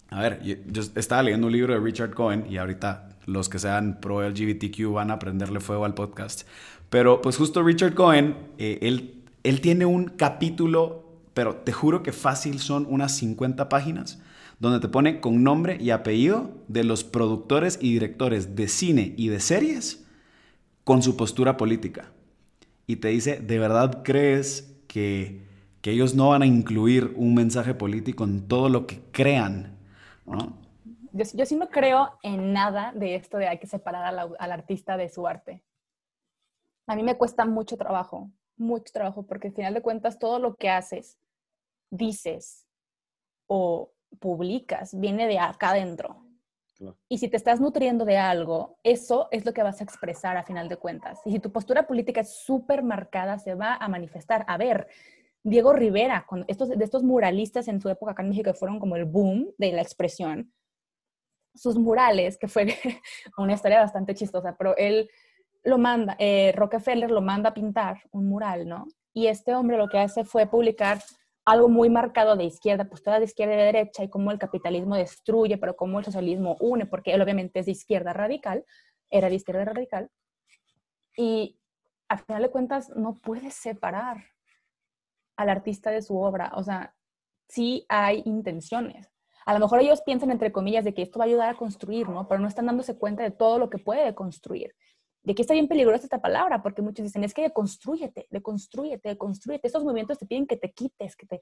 a 0.09 0.21
ver, 0.21 0.41
yo, 0.43 0.55
yo 0.67 0.81
estaba 0.95 1.23
leyendo 1.23 1.47
un 1.47 1.53
libro 1.53 1.73
de 1.73 1.79
Richard 1.79 2.13
Cohen 2.13 2.45
y 2.49 2.57
ahorita 2.57 3.09
los 3.25 3.49
que 3.49 3.57
sean 3.59 3.99
pro 4.01 4.21
LGBTQ 4.27 4.91
van 4.93 5.11
a 5.11 5.19
prenderle 5.19 5.59
fuego 5.59 5.85
al 5.85 5.93
podcast. 5.93 6.47
Pero 6.95 7.19
pues 7.21 7.35
justo 7.35 7.61
Richard 7.61 7.93
Cohen, 7.93 8.37
eh, 8.57 8.79
él, 8.81 9.21
él 9.43 9.59
tiene 9.59 9.85
un 9.85 10.05
capítulo, 10.05 11.03
pero 11.33 11.57
te 11.57 11.73
juro 11.73 12.03
que 12.03 12.13
fácil 12.13 12.59
son 12.59 12.87
unas 12.89 13.17
50 13.17 13.67
páginas, 13.67 14.23
donde 14.59 14.79
te 14.79 14.87
pone 14.87 15.19
con 15.19 15.43
nombre 15.43 15.77
y 15.77 15.89
apellido 15.89 16.51
de 16.69 16.85
los 16.85 17.03
productores 17.03 17.77
y 17.81 17.91
directores 17.91 18.55
de 18.55 18.69
cine 18.69 19.13
y 19.17 19.27
de 19.27 19.41
series 19.41 20.07
con 20.85 21.03
su 21.03 21.17
postura 21.17 21.57
política. 21.57 22.13
Y 22.87 22.95
te 22.95 23.09
dice, 23.09 23.41
¿de 23.41 23.59
verdad 23.59 24.01
crees 24.05 24.73
que, 24.87 25.41
que 25.81 25.91
ellos 25.91 26.15
no 26.15 26.29
van 26.29 26.43
a 26.43 26.45
incluir 26.45 27.11
un 27.17 27.33
mensaje 27.33 27.73
político 27.73 28.23
en 28.23 28.47
todo 28.47 28.69
lo 28.69 28.87
que 28.87 29.01
crean? 29.11 29.77
¿no? 30.25 30.57
Yo, 31.11 31.25
yo 31.33 31.45
sí 31.45 31.57
no 31.57 31.67
creo 31.67 32.17
en 32.23 32.53
nada 32.53 32.93
de 32.95 33.15
esto 33.15 33.35
de 33.35 33.49
hay 33.49 33.59
que 33.59 33.67
separar 33.67 34.05
al, 34.05 34.29
al 34.39 34.51
artista 34.53 34.95
de 34.95 35.09
su 35.09 35.27
arte. 35.27 35.61
A 36.87 36.95
mí 36.95 37.03
me 37.03 37.17
cuesta 37.17 37.45
mucho 37.45 37.77
trabajo, 37.77 38.31
mucho 38.57 38.91
trabajo, 38.93 39.23
porque 39.23 39.47
al 39.47 39.53
final 39.53 39.73
de 39.73 39.81
cuentas 39.81 40.19
todo 40.19 40.39
lo 40.39 40.55
que 40.55 40.69
haces, 40.69 41.17
dices 41.89 42.67
o 43.47 43.91
publicas 44.19 44.99
viene 44.99 45.27
de 45.27 45.39
acá 45.39 45.69
adentro. 45.69 46.23
Claro. 46.77 46.97
Y 47.07 47.19
si 47.19 47.29
te 47.29 47.37
estás 47.37 47.61
nutriendo 47.61 48.03
de 48.03 48.17
algo, 48.17 48.77
eso 48.83 49.29
es 49.31 49.45
lo 49.45 49.53
que 49.53 49.63
vas 49.63 49.79
a 49.79 49.83
expresar 49.83 50.35
a 50.35 50.43
final 50.43 50.67
de 50.67 50.77
cuentas. 50.77 51.21
Y 51.25 51.31
si 51.31 51.39
tu 51.39 51.51
postura 51.51 51.87
política 51.87 52.21
es 52.21 52.35
súper 52.35 52.83
marcada, 52.83 53.39
se 53.39 53.55
va 53.55 53.75
a 53.75 53.87
manifestar. 53.87 54.43
A 54.47 54.57
ver, 54.57 54.87
Diego 55.45 55.73
Rivera, 55.73 56.25
con 56.27 56.43
estos, 56.47 56.69
de 56.69 56.83
estos 56.83 57.03
muralistas 57.03 57.67
en 57.67 57.79
su 57.79 57.87
época 57.87 58.11
acá 58.11 58.23
en 58.23 58.29
México 58.29 58.51
que 58.51 58.57
fueron 58.57 58.79
como 58.79 58.95
el 58.95 59.05
boom 59.05 59.53
de 59.57 59.71
la 59.71 59.81
expresión, 59.81 60.51
sus 61.53 61.77
murales, 61.77 62.37
que 62.37 62.47
fue 62.47 62.65
una 63.37 63.53
historia 63.53 63.79
bastante 63.79 64.15
chistosa, 64.15 64.55
pero 64.57 64.75
él 64.75 65.09
lo 65.65 65.77
manda, 65.77 66.15
eh, 66.19 66.53
Rockefeller 66.55 67.11
lo 67.11 67.21
manda 67.21 67.49
a 67.49 67.53
pintar 67.53 68.01
un 68.11 68.29
mural, 68.29 68.67
¿no? 68.67 68.85
Y 69.13 69.27
este 69.27 69.55
hombre 69.55 69.77
lo 69.77 69.87
que 69.87 69.99
hace 69.99 70.23
fue 70.23 70.45
publicar 70.45 70.99
algo 71.43 71.69
muy 71.69 71.89
marcado 71.89 72.35
de 72.35 72.43
izquierda, 72.43 72.85
postura 72.85 73.19
de 73.19 73.25
izquierda 73.25 73.53
y 73.53 73.57
de 73.57 73.63
derecha, 73.63 74.03
y 74.03 74.09
cómo 74.09 74.31
el 74.31 74.39
capitalismo 74.39 74.95
destruye, 74.95 75.57
pero 75.57 75.75
cómo 75.75 75.99
el 75.99 76.05
socialismo 76.05 76.55
une, 76.59 76.85
porque 76.85 77.13
él 77.13 77.21
obviamente 77.21 77.59
es 77.59 77.65
de 77.65 77.73
izquierda 77.73 78.13
radical, 78.13 78.65
era 79.09 79.29
de 79.29 79.35
izquierda 79.35 79.65
radical, 79.65 80.09
y 81.17 81.59
al 82.09 82.19
final 82.19 82.43
de 82.43 82.51
cuentas 82.51 82.89
no 82.95 83.19
puedes 83.19 83.53
separar 83.53 84.23
al 85.37 85.49
artista 85.49 85.91
de 85.91 86.01
su 86.01 86.17
obra, 86.17 86.51
o 86.55 86.63
sea, 86.63 86.95
sí 87.47 87.85
hay 87.89 88.23
intenciones. 88.25 89.11
A 89.45 89.53
lo 89.53 89.59
mejor 89.59 89.79
ellos 89.79 90.01
piensan, 90.01 90.31
entre 90.31 90.51
comillas, 90.51 90.83
de 90.83 90.93
que 90.93 91.03
esto 91.03 91.19
va 91.19 91.25
a 91.25 91.27
ayudar 91.27 91.49
a 91.49 91.57
construir, 91.57 92.09
¿no? 92.09 92.27
Pero 92.27 92.39
no 92.39 92.47
están 92.47 92.65
dándose 92.65 92.97
cuenta 92.97 93.21
de 93.21 93.29
todo 93.29 93.59
lo 93.59 93.69
que 93.69 93.77
puede 93.77 94.15
construir. 94.15 94.75
De 95.25 95.33
que 95.35 95.41
está 95.41 95.53
bien 95.53 95.67
peligrosa 95.67 96.03
esta 96.03 96.21
palabra, 96.21 96.61
porque 96.61 96.81
muchos 96.81 97.03
dicen, 97.03 97.23
es 97.23 97.33
que 97.33 97.41
deconstrúyete, 97.41 98.27
deconstrúyete, 98.29 99.09
deconstrúyete. 99.09 99.67
Estos 99.67 99.83
movimientos 99.83 100.19
te 100.19 100.25
piden 100.25 100.45
que 100.45 100.55
te 100.55 100.71
quites, 100.71 101.15
que 101.15 101.25
te, 101.25 101.41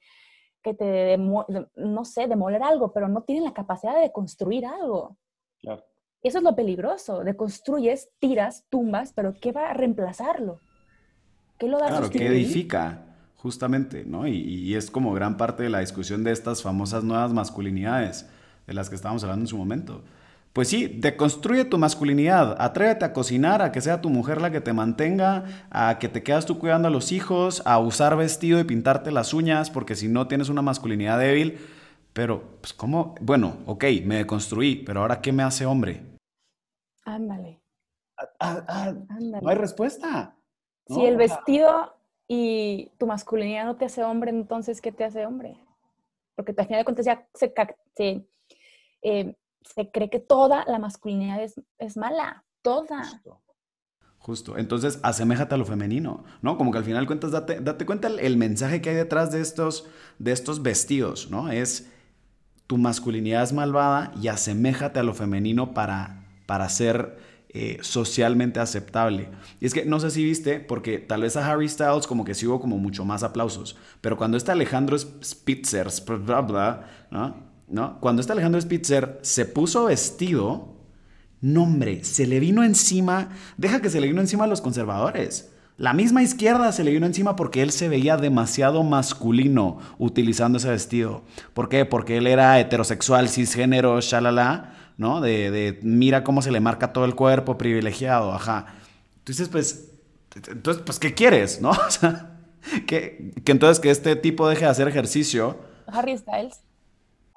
que 0.61 0.73
te 0.73 1.17
no 1.17 2.05
sé, 2.05 2.27
demoler 2.27 2.63
algo, 2.63 2.93
pero 2.93 3.07
no 3.09 3.23
tienen 3.23 3.43
la 3.43 3.53
capacidad 3.53 4.01
de 4.01 4.11
construir 4.11 4.65
algo. 4.65 5.17
Claro. 5.61 5.83
Eso 6.21 6.37
es 6.37 6.43
lo 6.43 6.55
peligroso. 6.55 7.23
Deconstruyes, 7.25 8.09
tiras, 8.19 8.65
tumbas, 8.69 9.11
pero 9.11 9.33
¿qué 9.41 9.51
va 9.51 9.69
a 9.69 9.73
reemplazarlo? 9.73 10.61
¿Qué 11.59 11.67
lo 11.67 11.77
va 11.77 11.87
a 11.87 11.89
Claro, 11.89 12.05
sustituir? 12.05 12.31
edifica, 12.31 13.03
justamente, 13.35 14.05
¿no? 14.05 14.25
Y, 14.25 14.37
y 14.37 14.75
es 14.75 14.89
como 14.89 15.11
gran 15.13 15.35
parte 15.35 15.63
de 15.63 15.69
la 15.69 15.79
discusión 15.79 16.23
de 16.23 16.31
estas 16.31 16.63
famosas 16.63 17.03
nuevas 17.03 17.33
masculinidades 17.33 18.29
de 18.65 18.73
las 18.73 18.89
que 18.89 18.95
estábamos 18.95 19.23
hablando 19.23 19.43
en 19.43 19.47
su 19.47 19.57
momento. 19.57 20.01
Pues 20.53 20.67
sí, 20.69 20.87
deconstruye 20.87 21.65
tu 21.65 21.79
masculinidad, 21.79 22.55
atrévete 22.61 23.05
a 23.05 23.11
cocinar, 23.13 23.63
a 23.63 23.71
que 23.71 23.81
sea 23.81 24.01
tu 24.01 24.09
mujer 24.11 24.39
la 24.39 24.51
que 24.51 24.61
te 24.61 24.71
mantenga, 24.71 25.45
a 25.71 25.97
que 25.97 26.07
te 26.07 26.21
quedas 26.21 26.45
tú 26.45 26.59
cuidando 26.59 26.87
a 26.87 26.91
los 26.91 27.11
hijos, 27.11 27.63
a 27.65 27.79
usar 27.79 28.15
vestido 28.15 28.59
y 28.59 28.63
pintarte 28.63 29.11
las 29.11 29.33
uñas, 29.33 29.71
porque 29.71 29.95
si 29.95 30.07
no 30.07 30.27
tienes 30.27 30.49
una 30.49 30.61
masculinidad 30.61 31.17
débil, 31.17 31.57
pero, 32.13 32.43
pues, 32.61 32.71
¿cómo? 32.71 33.15
Bueno, 33.19 33.57
ok, 33.65 33.85
me 34.05 34.17
deconstruí, 34.17 34.75
pero 34.75 35.01
ahora, 35.01 35.21
¿qué 35.21 35.31
me 35.31 35.41
hace 35.41 35.65
hombre? 35.65 36.03
Ándale, 37.03 37.59
Ah, 38.39 38.63
ah, 38.67 38.93
ándale. 39.09 39.41
no 39.41 39.49
hay 39.49 39.57
respuesta. 39.57 40.35
¿no? 40.87 40.95
Si 40.95 41.03
el 41.05 41.17
vestido 41.17 41.95
y 42.27 42.91
tu 42.99 43.07
masculinidad 43.07 43.65
no 43.65 43.75
te 43.75 43.85
hace 43.85 44.03
hombre, 44.03 44.29
entonces, 44.29 44.81
¿qué 44.81 44.91
te 44.91 45.03
hace 45.03 45.25
hombre? 45.25 45.57
Porque 46.35 46.53
al 46.55 46.67
final 46.67 46.81
de 46.81 46.85
cuentas 46.85 47.05
ya 47.07 47.27
se, 47.33 47.51
eh, 49.01 49.35
se 49.63 49.91
cree 49.91 50.09
que 50.09 50.19
toda 50.19 50.65
la 50.65 50.79
masculinidad 50.79 51.41
es, 51.43 51.61
es 51.77 51.97
mala, 51.97 52.43
toda. 52.61 53.21
Justo. 54.17 54.57
Entonces, 54.57 54.99
aseméjate 55.03 55.55
a 55.55 55.57
lo 55.57 55.65
femenino, 55.65 56.23
¿no? 56.41 56.57
Como 56.57 56.71
que 56.71 56.77
al 56.77 56.85
final 56.85 57.05
cuentas, 57.05 57.31
date, 57.31 57.59
date 57.59 57.85
cuenta 57.85 58.07
el, 58.07 58.19
el 58.19 58.37
mensaje 58.37 58.81
que 58.81 58.91
hay 58.91 58.95
detrás 58.95 59.31
de 59.31 59.41
estos, 59.41 59.87
de 60.19 60.31
estos 60.31 60.61
vestidos, 60.63 61.29
¿no? 61.29 61.51
Es 61.51 61.89
tu 62.67 62.77
masculinidad 62.77 63.43
es 63.43 63.53
malvada 63.53 64.13
y 64.21 64.29
aseméjate 64.29 64.99
a 64.99 65.03
lo 65.03 65.13
femenino 65.13 65.73
para, 65.73 66.25
para 66.45 66.69
ser 66.69 67.17
eh, 67.49 67.77
socialmente 67.81 68.59
aceptable. 68.59 69.29
Y 69.59 69.67
es 69.67 69.73
que 69.75 69.85
no 69.85 69.99
sé 69.99 70.09
si 70.09 70.23
viste, 70.23 70.59
porque 70.59 70.97
tal 70.97 71.21
vez 71.21 71.37
a 71.37 71.45
Harry 71.45 71.69
Styles 71.69 72.07
como 72.07 72.25
que 72.25 72.33
sí 72.33 72.47
hubo 72.47 72.59
como 72.59 72.79
mucho 72.79 73.05
más 73.05 73.21
aplausos, 73.21 73.75
pero 74.01 74.17
cuando 74.17 74.37
este 74.37 74.51
Alejandro 74.51 74.97
Spitzer, 74.97 75.87
bla, 76.25 76.41
bla, 76.41 76.89
¿no? 77.11 77.52
¿No? 77.67 77.99
Cuando 77.99 78.21
este 78.21 78.33
Alejandro 78.33 78.59
Spitzer 78.61 79.19
se 79.21 79.45
puso 79.45 79.85
vestido, 79.85 80.73
no, 81.41 81.63
hombre, 81.63 82.03
se 82.03 82.25
le 82.25 82.39
vino 82.39 82.63
encima, 82.63 83.29
deja 83.57 83.81
que 83.81 83.89
se 83.89 83.99
le 83.99 84.07
vino 84.07 84.21
encima 84.21 84.45
a 84.45 84.47
los 84.47 84.61
conservadores. 84.61 85.49
La 85.77 85.93
misma 85.93 86.21
izquierda 86.21 86.71
se 86.71 86.83
le 86.83 86.91
vino 86.91 87.05
encima 87.05 87.35
porque 87.35 87.63
él 87.63 87.71
se 87.71 87.89
veía 87.89 88.15
demasiado 88.15 88.83
masculino 88.83 89.79
utilizando 89.97 90.59
ese 90.59 90.69
vestido. 90.69 91.23
¿Por 91.53 91.67
qué? 91.67 91.83
Porque 91.85 92.17
él 92.17 92.27
era 92.27 92.59
heterosexual, 92.59 93.27
cisgénero, 93.27 93.99
shalala, 93.99 94.75
¿no? 94.97 95.19
De, 95.19 95.49
de 95.49 95.79
mira 95.81 96.23
cómo 96.23 96.41
se 96.41 96.51
le 96.51 96.59
marca 96.59 96.93
todo 96.93 97.05
el 97.05 97.15
cuerpo, 97.15 97.57
privilegiado, 97.57 98.33
ajá. 98.33 98.75
Entonces, 99.17 99.49
pues, 99.49 99.91
entonces, 100.47 100.83
pues, 100.85 100.99
¿qué 100.99 101.13
quieres, 101.13 101.61
no? 101.61 101.71
O 101.87 101.91
sea, 101.91 102.29
que, 102.87 103.33
que 103.43 103.51
entonces 103.51 103.81
que 103.81 103.89
este 103.89 104.15
tipo 104.15 104.47
deje 104.47 104.65
de 104.65 104.71
hacer 104.71 104.87
ejercicio. 104.87 105.57
Harry 105.87 106.17
Styles. 106.17 106.59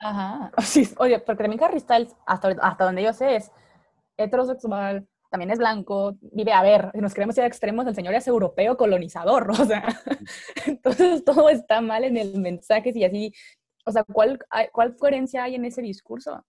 Ajá. 0.00 0.50
Sí, 0.62 0.88
oye, 0.98 1.18
porque 1.20 1.44
también 1.44 1.62
Harry 1.62 1.80
Styles, 1.80 2.14
hasta, 2.26 2.48
hasta 2.60 2.84
donde 2.84 3.02
yo 3.02 3.12
sé, 3.12 3.36
es 3.36 3.50
heterosexual, 4.16 5.06
también 5.30 5.50
es 5.50 5.58
blanco, 5.58 6.16
vive, 6.20 6.52
a 6.52 6.62
ver, 6.62 6.90
si 6.94 7.00
nos 7.00 7.14
queremos 7.14 7.36
ir 7.38 7.44
a 7.44 7.46
extremos, 7.46 7.86
el 7.86 7.94
señor 7.94 8.14
es 8.14 8.26
europeo 8.28 8.76
colonizador, 8.76 9.50
o 9.60 9.64
sea, 9.64 9.86
entonces 10.66 11.24
todo 11.24 11.48
está 11.50 11.80
mal 11.80 12.04
en 12.04 12.16
el 12.16 12.38
mensaje 12.40 12.92
y 12.94 13.04
así, 13.04 13.32
o 13.84 13.92
sea, 13.92 14.04
¿cuál, 14.04 14.38
¿cuál 14.72 14.96
coherencia 14.96 15.44
hay 15.44 15.54
en 15.54 15.64
ese 15.64 15.82
discurso? 15.82 16.44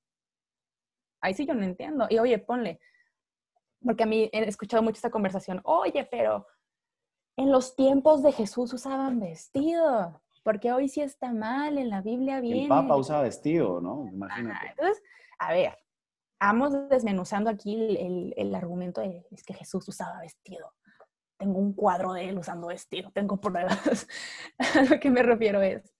Ahí 1.21 1.33
sí 1.33 1.45
yo 1.45 1.53
no 1.53 1.63
entiendo. 1.63 2.07
Y 2.09 2.19
oye, 2.19 2.37
ponle, 2.39 2.79
porque 3.83 4.03
a 4.03 4.07
mí 4.07 4.29
he 4.31 4.47
escuchado 4.47 4.83
mucho 4.83 4.95
esta 4.97 5.11
conversación, 5.11 5.61
oye, 5.63 6.07
pero 6.09 6.47
en 7.37 7.51
los 7.51 7.75
tiempos 7.75 8.23
de 8.23 8.31
Jesús 8.31 8.73
usaban 8.73 9.19
vestido, 9.19 10.21
porque 10.47 10.71
hoy 10.71 10.87
sí 10.87 11.01
está 11.01 11.33
mal, 11.33 11.77
en 11.77 11.89
la 11.89 12.01
Biblia 12.01 12.39
viene. 12.39 12.61
El 12.61 12.67
Papa 12.69 12.95
usaba 12.95 13.23
vestido, 13.23 13.81
¿no? 13.81 14.07
Imagínate. 14.07 14.67
entonces, 14.69 15.03
a 15.39 15.51
ver, 15.51 15.77
vamos 16.39 16.71
desmenuzando 16.89 17.49
aquí 17.49 17.75
el, 17.75 18.33
el, 18.37 18.55
argumento 18.55 19.01
de 19.01 19.27
es 19.29 19.43
que 19.43 19.53
Jesús 19.53 19.85
usaba 19.89 20.21
vestido. 20.21 20.73
Tengo 21.37 21.59
un 21.59 21.73
cuadro 21.73 22.13
de 22.13 22.29
él 22.29 22.37
usando 22.37 22.67
vestido, 22.67 23.11
tengo 23.11 23.41
pruebas. 23.41 24.07
a 24.57 24.83
lo 24.83 24.97
que 25.01 25.09
me 25.09 25.21
refiero 25.21 25.61
es, 25.61 25.93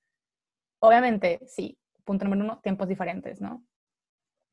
obviamente, 0.80 1.42
sí, 1.46 1.78
punto 2.06 2.24
número 2.24 2.46
uno, 2.46 2.62
tiempos 2.64 2.88
diferentes, 2.88 3.42
¿no? 3.42 3.66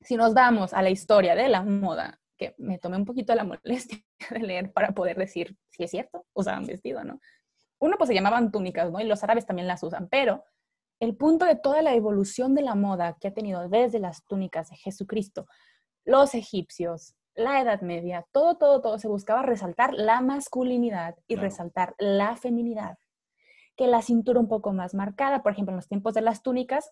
Si 0.01 0.16
nos 0.16 0.34
damos 0.34 0.74
a 0.74 0.82
la 0.82 0.90
historia 0.90 1.36
de 1.36 1.49
la 1.49 1.62
moda, 1.62 2.18
que 2.36 2.57
me 2.59 2.80
tomé 2.80 2.97
un 2.97 3.05
poquito 3.05 3.32
la 3.36 3.45
molestia 3.45 3.99
de 4.30 4.40
leer 4.40 4.72
para 4.72 4.90
poder 4.90 5.16
decir 5.16 5.57
si 5.68 5.84
es 5.84 5.92
cierto, 5.92 6.26
usaban 6.32 6.66
vestido, 6.66 7.05
¿no? 7.05 7.20
Uno, 7.85 7.99
pues 7.99 8.09
se 8.09 8.14
llamaban 8.14 8.51
túnicas, 8.51 8.91
¿no? 8.91 8.99
Y 8.99 9.05
los 9.05 9.22
árabes 9.22 9.45
también 9.45 9.68
las 9.68 9.82
usan, 9.82 10.09
pero 10.09 10.43
el 11.01 11.14
punto 11.18 11.45
de 11.45 11.55
toda 11.55 11.82
la 11.82 11.93
evolución 11.93 12.55
de 12.55 12.62
la 12.62 12.74
moda 12.74 13.18
que 13.20 13.28
ha 13.28 13.35
tenido 13.35 13.68
desde 13.68 13.99
las 13.99 14.24
túnicas 14.24 14.70
de 14.70 14.76
Jesucristo, 14.76 15.47
los 16.07 16.35
egipcios, 16.35 17.14
la 17.35 17.61
Edad 17.61 17.82
Media, 17.82 18.26
todo, 18.32 18.57
todo, 18.57 18.80
todo 18.80 18.99
se 18.99 19.07
buscaba 19.07 19.43
resaltar 19.43 19.93
la 19.93 20.22
masculinidad 20.22 21.16
y 21.28 21.37
resaltar 21.37 21.95
la 21.99 22.37
feminidad. 22.37 22.97
Que 23.76 23.87
la 23.87 24.01
cintura 24.01 24.41
un 24.41 24.49
poco 24.49 24.72
más 24.72 24.95
marcada, 24.95 25.43
por 25.43 25.53
ejemplo, 25.53 25.72
en 25.72 25.76
los 25.76 25.89
tiempos 25.89 26.14
de 26.14 26.22
las 26.22 26.43
túnicas, 26.43 26.91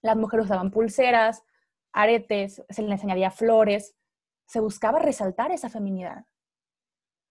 las 0.00 0.16
mujeres 0.16 0.46
usaban 0.46 0.70
pulseras, 0.70 1.42
aretes, 1.92 2.64
se 2.70 2.80
les 2.80 3.04
añadía 3.04 3.30
flores, 3.30 3.94
se 4.46 4.60
buscaba 4.60 4.98
resaltar 4.98 5.52
esa 5.52 5.68
feminidad. 5.68 6.24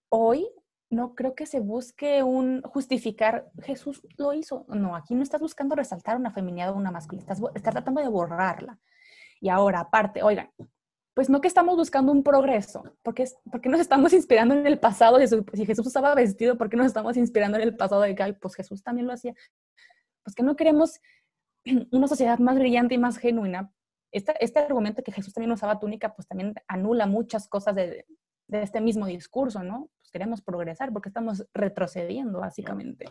Hoy 0.09 0.51
no 0.95 1.13
creo 1.15 1.35
que 1.35 1.45
se 1.45 1.59
busque 1.59 2.23
un 2.23 2.61
justificar, 2.61 3.51
Jesús 3.61 4.01
lo 4.17 4.33
hizo. 4.33 4.65
No, 4.69 4.95
aquí 4.95 5.13
no 5.13 5.23
estás 5.23 5.41
buscando 5.41 5.75
resaltar 5.75 6.17
una 6.17 6.31
feminidad 6.31 6.71
o 6.71 6.75
una 6.75 6.91
masculinidad, 6.91 7.37
estás, 7.55 7.73
tratando 7.73 8.01
de 8.01 8.07
borrarla. 8.07 8.79
Y 9.41 9.49
ahora, 9.49 9.81
aparte, 9.81 10.23
oigan, 10.23 10.49
pues 11.13 11.29
no 11.29 11.41
que 11.41 11.47
estamos 11.47 11.75
buscando 11.75 12.11
un 12.11 12.23
progreso, 12.23 12.83
porque, 13.03 13.25
porque 13.51 13.69
nos 13.69 13.79
estamos 13.79 14.13
inspirando 14.13 14.55
en 14.55 14.65
el 14.65 14.79
pasado, 14.79 15.19
si 15.53 15.65
Jesús 15.65 15.87
estaba 15.87 16.15
vestido, 16.15 16.57
¿por 16.57 16.69
qué 16.69 16.77
nos 16.77 16.87
estamos 16.87 17.17
inspirando 17.17 17.57
en 17.57 17.63
el 17.63 17.75
pasado 17.75 18.01
de 18.01 18.15
que, 18.15 18.33
pues 18.33 18.55
Jesús 18.55 18.83
también 18.83 19.07
lo 19.07 19.13
hacía? 19.13 19.33
Pues 20.23 20.35
que 20.35 20.43
no 20.43 20.55
queremos 20.55 20.99
una 21.91 22.07
sociedad 22.07 22.39
más 22.39 22.55
brillante 22.55 22.95
y 22.95 22.97
más 22.97 23.17
genuina, 23.17 23.71
este, 24.11 24.59
argumento 24.59 25.03
que 25.03 25.11
Jesús 25.11 25.33
también 25.33 25.51
usaba 25.51 25.77
túnica, 25.77 26.15
pues 26.15 26.25
también 26.25 26.53
anula 26.69 27.05
muchas 27.05 27.49
cosas 27.49 27.75
de, 27.75 28.05
este 28.49 28.81
mismo 28.81 29.05
discurso, 29.05 29.63
¿no? 29.63 29.89
Pues 29.99 30.11
queremos 30.11 30.41
progresar 30.41 30.91
porque 30.93 31.09
estamos 31.09 31.45
retrocediendo, 31.53 32.39
básicamente. 32.39 33.05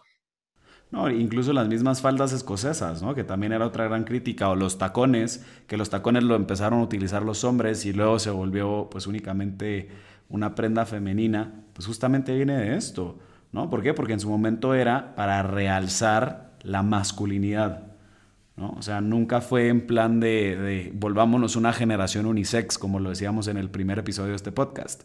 No, 0.91 1.11
incluso 1.11 1.53
las 1.53 1.66
mismas 1.66 2.01
faldas 2.01 2.32
escocesas, 2.32 3.03
¿no? 3.03 3.14
Que 3.14 3.24
también 3.24 3.53
era 3.53 3.66
otra 3.66 3.85
gran 3.85 4.05
crítica, 4.05 4.49
o 4.49 4.55
los 4.55 4.78
tacones, 4.78 5.45
que 5.66 5.76
los 5.76 5.91
tacones 5.91 6.22
lo 6.22 6.37
empezaron 6.37 6.80
a 6.80 6.85
utilizar 6.85 7.22
los 7.22 7.43
hombres 7.43 7.85
y 7.85 7.93
luego 7.93 8.18
se 8.18 8.30
volvió 8.30 8.89
pues 8.91 9.07
únicamente 9.07 9.89
una 10.28 10.55
prenda 10.55 10.87
femenina, 10.87 11.64
pues 11.72 11.87
justamente 11.87 12.35
viene 12.35 12.57
de 12.57 12.76
esto, 12.76 13.18
¿no? 13.51 13.70
¿Por 13.70 13.82
qué? 13.82 13.93
Porque 13.95 14.12
en 14.12 14.20
su 14.20 14.28
momento 14.28 14.74
era 14.74 15.14
para 15.16 15.43
realzar 15.43 16.53
la 16.62 16.82
masculinidad, 16.82 17.93
¿no? 18.57 18.71
O 18.79 18.83
sea, 18.83 19.01
nunca 19.01 19.41
fue 19.41 19.69
en 19.69 19.87
plan 19.87 20.21
de, 20.21 20.93
volvámonos 20.95 21.57
una 21.57 21.73
generación 21.73 22.27
unisex, 22.27 22.79
como 22.79 23.01
lo 23.01 23.11
decíamos 23.11 23.49
en 23.49 23.57
el 23.57 23.71
primer 23.71 23.99
episodio 23.99 24.31
de 24.31 24.37
este 24.37 24.53
podcast, 24.53 25.03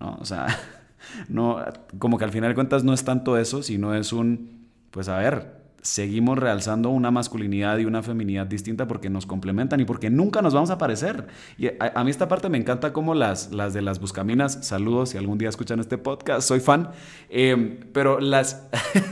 ¿no? 0.00 0.16
O 0.20 0.24
sea, 0.24 0.46
no, 1.28 1.64
como 1.98 2.18
que 2.18 2.24
al 2.24 2.30
final 2.30 2.50
de 2.50 2.54
cuentas 2.54 2.84
no 2.84 2.92
es 2.92 3.04
tanto 3.04 3.38
eso, 3.38 3.62
sino 3.62 3.94
es 3.94 4.12
un, 4.12 4.68
pues 4.90 5.08
a 5.08 5.18
ver, 5.18 5.61
seguimos 5.82 6.38
realzando 6.38 6.90
una 6.90 7.10
masculinidad 7.10 7.76
y 7.78 7.84
una 7.84 8.02
feminidad 8.02 8.46
distinta 8.46 8.86
porque 8.86 9.10
nos 9.10 9.26
complementan 9.26 9.80
y 9.80 9.84
porque 9.84 10.10
nunca 10.10 10.40
nos 10.40 10.54
vamos 10.54 10.70
a 10.70 10.78
parecer. 10.78 11.26
Y 11.58 11.66
a, 11.66 12.04
mí 12.04 12.10
esta 12.10 12.28
parte 12.28 12.48
me 12.48 12.56
encanta 12.56 12.92
como 12.92 13.14
las, 13.14 13.50
las 13.50 13.74
de 13.74 13.82
las 13.82 13.98
buscaminas, 14.00 14.60
saludos 14.62 15.10
si 15.10 15.18
algún 15.18 15.38
día 15.38 15.48
escuchan 15.48 15.80
este 15.80 15.98
podcast, 15.98 16.46
soy 16.46 16.60
fan, 16.60 16.90
em, 17.28 17.78
pero 17.92 18.20
las, 18.20 18.68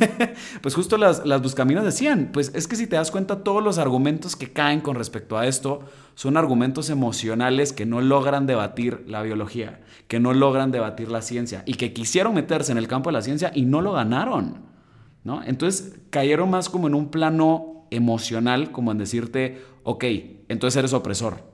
pues 0.62 0.74
justo 0.76 0.96
las, 0.96 1.26
las 1.26 1.42
buscaminas 1.42 1.84
decían, 1.84 2.30
pues 2.32 2.52
es 2.54 2.68
que 2.68 2.76
si 2.76 2.86
te 2.86 2.94
das 2.94 3.10
cuenta 3.10 3.42
todos 3.42 3.62
los 3.62 3.78
argumentos 3.78 4.36
que 4.36 4.52
caen 4.52 4.80
con 4.80 4.94
respecto 4.94 5.36
a 5.36 5.46
esto 5.46 5.80
son 6.14 6.36
argumentos 6.36 6.88
emocionales 6.88 7.72
que 7.72 7.84
no 7.84 8.00
logran 8.00 8.46
debatir 8.46 9.04
la 9.08 9.22
biología, 9.22 9.80
que 10.06 10.20
no 10.20 10.34
logran 10.34 10.70
debatir 10.70 11.10
la 11.10 11.22
ciencia 11.22 11.64
y 11.66 11.74
que 11.74 11.92
quisieron 11.92 12.34
meterse 12.34 12.70
en 12.70 12.78
el 12.78 12.86
campo 12.86 13.10
de 13.10 13.14
la 13.14 13.22
ciencia 13.22 13.50
y 13.54 13.62
no 13.62 13.80
lo 13.80 13.92
ganaron. 13.92 14.79
¿No? 15.24 15.42
Entonces 15.44 15.98
cayeron 16.10 16.50
más 16.50 16.68
como 16.68 16.88
en 16.88 16.94
un 16.94 17.10
plano 17.10 17.86
emocional, 17.90 18.72
como 18.72 18.92
en 18.92 18.98
decirte, 18.98 19.62
ok, 19.82 20.04
entonces 20.48 20.78
eres 20.78 20.92
opresor, 20.92 21.44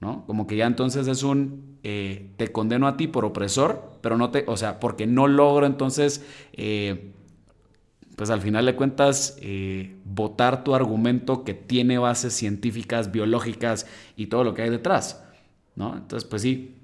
¿no? 0.00 0.24
Como 0.26 0.46
que 0.46 0.56
ya 0.56 0.66
entonces 0.66 1.06
es 1.06 1.22
un, 1.22 1.78
eh, 1.82 2.30
te 2.36 2.50
condeno 2.50 2.86
a 2.86 2.96
ti 2.96 3.06
por 3.06 3.24
opresor, 3.24 3.98
pero 4.00 4.16
no 4.16 4.30
te, 4.30 4.44
o 4.46 4.56
sea, 4.56 4.80
porque 4.80 5.06
no 5.06 5.28
logro 5.28 5.66
entonces, 5.66 6.24
eh, 6.52 7.12
pues 8.16 8.30
al 8.30 8.40
final 8.40 8.64
de 8.66 8.76
cuentas, 8.76 9.36
eh, 9.40 9.96
votar 10.04 10.64
tu 10.64 10.74
argumento 10.74 11.44
que 11.44 11.54
tiene 11.54 11.98
bases 11.98 12.32
científicas, 12.32 13.12
biológicas 13.12 13.86
y 14.16 14.26
todo 14.26 14.44
lo 14.44 14.54
que 14.54 14.62
hay 14.62 14.70
detrás, 14.70 15.24
¿no? 15.74 15.96
Entonces, 15.96 16.28
pues 16.28 16.42
sí, 16.42 16.76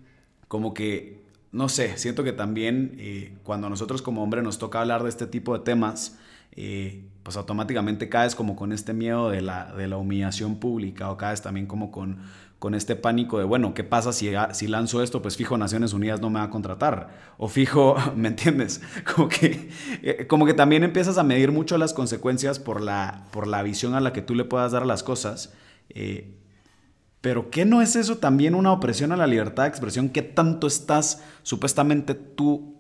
como 0.49 0.74
que 0.74 1.20
no 1.53 1.69
sé, 1.69 1.99
siento 1.99 2.23
que 2.23 2.33
también 2.33 2.95
eh, 2.99 3.37
cuando 3.43 3.69
nosotros 3.69 4.03
como 4.03 4.23
hombre 4.23 4.43
nos 4.43 4.59
toca 4.59 4.81
hablar 4.81 5.03
de 5.03 5.09
este 5.09 5.27
tipo 5.27 5.57
de 5.57 5.65
temas, 5.65 6.19
eh, 6.53 7.05
pues 7.23 7.37
automáticamente 7.37 8.09
caes 8.09 8.35
como 8.35 8.57
con 8.57 8.73
este 8.73 8.93
miedo 8.93 9.31
de 9.31 9.41
la, 9.41 9.73
de 9.75 9.89
la 9.89 9.97
humillación 9.97 10.57
pública 10.57 11.11
o 11.11 11.17
caes 11.17 11.43
también 11.43 11.67
como 11.67 11.91
con, 11.91 12.19
con 12.61 12.75
este 12.75 12.95
pánico 12.95 13.39
de, 13.39 13.45
bueno, 13.45 13.75
¿qué 13.75 13.83
pasa 13.83 14.13
si, 14.13 14.31
si 14.53 14.69
lanzo 14.69 15.03
esto? 15.03 15.23
Pues 15.23 15.37
fijo, 15.37 15.59
Naciones 15.59 15.93
Unidas 15.93 16.21
no 16.21 16.31
me 16.31 16.39
va 16.39 16.47
a 16.47 16.51
contratar. 16.51 17.11
O 17.37 17.49
fijo, 17.49 17.97
¿me 18.17 18.29
entiendes? 18.29 18.81
Como 19.15 19.29
que, 19.29 19.71
eh, 20.03 20.27
como 20.29 20.47
que 20.47 20.55
también 20.55 20.85
empiezas 20.85 21.19
a 21.19 21.25
medir 21.25 21.51
mucho 21.51 21.79
las 21.79 21.95
consecuencias 21.95 22.59
por 22.61 22.81
la, 22.81 23.25
por 23.33 23.47
la 23.49 23.63
visión 23.63 23.95
a 23.95 24.01
la 24.01 24.13
que 24.13 24.23
tú 24.23 24.35
le 24.35 24.45
puedas 24.45 24.73
dar 24.73 24.83
a 24.83 24.87
las 24.87 25.03
cosas. 25.03 25.53
Pero 27.21 27.51
¿qué 27.51 27.64
no 27.64 27.83
es 27.83 27.97
eso 27.97 28.18
también 28.18 28.55
una 28.55 28.73
opresión 28.73 29.12
a 29.12 29.16
la 29.16 29.27
libertad 29.27 29.64
de 29.64 29.68
expresión? 29.68 30.09
¿Qué 30.09 30.23
tanto 30.23 30.66
estás, 30.66 31.23
supuestamente 31.43 32.14
tú, 32.14 32.77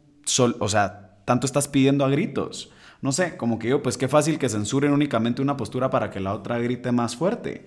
o 0.58 0.68
sea, 0.68 1.18
tanto 1.26 1.46
estás 1.46 1.68
pidiendo 1.68 2.04
a 2.04 2.10
gritos? 2.10 2.72
No 3.02 3.12
sé, 3.12 3.36
como 3.36 3.58
que 3.58 3.68
yo, 3.68 3.82
pues 3.82 3.98
qué 3.98 4.08
fácil 4.08 4.38
que 4.38 4.48
censuren 4.48 4.92
únicamente 4.92 5.42
una 5.42 5.56
postura 5.56 5.90
para 5.90 6.10
que 6.10 6.20
la 6.20 6.34
otra 6.34 6.58
grite 6.58 6.92
más 6.92 7.16
fuerte, 7.16 7.66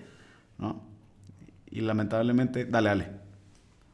¿no? 0.58 0.82
Y 1.70 1.80
lamentablemente, 1.80 2.64
dale, 2.64 2.88
dale. 2.88 3.10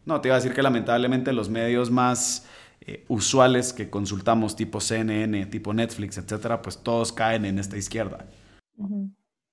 No, 0.05 0.21
te 0.21 0.29
iba 0.29 0.37
a 0.37 0.41
decir 0.41 0.55
que 0.55 0.63
lamentablemente 0.63 1.33
los 1.33 1.49
medios 1.49 1.91
más 1.91 2.47
eh, 2.81 3.05
usuales 3.09 3.73
que 3.73 3.91
consultamos, 3.91 4.57
tipo 4.57 4.81
CNN, 4.81 5.47
tipo 5.47 5.73
Netflix, 5.73 6.19
etcétera, 6.19 6.63
pues 6.63 6.79
todos 6.79 7.13
caen 7.13 7.45
en 7.45 7.59
esta 7.59 7.77
izquierda. 7.77 8.27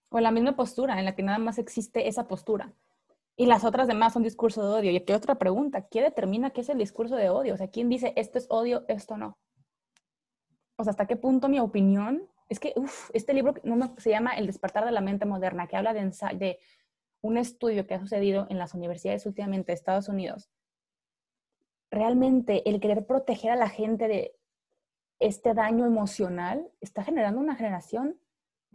O 0.10 0.20
la 0.20 0.32
misma 0.32 0.56
postura, 0.56 1.00
en 1.00 1.06
la 1.06 1.16
que 1.16 1.24
nada 1.24 1.38
más 1.38 1.58
existe 1.58 2.08
esa 2.08 2.28
postura. 2.28 2.74
Y 3.40 3.46
las 3.46 3.64
otras 3.64 3.88
demás 3.88 4.14
son 4.14 4.24
discurso 4.24 4.64
de 4.64 4.80
odio. 4.80 4.92
Y 4.92 4.98
aquí 4.98 5.14
otra 5.14 5.36
pregunta, 5.36 5.88
¿quién 5.88 6.04
determina 6.04 6.50
qué 6.50 6.62
es 6.62 6.70
el 6.70 6.80
discurso 6.80 7.16
de 7.16 7.30
odio? 7.30 7.54
O 7.54 7.58
sea, 7.58 7.70
¿quién 7.70 7.88
dice 7.88 8.12
esto 8.16 8.40
es 8.40 8.48
odio, 8.50 8.84
esto 8.88 9.16
no? 9.16 9.38
O 10.76 10.84
sea, 10.84 10.92
¿hasta 10.92 11.06
qué 11.06 11.16
punto 11.16 11.48
mi 11.48 11.60
opinión? 11.60 12.28
Es 12.50 12.60
que, 12.60 12.74
este 13.14 13.34
libro 13.34 13.54
se 13.98 14.10
llama 14.10 14.32
El 14.32 14.48
despertar 14.48 14.86
de 14.86 14.92
la 14.92 15.02
mente 15.02 15.28
moderna, 15.28 15.68
que 15.68 15.78
habla 15.78 15.94
de, 15.94 16.12
de 16.36 16.60
un 17.22 17.38
estudio 17.38 17.86
que 17.86 17.94
ha 17.94 18.00
sucedido 18.00 18.48
en 18.50 18.58
las 18.58 18.74
universidades 18.74 19.28
últimamente 19.28 19.72
de 19.72 19.76
Estados 19.76 20.10
Unidos. 20.10 20.50
Realmente 21.92 22.68
el 22.68 22.80
querer 22.80 23.06
proteger 23.06 23.52
a 23.52 23.56
la 23.56 23.70
gente 23.70 24.08
de 24.08 24.36
este 25.20 25.54
daño 25.54 25.86
emocional 25.86 26.72
está 26.82 27.04
generando 27.04 27.40
una 27.40 27.56
generación 27.56 28.20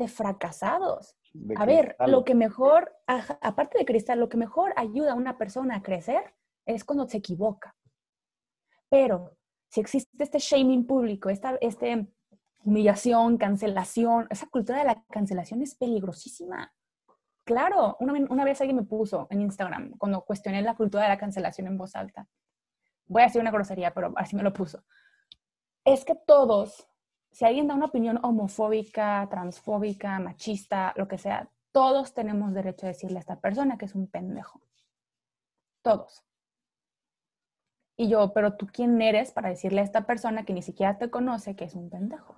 de 0.02 0.08
fracasados 0.08 1.16
a 1.56 1.64
ver, 1.64 1.96
lo 2.06 2.24
que 2.24 2.34
mejor, 2.34 2.94
aparte 3.06 3.78
de 3.78 3.86
cristal, 3.86 4.20
lo 4.20 4.28
que 4.28 4.36
mejor 4.36 4.74
ayuda 4.76 5.12
a 5.12 5.16
una 5.16 5.38
persona 5.38 5.76
a 5.76 5.82
crecer 5.82 6.34
es 6.66 6.84
cuando 6.84 7.08
se 7.08 7.18
equivoca. 7.18 7.74
Pero 8.90 9.36
si 9.68 9.80
existe 9.80 10.10
este 10.22 10.38
shaming 10.38 10.86
público, 10.86 11.30
esta 11.30 11.56
este 11.60 12.12
humillación, 12.64 13.38
cancelación, 13.38 14.26
esa 14.30 14.46
cultura 14.46 14.78
de 14.78 14.84
la 14.84 15.02
cancelación 15.10 15.62
es 15.62 15.74
peligrosísima. 15.74 16.72
Claro, 17.44 17.96
una, 17.98 18.12
una, 18.12 18.44
vez 18.44 18.60
alguien 18.60 18.76
me 18.76 18.84
puso 18.84 19.26
en 19.30 19.40
Instagram 19.40 19.96
cuando 19.98 20.22
cuestioné 20.24 20.62
la 20.62 20.76
cultura 20.76 21.04
de 21.04 21.08
la 21.08 21.18
cancelación 21.18 21.66
en 21.66 21.78
voz 21.78 21.96
alta. 21.96 22.28
Voy 23.06 23.22
a 23.22 23.24
decir 23.24 23.40
una 23.40 23.50
grosería, 23.50 23.92
pero 23.92 24.12
así 24.16 24.36
me 24.36 24.44
lo 24.44 24.52
puso. 24.52 24.84
Es 25.84 26.04
que 26.04 26.14
todos 26.14 26.86
si 27.32 27.44
alguien 27.46 27.66
da 27.66 27.74
una 27.74 27.86
opinión 27.86 28.20
homofóbica, 28.22 29.26
transfóbica, 29.30 30.18
machista, 30.20 30.92
lo 30.96 31.08
que 31.08 31.18
sea, 31.18 31.48
todos 31.72 32.12
tenemos 32.12 32.52
derecho 32.52 32.86
a 32.86 32.90
decirle 32.90 33.16
a 33.16 33.20
esta 33.20 33.40
persona 33.40 33.78
que 33.78 33.86
es 33.86 33.94
un 33.94 34.06
pendejo. 34.06 34.60
Todos. 35.82 36.22
Y 37.96 38.08
yo, 38.08 38.32
pero 38.32 38.56
tú 38.56 38.66
quién 38.66 39.00
eres 39.00 39.32
para 39.32 39.48
decirle 39.48 39.80
a 39.80 39.84
esta 39.84 40.06
persona 40.06 40.44
que 40.44 40.52
ni 40.52 40.62
siquiera 40.62 40.98
te 40.98 41.10
conoce 41.10 41.56
que 41.56 41.64
es 41.64 41.74
un 41.74 41.88
pendejo. 41.88 42.36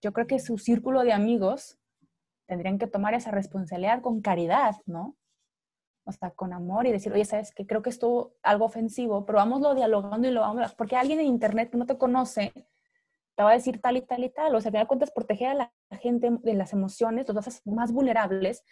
Yo 0.00 0.12
creo 0.12 0.28
que 0.28 0.38
su 0.38 0.58
círculo 0.58 1.02
de 1.02 1.12
amigos 1.12 1.78
tendrían 2.46 2.78
que 2.78 2.86
tomar 2.86 3.14
esa 3.14 3.32
responsabilidad 3.32 4.00
con 4.00 4.20
caridad, 4.20 4.76
¿no? 4.86 5.16
O 6.04 6.12
sea, 6.12 6.30
con 6.30 6.52
amor 6.52 6.86
y 6.86 6.92
decir, 6.92 7.12
oye, 7.12 7.24
¿sabes 7.24 7.52
qué? 7.52 7.66
Creo 7.66 7.82
que 7.82 7.90
estuvo 7.90 8.34
algo 8.42 8.64
ofensivo, 8.64 9.26
pero 9.26 9.38
vámonos 9.38 9.74
dialogando 9.74 10.28
y 10.28 10.30
lo 10.30 10.40
vamos, 10.40 10.74
porque 10.74 10.96
alguien 10.96 11.18
en 11.18 11.26
internet 11.26 11.70
que 11.70 11.76
no 11.76 11.86
te 11.86 11.98
conoce 11.98 12.52
te 13.38 13.44
va 13.44 13.50
a 13.50 13.54
decir 13.54 13.80
tal 13.80 13.96
y 13.96 14.02
tal 14.02 14.24
y 14.24 14.30
tal. 14.30 14.52
O 14.56 14.60
sea, 14.60 14.70
al 14.70 14.72
final 14.72 14.88
cuentas, 14.88 15.12
proteger 15.12 15.50
a 15.50 15.54
la 15.54 15.72
gente 16.00 16.28
de 16.42 16.54
las 16.54 16.72
emociones, 16.72 17.28
los 17.28 17.36
haces 17.36 17.64
más 17.66 17.92
vulnerables 17.92 18.64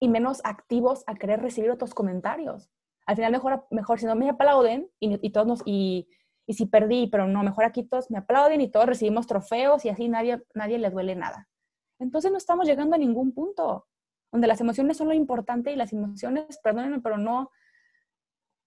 y 0.00 0.08
menos 0.08 0.40
activos 0.44 1.04
a 1.06 1.14
querer 1.14 1.42
recibir 1.42 1.70
otros 1.70 1.92
comentarios. 1.92 2.70
Al 3.04 3.16
final, 3.16 3.32
mejor, 3.32 3.66
mejor 3.70 4.00
si 4.00 4.06
no 4.06 4.14
me 4.14 4.30
aplauden 4.30 4.88
y, 4.98 5.18
y 5.24 5.30
todos 5.30 5.46
nos, 5.46 5.62
y, 5.66 6.08
y 6.46 6.54
si 6.54 6.64
perdí, 6.64 7.08
pero 7.08 7.26
no, 7.26 7.42
mejor 7.42 7.64
aquí 7.64 7.82
todos 7.82 8.10
me 8.10 8.16
aplauden 8.16 8.62
y 8.62 8.70
todos 8.70 8.86
recibimos 8.86 9.26
trofeos 9.26 9.84
y 9.84 9.90
así 9.90 10.08
nadie, 10.08 10.42
nadie 10.54 10.78
le 10.78 10.88
duele 10.88 11.14
nada. 11.14 11.50
Entonces 11.98 12.32
no 12.32 12.38
estamos 12.38 12.66
llegando 12.66 12.96
a 12.96 12.98
ningún 12.98 13.34
punto 13.34 13.88
donde 14.32 14.46
las 14.46 14.62
emociones 14.62 14.96
son 14.96 15.08
lo 15.08 15.14
importante 15.14 15.70
y 15.70 15.76
las 15.76 15.92
emociones, 15.92 16.58
perdónenme, 16.64 17.02
pero 17.02 17.18
no, 17.18 17.50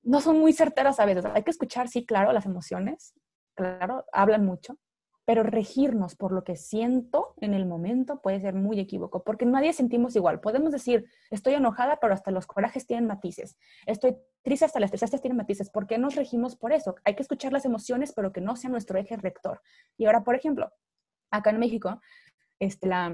no 0.03 0.21
son 0.21 0.37
muy 0.37 0.53
certeras 0.53 0.99
a 0.99 1.05
veces. 1.05 1.25
Hay 1.25 1.41
que 1.41 1.49
escuchar, 1.49 1.87
sí, 1.87 2.05
claro, 2.05 2.31
las 2.31 2.45
emociones, 2.45 3.15
claro, 3.55 4.05
hablan 4.13 4.45
mucho, 4.45 4.77
pero 5.25 5.41
regirnos 5.41 6.15
por 6.15 6.31
lo 6.31 6.43
que 6.43 6.55
siento 6.55 7.33
en 7.41 7.55
el 7.55 7.65
momento 7.65 8.21
puede 8.21 8.39
ser 8.39 8.53
muy 8.53 8.79
equívoco, 8.79 9.23
porque 9.23 9.45
nadie 9.45 9.73
sentimos 9.73 10.15
igual. 10.15 10.39
Podemos 10.39 10.71
decir, 10.71 11.05
estoy 11.31 11.55
enojada, 11.55 11.97
pero 11.99 12.13
hasta 12.13 12.29
los 12.29 12.45
corajes 12.45 12.85
tienen 12.85 13.07
matices. 13.07 13.57
Estoy 13.87 14.15
triste, 14.43 14.65
hasta 14.65 14.79
las 14.79 14.91
tristezas 14.91 15.21
tienen 15.21 15.37
matices. 15.37 15.71
¿Por 15.71 15.87
qué 15.87 15.97
nos 15.97 16.15
regimos 16.15 16.55
por 16.55 16.71
eso? 16.71 16.95
Hay 17.03 17.15
que 17.15 17.23
escuchar 17.23 17.51
las 17.51 17.65
emociones, 17.65 18.13
pero 18.15 18.31
que 18.31 18.39
no 18.39 18.55
sea 18.55 18.69
nuestro 18.69 18.99
eje 18.99 19.17
rector. 19.17 19.61
Y 19.97 20.05
ahora, 20.05 20.23
por 20.23 20.35
ejemplo, 20.35 20.71
acá 21.31 21.49
en 21.49 21.59
México, 21.59 21.99
este, 22.59 22.87
la, 22.87 23.11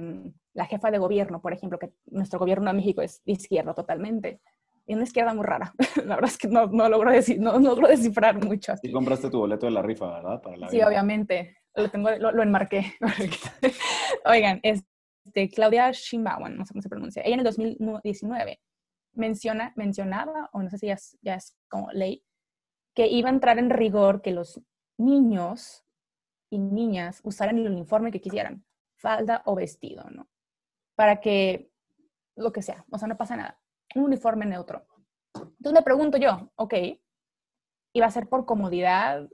la 0.53 0.65
jefa 0.65 0.91
de 0.91 0.97
gobierno, 0.97 1.41
por 1.41 1.53
ejemplo, 1.53 1.79
que 1.79 1.93
nuestro 2.07 2.39
gobierno 2.39 2.69
de 2.69 2.75
México 2.75 3.01
es 3.01 3.23
de 3.23 3.31
izquierda 3.31 3.73
totalmente. 3.73 4.41
Y 4.85 4.95
una 4.95 5.03
izquierda 5.03 5.33
muy 5.33 5.45
rara. 5.45 5.73
La 6.05 6.15
verdad 6.15 6.31
es 6.31 6.37
que 6.37 6.47
no, 6.49 6.65
no, 6.67 6.89
logro, 6.89 7.11
decir, 7.11 7.39
no, 7.39 7.53
no 7.59 7.69
logro 7.69 7.87
descifrar 7.87 8.43
mucho. 8.43 8.75
Sí 8.77 8.91
compraste 8.91 9.29
tu 9.29 9.37
boleto 9.37 9.67
de 9.67 9.71
la 9.71 9.81
rifa, 9.81 10.11
¿verdad? 10.11 10.41
Para 10.41 10.57
la 10.57 10.67
sí, 10.69 10.81
obviamente. 10.81 11.60
Lo, 11.75 11.89
tengo, 11.89 12.09
lo, 12.11 12.43
enmarqué. 12.43 12.93
Oigan, 14.25 14.59
este, 14.63 15.49
Claudia 15.49 15.91
Sheinbaum, 15.91 16.55
no 16.55 16.65
sé 16.65 16.73
cómo 16.73 16.81
se 16.81 16.89
pronuncia, 16.89 17.23
ella 17.23 17.35
en 17.35 17.39
el 17.39 17.45
2019 17.45 18.59
menciona, 19.13 19.73
mencionaba, 19.75 20.49
o 20.53 20.61
no 20.61 20.69
sé 20.69 20.77
si 20.77 20.87
ya 20.87 20.93
es, 20.93 21.17
ya 21.21 21.35
es 21.35 21.55
como 21.69 21.91
ley, 21.91 22.23
que 22.95 23.07
iba 23.07 23.29
a 23.29 23.33
entrar 23.33 23.59
en 23.59 23.69
rigor 23.69 24.21
que 24.21 24.31
los 24.31 24.61
niños 24.97 25.85
y 26.49 26.59
niñas 26.59 27.21
usaran 27.23 27.57
el 27.57 27.67
uniforme 27.67 28.11
que 28.11 28.21
quisieran, 28.21 28.65
falda 28.97 29.41
o 29.45 29.55
vestido, 29.55 30.09
¿no? 30.11 30.29
Para 30.95 31.21
que 31.21 31.71
lo 32.35 32.51
que 32.51 32.61
sea, 32.61 32.85
o 32.91 32.97
sea, 32.97 33.07
no 33.07 33.17
pasa 33.17 33.35
nada. 33.35 33.59
Un 33.95 34.03
uniforme 34.03 34.45
neutro. 34.45 34.85
Entonces 35.35 35.73
me 35.73 35.83
pregunto 35.83 36.17
yo, 36.17 36.51
ok, 36.55 36.73
¿y 37.93 37.99
va 37.99 38.05
a 38.05 38.11
ser 38.11 38.27
por 38.27 38.45
comodidad 38.45 39.29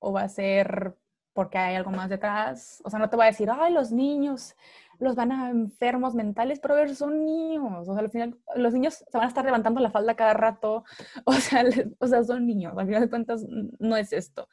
o 0.00 0.12
va 0.12 0.22
a 0.22 0.28
ser 0.28 0.96
porque 1.36 1.58
hay 1.58 1.76
algo 1.76 1.92
más 1.92 2.08
detrás? 2.10 2.82
O 2.84 2.90
sea, 2.90 2.98
no 2.98 3.08
te 3.08 3.16
voy 3.16 3.26
a 3.26 3.28
decir, 3.28 3.48
ay, 3.50 3.72
los 3.72 3.92
niños 3.92 4.56
los 4.98 5.14
van 5.14 5.30
a 5.30 5.50
enfermos 5.50 6.14
mentales, 6.14 6.58
pero 6.58 6.74
ver, 6.74 6.96
son 6.96 7.24
niños. 7.24 7.86
O 7.88 7.94
sea, 7.94 8.02
al 8.02 8.10
final, 8.10 8.38
los 8.56 8.72
niños 8.72 8.94
se 8.94 9.18
van 9.18 9.26
a 9.26 9.28
estar 9.28 9.44
levantando 9.44 9.80
la 9.80 9.90
falda 9.90 10.16
cada 10.16 10.34
rato. 10.34 10.84
O 11.26 11.34
sea, 11.34 11.64
o 12.00 12.06
sea, 12.08 12.24
son 12.24 12.46
niños. 12.46 12.74
Al 12.76 12.86
final 12.86 13.02
de 13.02 13.10
cuentas, 13.10 13.44
no 13.78 13.96
es 13.96 14.12
esto. 14.12 14.48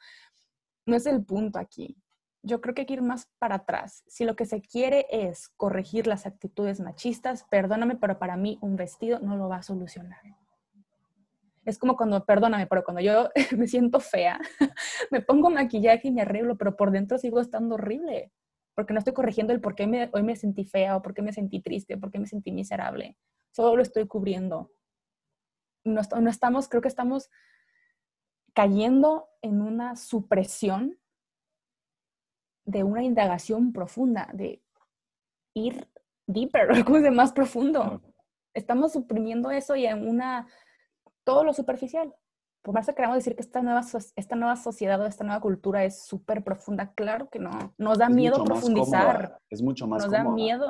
No 0.86 0.96
es 0.96 1.06
el 1.06 1.24
punto 1.24 1.58
aquí 1.58 1.96
yo 2.44 2.60
creo 2.60 2.74
que 2.74 2.82
hay 2.82 2.86
que 2.86 2.94
ir 2.94 3.02
más 3.02 3.28
para 3.38 3.56
atrás. 3.56 4.04
Si 4.06 4.24
lo 4.24 4.36
que 4.36 4.44
se 4.44 4.60
quiere 4.60 5.06
es 5.10 5.48
corregir 5.56 6.06
las 6.06 6.26
actitudes 6.26 6.78
machistas, 6.78 7.44
perdóname, 7.44 7.96
pero 7.96 8.18
para 8.18 8.36
mí 8.36 8.58
un 8.60 8.76
vestido 8.76 9.18
no 9.18 9.36
lo 9.36 9.48
va 9.48 9.56
a 9.56 9.62
solucionar. 9.62 10.20
Es 11.64 11.78
como 11.78 11.96
cuando, 11.96 12.24
perdóname, 12.24 12.66
pero 12.66 12.84
cuando 12.84 13.00
yo 13.00 13.30
me 13.56 13.66
siento 13.66 14.00
fea, 14.00 14.40
me 15.10 15.20
pongo 15.20 15.50
maquillaje 15.50 16.08
y 16.08 16.12
me 16.12 16.22
arreglo, 16.22 16.56
pero 16.56 16.76
por 16.76 16.90
dentro 16.90 17.18
sigo 17.18 17.40
estando 17.40 17.76
horrible, 17.76 18.32
porque 18.74 18.92
no 18.92 18.98
estoy 18.98 19.14
corrigiendo 19.14 19.52
el 19.52 19.60
por 19.60 19.74
qué 19.74 19.86
me, 19.86 20.10
hoy 20.12 20.22
me 20.22 20.36
sentí 20.36 20.64
fea 20.64 20.96
o 20.96 21.02
por 21.02 21.14
qué 21.14 21.22
me 21.22 21.32
sentí 21.32 21.60
triste, 21.60 21.94
o 21.94 22.00
por 22.00 22.10
qué 22.10 22.18
me 22.18 22.26
sentí 22.26 22.52
miserable. 22.52 23.16
Solo 23.52 23.76
lo 23.76 23.82
estoy 23.82 24.06
cubriendo. 24.06 24.70
No, 25.84 26.00
no 26.20 26.30
estamos, 26.30 26.68
creo 26.68 26.82
que 26.82 26.88
estamos 26.88 27.30
cayendo 28.54 29.28
en 29.42 29.60
una 29.60 29.96
supresión 29.96 30.98
de 32.64 32.82
una 32.82 33.02
indagación 33.02 33.72
profunda, 33.72 34.30
de 34.32 34.62
ir 35.54 35.88
deeper, 36.26 36.68
de 37.02 37.10
más 37.10 37.32
profundo. 37.32 38.02
Estamos 38.54 38.92
suprimiendo 38.92 39.50
eso 39.50 39.76
y 39.76 39.86
en 39.86 40.08
una, 40.08 40.46
todo 41.24 41.44
lo 41.44 41.52
superficial. 41.52 42.14
Por 42.62 42.74
más 42.74 42.86
que 42.86 42.94
queramos 42.94 43.16
decir 43.16 43.34
que 43.34 43.42
esta 43.42 43.60
nueva, 43.62 43.82
esta 44.16 44.36
nueva 44.36 44.56
sociedad 44.56 45.00
o 45.00 45.06
esta 45.06 45.24
nueva 45.24 45.40
cultura 45.40 45.84
es 45.84 46.02
súper 46.02 46.42
profunda, 46.42 46.92
claro 46.94 47.28
que 47.28 47.38
no. 47.38 47.74
Nos 47.76 47.98
da 47.98 48.08
miedo 48.08 48.42
profundizar. 48.44 49.38
Es 49.50 49.60
mucho 49.60 49.86
más 49.86 50.02
Nos 50.02 50.12
da 50.12 50.24
miedo. 50.24 50.66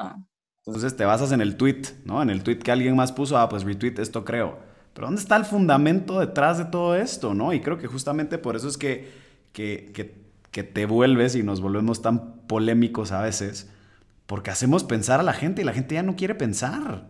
Entonces 0.66 0.96
te 0.96 1.05
basas 1.05 1.30
en 1.32 1.40
el 1.40 1.57
tweet, 1.57 1.82
¿no? 2.05 2.22
En 2.22 2.30
el 2.30 2.42
tweet 2.42 2.59
que 2.59 2.72
alguien 2.72 2.96
más 2.96 3.12
puso, 3.12 3.36
ah, 3.38 3.48
pues 3.48 3.64
retweet, 3.64 3.98
esto 3.98 4.24
creo. 4.24 4.59
Pero 4.94 5.07
¿dónde 5.07 5.20
está 5.20 5.36
el 5.36 5.44
fundamento 5.44 6.20
detrás 6.20 6.59
de 6.59 6.64
todo 6.64 6.96
esto, 6.96 7.34
no? 7.34 7.52
Y 7.52 7.61
creo 7.61 7.78
que 7.78 7.86
justamente 7.86 8.38
por 8.38 8.57
eso 8.57 8.68
es 8.68 8.78
que, 8.78 9.12
que, 9.52 9.92
que 9.92 10.24
que 10.55 10.62
te 10.62 10.86
vuelves 10.86 11.34
y 11.34 11.42
nos 11.42 11.61
volvemos 11.61 12.00
tan 12.00 12.36
polémicos 12.46 13.11
a 13.11 13.20
veces, 13.20 13.68
porque 14.26 14.52
hacemos 14.52 14.84
pensar 14.84 15.18
a 15.18 15.24
la 15.24 15.32
gente 15.32 15.62
y 15.62 15.64
la 15.64 15.72
gente 15.72 15.96
ya 15.96 16.05
no 16.05 16.14
quiere 16.14 16.36
pensar. 16.36 17.09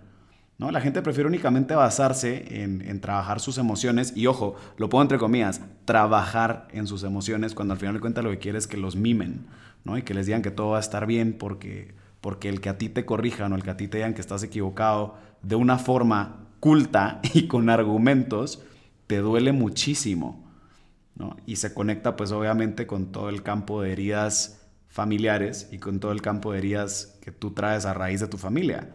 ¿No? 0.58 0.70
La 0.70 0.80
gente 0.80 1.02
prefiere 1.02 1.28
únicamente 1.28 1.74
basarse 1.74 2.62
en, 2.62 3.00
trabajar 3.00 3.40
sus 3.40 3.58
emociones 3.58 4.12
y, 4.16 4.26
ojo, 4.26 4.56
lo 4.76 4.88
pongo 4.88 5.02
entre 5.02 5.18
comillas, 5.18 5.60
trabajar 5.84 6.68
en 6.72 6.86
sus 6.86 7.02
emociones 7.02 7.54
cuando 7.54 7.74
al 7.74 7.80
final 7.80 7.94
de 7.94 8.00
cuentas 8.00 8.24
lo 8.24 8.30
que 8.30 8.38
quiere 8.38 8.58
es 8.58 8.66
que 8.66 8.76
los 8.76 8.96
mimen 8.96 9.46
¿no? 9.84 9.98
y 9.98 10.02
que 10.02 10.14
les 10.14 10.26
digan 10.26 10.42
que 10.42 10.50
todo 10.50 10.70
va 10.70 10.76
a 10.78 10.80
estar 10.80 11.06
bien 11.06 11.36
porque, 11.38 11.94
porque 12.20 12.48
el 12.48 12.60
que 12.60 12.68
a 12.68 12.78
ti 12.78 12.88
te 12.88 13.04
corrijan 13.04 13.52
o 13.52 13.56
el 13.56 13.62
que 13.62 13.70
a 13.70 13.76
ti 13.76 13.88
te 13.88 13.98
digan 13.98 14.14
que 14.14 14.20
estás 14.20 14.42
equivocado 14.42 15.16
de 15.42 15.56
una 15.56 15.78
forma 15.78 16.46
culta 16.60 17.20
y 17.34 17.46
con 17.46 17.68
argumentos, 17.68 18.62
te 19.06 19.18
duele 19.18 19.52
muchísimo. 19.52 20.42
Y 21.46 21.56
se 21.56 21.72
conecta 21.72 22.16
pues 22.16 22.32
obviamente 22.32 22.88
con 22.88 23.12
todo 23.12 23.28
el 23.28 23.44
campo 23.44 23.82
de 23.82 23.92
heridas 23.92 24.66
familiares 24.88 25.68
y 25.70 25.78
con 25.78 26.00
todo 26.00 26.10
el 26.10 26.22
campo 26.22 26.50
de 26.50 26.58
heridas 26.58 27.18
que 27.22 27.30
tú 27.30 27.52
traes 27.52 27.86
a 27.86 27.94
raíz 27.94 28.20
de 28.20 28.26
tu 28.26 28.36
familia. 28.36 28.92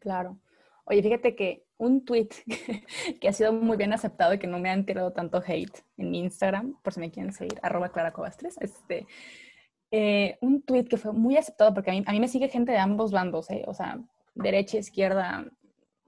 Claro. 0.00 0.38
Oye, 0.86 1.02
fíjate 1.02 1.36
que 1.36 1.66
un 1.78 2.04
tweet 2.04 2.28
que 3.20 3.28
ha 3.28 3.32
sido 3.32 3.52
muy 3.52 3.76
bien 3.76 3.92
aceptado 3.92 4.34
y 4.34 4.38
que 4.38 4.46
no 4.46 4.58
me 4.58 4.70
han 4.70 4.86
tirado 4.86 5.12
tanto 5.12 5.42
hate 5.46 5.84
en 5.98 6.10
mi 6.10 6.20
Instagram, 6.20 6.80
por 6.82 6.92
si 6.92 7.00
me 7.00 7.10
quieren 7.10 7.32
seguir, 7.32 7.58
arroba 7.62 7.90
claracobastres, 7.90 8.56
este, 8.60 9.06
eh, 9.90 10.38
un 10.40 10.62
tweet 10.62 10.84
que 10.84 10.96
fue 10.96 11.12
muy 11.12 11.36
aceptado 11.36 11.74
porque 11.74 11.90
a 11.90 12.12
mí, 12.12 12.20
me 12.20 12.28
sigue 12.28 12.48
gente 12.48 12.72
de 12.72 12.78
ambos 12.78 13.12
bandos, 13.12 13.50
¿eh? 13.50 13.64
o 13.66 13.74
sea, 13.74 14.00
derecha, 14.34 14.78
izquierda, 14.78 15.44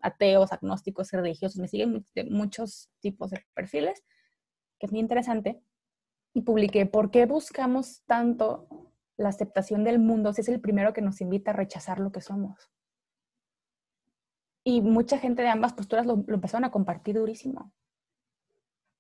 ateos, 0.01 0.53
agnósticos, 0.53 1.11
religiosos, 1.11 1.59
me 1.59 1.69
siguen 1.69 2.05
muchos 2.31 2.89
tipos 3.01 3.31
de 3.31 3.45
perfiles 3.55 4.03
que 4.79 4.87
es 4.87 4.93
muy 4.93 5.01
interesante, 5.01 5.61
y 6.35 6.43
publiqué, 6.43 6.87
¿por 6.87 7.11
qué 7.11 7.27
buscamos 7.27 8.03
tanto 8.07 8.69
la 9.17 9.31
aceptación 9.31 9.83
del 9.83 9.99
mundo 9.99 10.33
si 10.33 10.43
es 10.43 10.49
el 10.49 10.61
primero 10.61 10.93
que 10.93 11.03
nos 11.03 11.21
invita 11.21 11.51
a 11.51 11.55
rechazar 11.55 11.99
lo 11.99 12.13
que 12.13 12.21
somos? 12.21 12.71
Y 14.69 14.83
mucha 14.83 15.17
gente 15.17 15.41
de 15.41 15.49
ambas 15.49 15.73
posturas 15.73 16.05
lo, 16.05 16.23
empezaron 16.29 16.67
a 16.67 16.71
compartir 16.71 17.15
durísimo. 17.15 17.73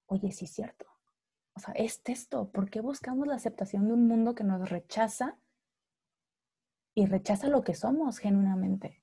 Oye, 0.06 0.32
sí 0.32 0.46
es 0.46 0.50
cierto. 0.50 0.86
O 1.52 1.60
sea, 1.60 1.74
es 1.74 2.00
esto. 2.06 2.50
¿Por 2.50 2.70
qué 2.70 2.80
buscamos 2.80 3.26
la 3.26 3.34
aceptación 3.34 3.86
de 3.86 3.92
un 3.92 4.08
mundo 4.08 4.34
que 4.34 4.44
nos 4.44 4.70
rechaza 4.70 5.36
y 6.94 7.04
rechaza 7.04 7.48
lo 7.48 7.60
que 7.64 7.74
somos 7.74 8.16
genuinamente? 8.16 9.02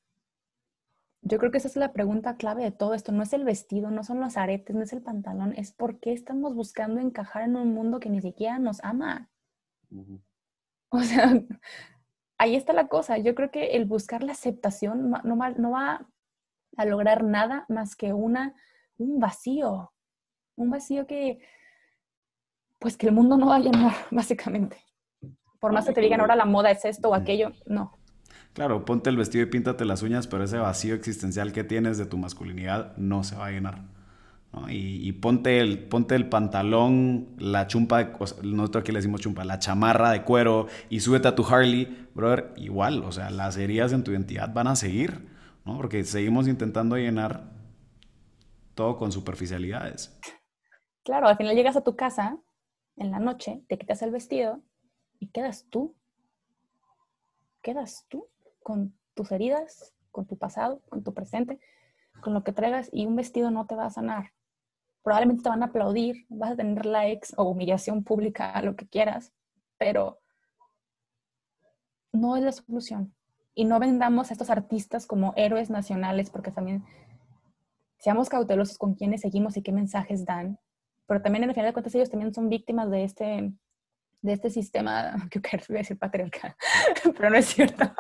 Yo 1.22 1.38
creo 1.38 1.52
que 1.52 1.60
esa 1.60 1.68
es 1.68 1.76
la 1.76 1.94
pregunta 1.94 2.36
clave 2.36 2.64
de 2.64 2.72
todo 2.72 2.96
esto. 2.96 3.12
No 3.12 3.22
es 3.22 3.34
el 3.34 3.44
vestido, 3.44 3.92
no 3.92 4.04
son 4.04 4.20
los 4.20 4.36
aretes, 4.36 4.76
no 4.76 4.82
es 4.82 4.92
el 4.92 5.04
pantalón, 5.04 5.54
es 5.56 5.72
por 5.72 6.00
qué 6.00 6.14
estamos 6.14 6.56
buscando 6.56 7.00
encajar 7.00 7.44
en 7.44 7.58
un 7.58 7.76
mundo 7.76 8.00
que 8.00 8.10
ni 8.10 8.22
siquiera 8.22 8.58
nos 8.58 8.84
ama. 8.84 9.30
O 10.90 11.00
sea, 11.02 11.30
ahí 12.40 12.56
está 12.56 12.74
la 12.74 12.88
cosa. 12.88 13.20
Yo 13.20 13.36
creo 13.36 13.52
que 13.52 13.76
el 13.76 13.86
buscar 13.86 14.24
la 14.24 14.32
aceptación 14.32 15.12
no 15.12 15.38
va, 15.38 15.52
no 15.52 15.70
va 15.70 16.10
a 16.78 16.86
lograr 16.86 17.24
nada 17.24 17.66
más 17.70 17.96
que 17.96 18.14
una, 18.14 18.54
un 18.98 19.20
vacío. 19.20 19.92
Un 20.56 20.70
vacío 20.70 21.06
que, 21.06 21.40
pues 22.80 22.98
que 22.98 23.08
el 23.08 23.14
mundo 23.14 23.38
no 23.38 23.48
va 23.48 23.56
a 23.58 23.60
llenar, 23.60 23.94
básicamente. 24.12 24.78
Por 25.60 25.74
más 25.74 25.86
que 25.86 25.94
te 25.94 26.02
digan 26.02 26.22
ahora 26.22 26.36
la 26.36 26.46
moda 26.46 26.72
es 26.72 26.86
esto 26.86 27.10
o 27.10 27.16
aquello, 27.16 27.52
no. 27.66 27.98
Claro, 28.54 28.86
ponte 28.86 29.10
el 29.10 29.18
vestido 29.18 29.44
y 29.44 29.48
píntate 29.48 29.84
las 29.84 30.02
uñas, 30.02 30.28
pero 30.28 30.44
ese 30.44 30.58
vacío 30.58 30.96
existencial 30.96 31.52
que 31.52 31.64
tienes 31.64 31.98
de 31.98 32.06
tu 32.06 32.18
masculinidad 32.18 32.96
no 32.98 33.24
se 33.24 33.36
va 33.36 33.48
a 33.48 33.52
llenar. 33.52 33.96
Y, 34.70 35.12
ponte, 35.14 35.60
el, 35.60 35.80
ponte 35.80 36.16
el 36.16 36.30
pantalón, 36.30 37.28
la 37.38 37.68
chumpa, 37.68 38.14
nosotros 38.42 38.82
aquí 38.82 38.94
le 38.94 39.00
decimos 39.00 39.20
chumpa, 39.20 39.44
la 39.44 39.60
chamarra 39.60 40.12
de 40.12 40.22
cuero 40.22 40.68
y 40.90 41.02
súbete 41.02 41.28
a 41.28 41.36
tu 41.36 41.46
Harley, 41.46 42.08
brother, 42.14 42.54
igual, 42.56 43.04
o 43.04 43.12
sea, 43.12 43.30
las 43.32 43.58
heridas 43.58 43.92
en 43.92 44.06
tu 44.06 44.12
identidad 44.12 44.54
van 44.54 44.68
a 44.68 44.78
seguir, 44.78 45.28
¿no? 45.66 45.78
Porque 45.78 46.04
seguimos 46.04 46.48
intentando 46.48 46.96
llenar 46.98 47.52
todo 48.74 48.98
con 48.98 49.12
superficialidades. 49.12 50.18
Claro, 51.04 51.28
al 51.28 51.38
final 51.38 51.56
llegas 51.56 51.76
a 51.76 51.84
tu 51.84 51.96
casa 51.96 52.38
en 52.96 53.12
la 53.12 53.20
noche, 53.20 53.64
te 53.68 53.78
quitas 53.78 54.02
el 54.02 54.12
vestido 54.12 54.62
y 55.20 55.28
quedas 55.28 55.66
tú. 55.70 55.96
Quedas 57.62 58.06
tú 58.10 58.28
con 58.64 58.96
tus 59.14 59.32
heridas, 59.32 59.94
con 60.12 60.26
tu 60.26 60.38
pasado, 60.38 60.82
con 60.90 61.04
tu 61.04 61.14
presente, 61.14 61.60
con 62.22 62.34
lo 62.34 62.44
que 62.44 62.54
traigas 62.54 62.90
y 62.92 63.06
un 63.06 63.16
vestido 63.16 63.52
no 63.52 63.66
te 63.66 63.76
va 63.76 63.86
a 63.86 63.90
sanar 63.90 64.32
probablemente 65.06 65.44
te 65.44 65.50
van 65.50 65.62
a 65.62 65.68
aplaudir, 65.68 66.26
vas 66.30 66.54
a 66.54 66.56
tener 66.56 66.84
likes 66.84 67.30
o 67.38 67.44
humillación 67.44 68.04
pública, 68.04 68.60
lo 68.64 68.76
que 68.76 68.88
quieras, 68.88 69.32
pero 69.78 70.20
no 72.12 72.36
es 72.36 72.44
la 72.44 72.52
solución. 72.52 73.14
Y 73.56 73.66
no 73.66 73.80
vendamos 73.80 74.30
a 74.30 74.34
estos 74.34 74.50
artistas 74.50 75.08
como 75.08 75.34
héroes 75.36 75.70
nacionales, 75.70 76.30
porque 76.30 76.52
también 76.52 76.84
seamos 77.98 78.30
cautelosos 78.30 78.78
con 78.78 78.94
quiénes 78.94 79.22
seguimos 79.22 79.58
y 79.58 79.64
qué 79.64 79.72
mensajes 79.72 80.26
dan. 80.26 80.60
Pero 81.08 81.22
también 81.22 81.44
en 81.44 81.50
el 81.50 81.56
final 81.56 81.70
de 81.70 81.74
cuentas 81.74 81.96
ellos 81.96 82.10
también 82.10 82.34
son 82.34 82.50
víctimas 82.50 82.92
de 82.92 83.04
este, 83.04 83.54
de 84.22 84.34
este 84.34 84.50
sistema, 84.50 85.16
que 85.32 85.40
a 85.40 85.74
decir 85.74 85.98
patriarcal, 85.98 86.56
pero 87.18 87.30
no 87.30 87.38
es 87.38 87.46
cierto. 87.46 87.86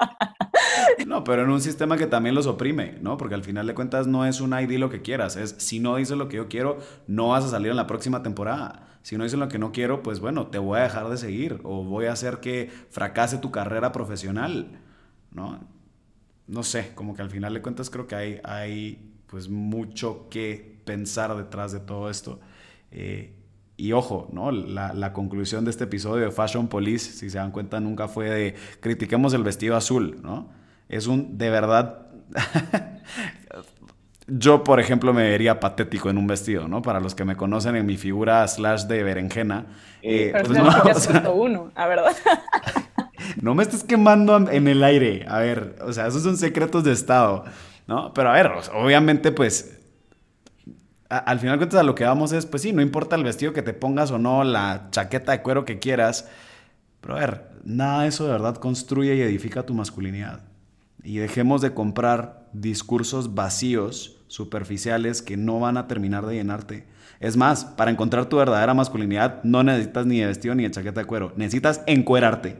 No, 1.07 1.23
pero 1.23 1.43
en 1.43 1.49
un 1.49 1.61
sistema 1.61 1.97
que 1.97 2.07
también 2.07 2.35
los 2.35 2.47
oprime, 2.47 2.97
¿no? 3.01 3.17
Porque 3.17 3.35
al 3.35 3.43
final 3.43 3.67
de 3.67 3.75
cuentas 3.75 4.07
no 4.07 4.25
es 4.25 4.41
un 4.41 4.57
ID 4.57 4.77
lo 4.77 4.89
que 4.89 5.01
quieras, 5.01 5.35
es 5.35 5.55
si 5.57 5.79
no 5.79 5.95
dices 5.95 6.17
lo 6.17 6.27
que 6.27 6.37
yo 6.37 6.47
quiero, 6.47 6.79
no 7.07 7.29
vas 7.29 7.45
a 7.45 7.49
salir 7.49 7.71
en 7.71 7.77
la 7.77 7.87
próxima 7.87 8.23
temporada. 8.23 8.87
Si 9.01 9.17
no 9.17 9.23
dices 9.23 9.39
lo 9.39 9.47
que 9.47 9.59
no 9.59 9.71
quiero, 9.71 10.03
pues 10.03 10.19
bueno, 10.19 10.47
te 10.47 10.57
voy 10.57 10.79
a 10.79 10.83
dejar 10.83 11.07
de 11.09 11.17
seguir 11.17 11.61
o 11.63 11.83
voy 11.83 12.05
a 12.05 12.13
hacer 12.13 12.39
que 12.39 12.69
fracase 12.89 13.37
tu 13.37 13.51
carrera 13.51 13.91
profesional, 13.91 14.81
¿no? 15.35 15.59
No 16.47 16.63
sé, 16.63 16.93
como 16.95 17.15
que 17.15 17.21
al 17.21 17.29
final 17.29 17.53
de 17.53 17.61
cuentas 17.61 17.89
creo 17.89 18.07
que 18.07 18.15
hay, 18.15 18.41
hay 18.43 19.11
pues 19.27 19.49
mucho 19.49 20.27
que 20.29 20.79
pensar 20.85 21.35
detrás 21.35 21.71
de 21.71 21.79
todo 21.79 22.09
esto. 22.09 22.39
Eh, 22.91 23.33
y 23.77 23.91
ojo, 23.91 24.29
¿no? 24.31 24.51
La, 24.51 24.93
la, 24.93 25.11
conclusión 25.11 25.65
de 25.65 25.71
este 25.71 25.83
episodio 25.83 26.25
de 26.25 26.31
Fashion 26.31 26.69
Police, 26.69 27.11
si 27.11 27.29
se 27.29 27.37
dan 27.37 27.51
cuenta, 27.51 27.79
nunca 27.81 28.07
fue 28.07 28.29
de 28.29 28.55
critiquemos 28.79 29.33
el 29.33 29.43
vestido 29.43 29.75
azul, 29.75 30.19
¿no? 30.23 30.49
Es 30.87 31.07
un, 31.07 31.37
de 31.37 31.49
verdad, 31.49 32.07
yo, 34.27 34.63
por 34.63 34.79
ejemplo, 34.79 35.13
me 35.13 35.29
vería 35.29 35.59
patético 35.59 36.09
en 36.09 36.17
un 36.17 36.27
vestido, 36.27 36.69
¿no? 36.69 36.81
Para 36.81 37.01
los 37.01 37.15
que 37.15 37.25
me 37.25 37.35
conocen 37.35 37.75
en 37.75 37.85
mi 37.85 37.97
figura 37.97 38.47
slash 38.47 38.83
de 38.83 39.03
berenjena. 39.03 39.65
Eh, 40.01 40.29
Pero 40.31 40.45
pues 40.45 41.13
no, 41.13 41.29
o 41.31 41.35
uno, 41.35 41.71
a 41.75 41.87
verdad. 41.87 42.15
no 43.41 43.55
me 43.55 43.63
estés 43.63 43.83
quemando 43.83 44.49
en 44.49 44.67
el 44.67 44.83
aire. 44.83 45.25
A 45.27 45.39
ver, 45.39 45.77
o 45.81 45.93
sea, 45.93 46.07
esos 46.07 46.23
son 46.23 46.37
secretos 46.37 46.83
de 46.83 46.91
Estado, 46.91 47.45
¿no? 47.87 48.13
Pero 48.13 48.29
a 48.29 48.33
ver, 48.33 48.51
obviamente, 48.73 49.31
pues, 49.31 49.79
al 51.09 51.39
final 51.39 51.55
de 51.55 51.59
cuentas 51.59 51.79
a 51.79 51.83
lo 51.83 51.95
que 51.95 52.03
vamos 52.03 52.31
es, 52.31 52.45
pues 52.45 52.63
sí, 52.63 52.73
no 52.73 52.81
importa 52.81 53.15
el 53.15 53.23
vestido 53.23 53.53
que 53.53 53.61
te 53.61 53.73
pongas 53.73 54.11
o 54.11 54.17
no, 54.17 54.43
la 54.43 54.87
chaqueta 54.91 55.31
de 55.31 55.41
cuero 55.41 55.65
que 55.65 55.79
quieras, 55.79 56.29
pero 57.01 57.15
a 57.15 57.19
ver, 57.19 57.51
nada 57.63 58.03
de 58.03 58.07
eso 58.09 58.25
de 58.25 58.31
verdad 58.31 58.55
construye 58.55 59.15
y 59.15 59.21
edifica 59.21 59.63
tu 59.63 59.73
masculinidad 59.73 60.41
y 61.05 61.17
dejemos 61.17 61.61
de 61.61 61.73
comprar 61.73 62.49
discursos 62.51 63.35
vacíos, 63.35 64.17
superficiales, 64.27 65.21
que 65.21 65.37
no 65.37 65.59
van 65.59 65.77
a 65.77 65.87
terminar 65.87 66.25
de 66.25 66.33
llenarte. 66.33 66.87
Es 67.19 67.37
más, 67.37 67.63
para 67.63 67.91
encontrar 67.91 68.25
tu 68.25 68.37
verdadera 68.37 68.73
masculinidad 68.73 69.43
no 69.43 69.63
necesitas 69.63 70.07
ni 70.07 70.19
de 70.19 70.25
vestido 70.25 70.55
ni 70.55 70.63
de 70.63 70.71
chaqueta 70.71 71.01
de 71.01 71.05
cuero, 71.05 71.31
necesitas 71.37 71.81
encuerarte. 71.85 72.57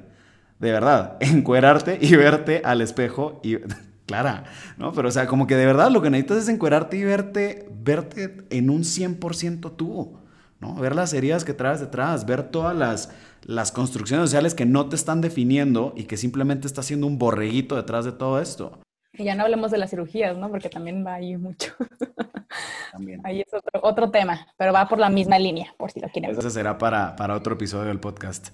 De 0.60 0.72
verdad, 0.72 1.18
encuerarte 1.20 1.98
y 2.02 2.16
verte 2.16 2.62
al 2.64 2.82
espejo 2.82 3.40
y 3.44 3.58
clara, 4.06 4.46
¿no? 4.78 4.94
Pero 4.94 5.10
o 5.10 5.12
sea, 5.12 5.28
como 5.28 5.48
que 5.48 5.56
de 5.56 5.66
verdad 5.66 5.90
lo 5.92 6.02
que 6.02 6.10
necesitas 6.10 6.44
es 6.44 6.50
encuerarte 6.50 6.98
y 6.98 7.04
verte 7.04 7.70
verte 7.72 8.46
en 8.50 8.70
un 8.70 8.82
100% 8.84 9.76
tú, 9.76 10.18
¿no? 10.60 10.76
Ver 10.76 10.96
las 10.96 11.14
heridas 11.14 11.46
que 11.46 11.54
traes 11.54 11.80
detrás, 11.80 12.26
ver 12.26 12.44
todas 12.44 12.76
las 12.76 13.12
las 13.46 13.72
construcciones 13.72 14.26
sociales 14.26 14.56
que 14.56 14.66
no 14.66 14.90
te 14.90 14.96
están 14.96 15.22
definiendo 15.22 15.94
y 15.96 16.06
que 16.06 16.18
simplemente 16.18 16.68
está 16.68 16.82
siendo 16.82 17.08
un 17.08 17.18
borreguito 17.20 17.76
detrás 17.76 18.04
de 18.04 18.12
todo 18.12 18.42
esto. 18.42 18.80
Y 19.14 19.24
ya 19.24 19.36
no 19.36 19.44
hablemos 19.44 19.72
de 19.72 19.78
las 19.78 19.92
cirugías, 19.92 20.36
¿no? 20.36 20.50
Porque 20.50 20.68
también 20.68 21.06
va 21.06 21.14
ahí 21.14 21.38
mucho. 21.38 21.74
También. 22.92 23.22
Ahí 23.26 23.42
es 23.42 23.54
otro, 23.54 23.82
otro, 23.84 24.12
tema, 24.12 24.48
pero 24.56 24.72
va 24.72 24.88
por 24.88 25.00
la 25.00 25.10
misma 25.10 25.38
línea, 25.38 25.74
por 25.78 25.92
si 25.92 26.00
lo 26.00 26.08
quieren. 26.08 26.32
Eso 26.32 26.50
será 26.50 26.78
para, 26.78 27.16
para 27.18 27.36
otro 27.36 27.56
episodio 27.56 27.88
del 27.88 28.00
podcast. 28.00 28.50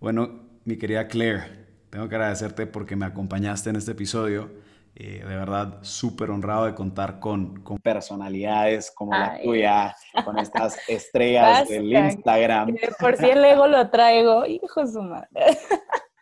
Bueno, 0.00 0.40
mi 0.64 0.76
querida 0.76 1.06
Claire, 1.08 1.42
tengo 1.90 2.08
que 2.08 2.14
agradecerte 2.14 2.66
porque 2.66 2.96
me 2.96 3.06
acompañaste 3.06 3.70
en 3.70 3.76
este 3.76 3.92
episodio. 3.92 4.50
Eh, 4.96 5.24
de 5.26 5.36
verdad, 5.36 5.78
súper 5.82 6.30
honrado 6.30 6.66
de 6.66 6.74
contar 6.74 7.18
con, 7.18 7.62
con 7.62 7.78
personalidades 7.78 8.92
como 8.92 9.12
la 9.12 9.40
tuya, 9.42 9.96
con 10.24 10.38
estas 10.38 10.78
estrellas 10.88 11.68
del 11.68 11.92
Instagram. 11.92 12.76
Por 13.00 13.16
si 13.16 13.26
el 13.26 13.44
ego 13.44 13.66
lo 13.66 13.90
traigo, 13.90 14.46
hijo 14.46 14.84
de 14.84 14.92
su 14.92 15.02
madre. 15.02 15.28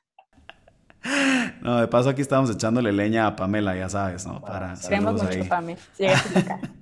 No, 1.63 1.81
de 1.81 1.89
paso 1.89 2.11
aquí 2.11 2.23
estamos 2.23 2.49
echándole 2.49 2.93
leña 2.93 3.27
a 3.27 3.35
Pamela, 3.35 3.75
ya 3.75 3.89
sabes, 3.89 4.25
¿no? 4.25 4.41
Para 4.41 4.75
Queremos 4.81 5.21
mucho, 5.21 5.49
Pamela. 5.49 5.81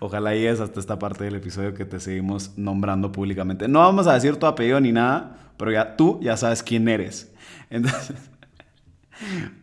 Ojalá 0.00 0.34
y 0.34 0.46
es 0.46 0.60
hasta 0.60 0.80
esta 0.80 0.98
parte 0.98 1.24
del 1.24 1.36
episodio 1.36 1.74
que 1.74 1.84
te 1.84 2.00
seguimos 2.00 2.56
nombrando 2.56 3.12
públicamente. 3.12 3.68
No 3.68 3.80
vamos 3.80 4.06
a 4.06 4.14
decir 4.14 4.36
tu 4.36 4.46
apellido 4.46 4.80
ni 4.80 4.92
nada, 4.92 5.52
pero 5.56 5.72
ya 5.72 5.96
tú 5.96 6.18
ya 6.22 6.36
sabes 6.36 6.62
quién 6.62 6.88
eres. 6.88 7.32
Entonces, 7.70 8.16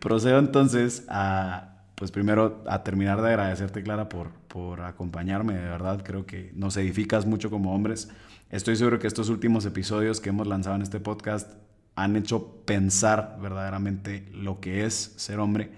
Procedo 0.00 0.38
entonces 0.38 1.04
a, 1.08 1.84
pues 1.94 2.10
primero 2.10 2.62
a 2.66 2.82
terminar 2.82 3.20
de 3.20 3.28
agradecerte, 3.28 3.82
Clara, 3.82 4.08
por, 4.08 4.30
por 4.48 4.82
acompañarme. 4.82 5.54
De 5.54 5.68
verdad, 5.68 6.02
creo 6.02 6.26
que 6.26 6.52
nos 6.54 6.76
edificas 6.76 7.26
mucho 7.26 7.50
como 7.50 7.74
hombres. 7.74 8.08
Estoy 8.50 8.76
seguro 8.76 8.98
que 8.98 9.06
estos 9.06 9.28
últimos 9.28 9.64
episodios 9.64 10.20
que 10.20 10.30
hemos 10.30 10.46
lanzado 10.46 10.76
en 10.76 10.82
este 10.82 11.00
podcast 11.00 11.52
han 11.94 12.16
hecho 12.16 12.62
pensar 12.64 13.38
verdaderamente 13.40 14.28
lo 14.32 14.60
que 14.60 14.84
es 14.84 15.14
ser 15.16 15.38
hombre. 15.38 15.70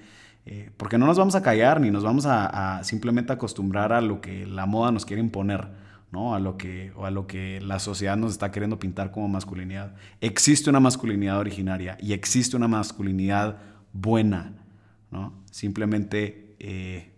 Eh, 0.46 0.70
porque 0.76 0.98
no 0.98 1.06
nos 1.06 1.18
vamos 1.18 1.34
a 1.34 1.42
callar 1.42 1.80
ni 1.80 1.90
nos 1.90 2.04
vamos 2.04 2.26
a, 2.26 2.82
simplemente 2.84 3.32
acostumbrar 3.32 3.92
a 3.92 4.00
lo 4.00 4.20
que 4.20 4.46
la 4.46 4.66
moda 4.66 4.92
nos 4.92 5.06
quiere 5.06 5.22
imponer, 5.22 5.68
¿no? 6.12 6.34
A 6.34 6.40
lo 6.40 6.58
que, 6.58 6.92
o 6.96 7.06
a 7.06 7.10
lo 7.10 7.26
que 7.26 7.60
la 7.62 7.78
sociedad 7.78 8.16
nos 8.16 8.32
está 8.32 8.50
queriendo 8.50 8.78
pintar 8.78 9.10
como 9.10 9.28
masculinidad. 9.28 9.94
Existe 10.20 10.68
una 10.68 10.80
masculinidad 10.80 11.38
originaria 11.38 11.96
y 12.00 12.12
existe 12.12 12.56
una 12.56 12.68
masculinidad 12.68 13.56
buena, 13.92 14.52
¿no? 15.10 15.32
Simplemente 15.50 16.56
eh, 16.58 17.14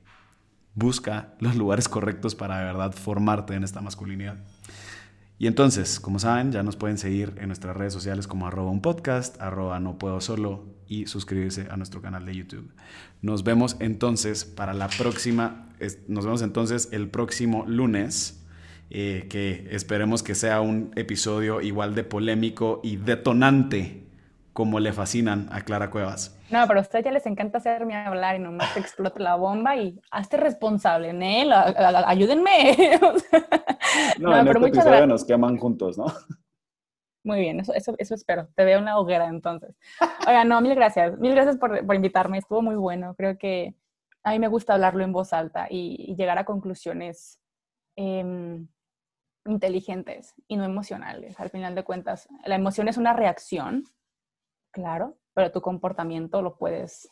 busca 0.74 1.34
los 1.40 1.56
lugares 1.56 1.88
correctos 1.88 2.36
para 2.36 2.58
de 2.58 2.64
verdad 2.64 2.92
formarte 2.92 3.54
en 3.54 3.64
esta 3.64 3.80
masculinidad. 3.80 4.36
Y 5.38 5.48
entonces, 5.48 6.00
como 6.00 6.18
saben, 6.18 6.52
ya 6.52 6.62
nos 6.62 6.76
pueden 6.76 6.96
seguir 6.96 7.34
en 7.38 7.48
nuestras 7.48 7.76
redes 7.76 7.92
sociales 7.92 8.26
como 8.26 8.46
arroba 8.46 8.70
un 8.70 8.80
podcast, 8.80 9.40
arroba 9.40 9.80
no 9.80 9.98
puedo 9.98 10.20
solo 10.20 10.75
y 10.88 11.06
suscribirse 11.06 11.68
a 11.70 11.76
nuestro 11.76 12.00
canal 12.00 12.24
de 12.24 12.34
YouTube. 12.34 12.70
Nos 13.22 13.44
vemos 13.44 13.76
entonces 13.80 14.44
para 14.44 14.74
la 14.74 14.88
próxima, 14.88 15.68
nos 16.08 16.24
vemos 16.24 16.42
entonces 16.42 16.88
el 16.92 17.08
próximo 17.08 17.64
lunes. 17.66 18.42
Eh, 18.88 19.26
que 19.28 19.66
esperemos 19.72 20.22
que 20.22 20.36
sea 20.36 20.60
un 20.60 20.92
episodio 20.94 21.60
igual 21.60 21.96
de 21.96 22.04
polémico 22.04 22.80
y 22.84 22.94
detonante 22.94 24.06
como 24.52 24.78
le 24.78 24.92
fascinan 24.92 25.48
a 25.50 25.62
Clara 25.62 25.90
Cuevas. 25.90 26.38
No, 26.50 26.66
pero 26.66 26.78
a 26.78 26.82
ustedes 26.82 27.04
ya 27.04 27.10
les 27.10 27.26
encanta 27.26 27.58
hacerme 27.58 27.94
hablar 27.94 28.36
y 28.36 28.38
nomás 28.38 28.72
te 28.72 28.80
explota 28.80 29.20
la 29.20 29.34
bomba 29.34 29.76
y 29.76 30.00
hazte 30.10 30.36
responsable, 30.36 31.12
Nel, 31.12 31.52
ayúdenme. 31.52 32.76
no, 34.18 34.34
en 34.34 34.46
este 34.46 34.66
episodio 34.66 35.06
nos 35.06 35.24
queman 35.24 35.58
juntos, 35.58 35.98
¿no? 35.98 36.06
Muy 37.26 37.40
bien, 37.40 37.60
eso, 37.60 37.74
eso, 37.74 37.94
eso 37.98 38.14
espero. 38.14 38.48
Te 38.54 38.64
veo 38.64 38.78
una 38.78 38.98
hoguera 38.98 39.26
entonces. 39.26 39.74
Oiga, 40.26 40.44
no, 40.44 40.60
mil 40.60 40.74
gracias. 40.74 41.18
Mil 41.18 41.34
gracias 41.34 41.56
por, 41.56 41.84
por, 41.84 41.96
invitarme. 41.96 42.38
Estuvo 42.38 42.62
muy 42.62 42.76
bueno. 42.76 43.14
Creo 43.16 43.36
que 43.36 43.74
a 44.22 44.30
mí 44.30 44.38
me 44.38 44.48
gusta 44.48 44.74
hablarlo 44.74 45.04
en 45.04 45.12
voz 45.12 45.32
alta 45.32 45.66
y, 45.68 46.14
llegar 46.16 46.38
a 46.38 46.44
conclusiones 46.44 47.40
em, 47.96 48.68
inteligentes 49.44 50.34
y 50.48 50.56
no 50.56 50.64
emocionales. 50.64 51.38
Al 51.40 51.50
final 51.50 51.74
de 51.74 51.84
cuentas, 51.84 52.28
la 52.44 52.54
emoción 52.54 52.88
es 52.88 52.96
una 52.96 53.12
reacción 53.12 53.84
Claro, 54.76 55.16
pero 55.32 55.50
tu 55.52 55.62
comportamiento 55.62 56.42
lo 56.42 56.58
puedes 56.58 57.10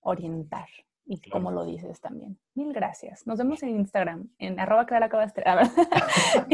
orientar 0.00 0.68
y 1.10 1.30
como 1.30 1.50
lo 1.50 1.64
dices 1.64 2.00
también. 2.00 2.38
Mil 2.54 2.72
gracias. 2.72 3.26
Nos 3.26 3.38
vemos 3.38 3.62
en 3.62 3.70
Instagram, 3.70 4.28
en 4.38 4.60
arroba 4.60 4.84
clara 4.84 5.08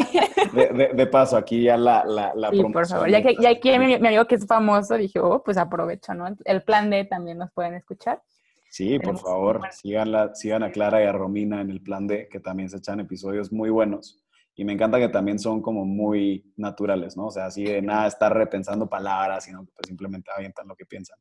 de, 0.55 0.91
de, 0.95 1.07
paso, 1.09 1.37
aquí 1.37 1.65
ya 1.65 1.77
la, 1.77 2.05
la, 2.05 2.33
la 2.37 2.51
sí, 2.51 2.63
por 2.63 2.87
favor. 2.87 3.11
Ya 3.11 3.21
que, 3.21 3.35
ya 3.41 3.59
que 3.59 3.79
mi, 3.81 3.95
amigo 3.95 4.25
que 4.27 4.37
es 4.37 4.47
famoso, 4.47 4.95
dije, 4.97 5.19
oh, 5.19 5.43
pues 5.43 5.59
aprovecho, 5.59 6.15
¿no? 6.15 6.29
El 6.45 6.63
plan 6.63 6.89
D 6.89 7.05
también 7.05 7.39
nos 7.39 7.51
pueden 7.51 7.75
escuchar. 7.75 8.23
Sí, 8.71 8.99
por 9.01 9.19
favor, 9.19 9.61
sigan, 9.73 10.35
sigan 10.37 10.63
a 10.63 10.71
Clara 10.71 11.03
y 11.03 11.07
a 11.07 11.13
Romina 11.13 11.61
en 11.61 11.71
el 11.71 11.81
plan 11.83 12.07
D, 12.07 12.29
que 12.31 12.39
también 12.39 12.71
se 12.71 12.77
echan 12.77 13.01
episodios 13.01 13.53
muy 13.53 13.71
buenos. 13.71 14.25
Y 14.55 14.65
me 14.65 14.73
encanta 14.73 15.01
que 15.01 15.09
también 15.09 15.41
son 15.41 15.61
como 15.61 15.85
muy 15.85 16.53
naturales, 16.57 17.17
¿no? 17.17 17.27
O 17.27 17.31
sea, 17.33 17.47
así 17.47 17.65
de 17.65 17.83
nada 17.83 18.07
estar 18.07 18.33
repensando 18.33 18.89
palabras, 18.89 19.45
sino 19.45 19.65
que 19.65 19.73
pues 19.75 19.89
simplemente 19.89 20.31
avientan 20.37 20.69
lo 20.69 20.77
que 20.77 20.87
piensan. 20.87 21.19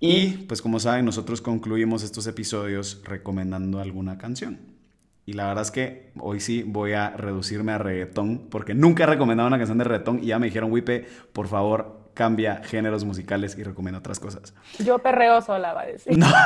Y 0.00 0.28
pues 0.48 0.60
como 0.60 0.80
saben, 0.80 1.04
nosotros 1.04 1.40
concluimos 1.40 2.02
estos 2.02 2.26
episodios 2.26 3.00
recomendando 3.04 3.80
alguna 3.80 4.18
canción. 4.18 4.58
Y 5.26 5.32
la 5.32 5.46
verdad 5.46 5.62
es 5.62 5.70
que 5.70 6.12
hoy 6.18 6.40
sí 6.40 6.62
voy 6.66 6.92
a 6.92 7.10
reducirme 7.10 7.72
a 7.72 7.78
reggaetón, 7.78 8.48
porque 8.50 8.74
nunca 8.74 9.04
he 9.04 9.06
recomendado 9.06 9.46
una 9.46 9.56
canción 9.56 9.78
de 9.78 9.84
reggaetón 9.84 10.22
y 10.22 10.26
ya 10.26 10.38
me 10.38 10.46
dijeron, 10.46 10.70
Wipe, 10.70 11.06
por 11.32 11.48
favor, 11.48 12.10
cambia 12.12 12.62
géneros 12.64 13.04
musicales 13.04 13.56
y 13.58 13.62
recomienda 13.62 13.98
otras 13.98 14.20
cosas. 14.20 14.54
Yo 14.78 14.98
perreo 14.98 15.40
sola, 15.40 15.72
va 15.72 15.82
a 15.82 15.86
decir. 15.86 16.16
No. 16.16 16.26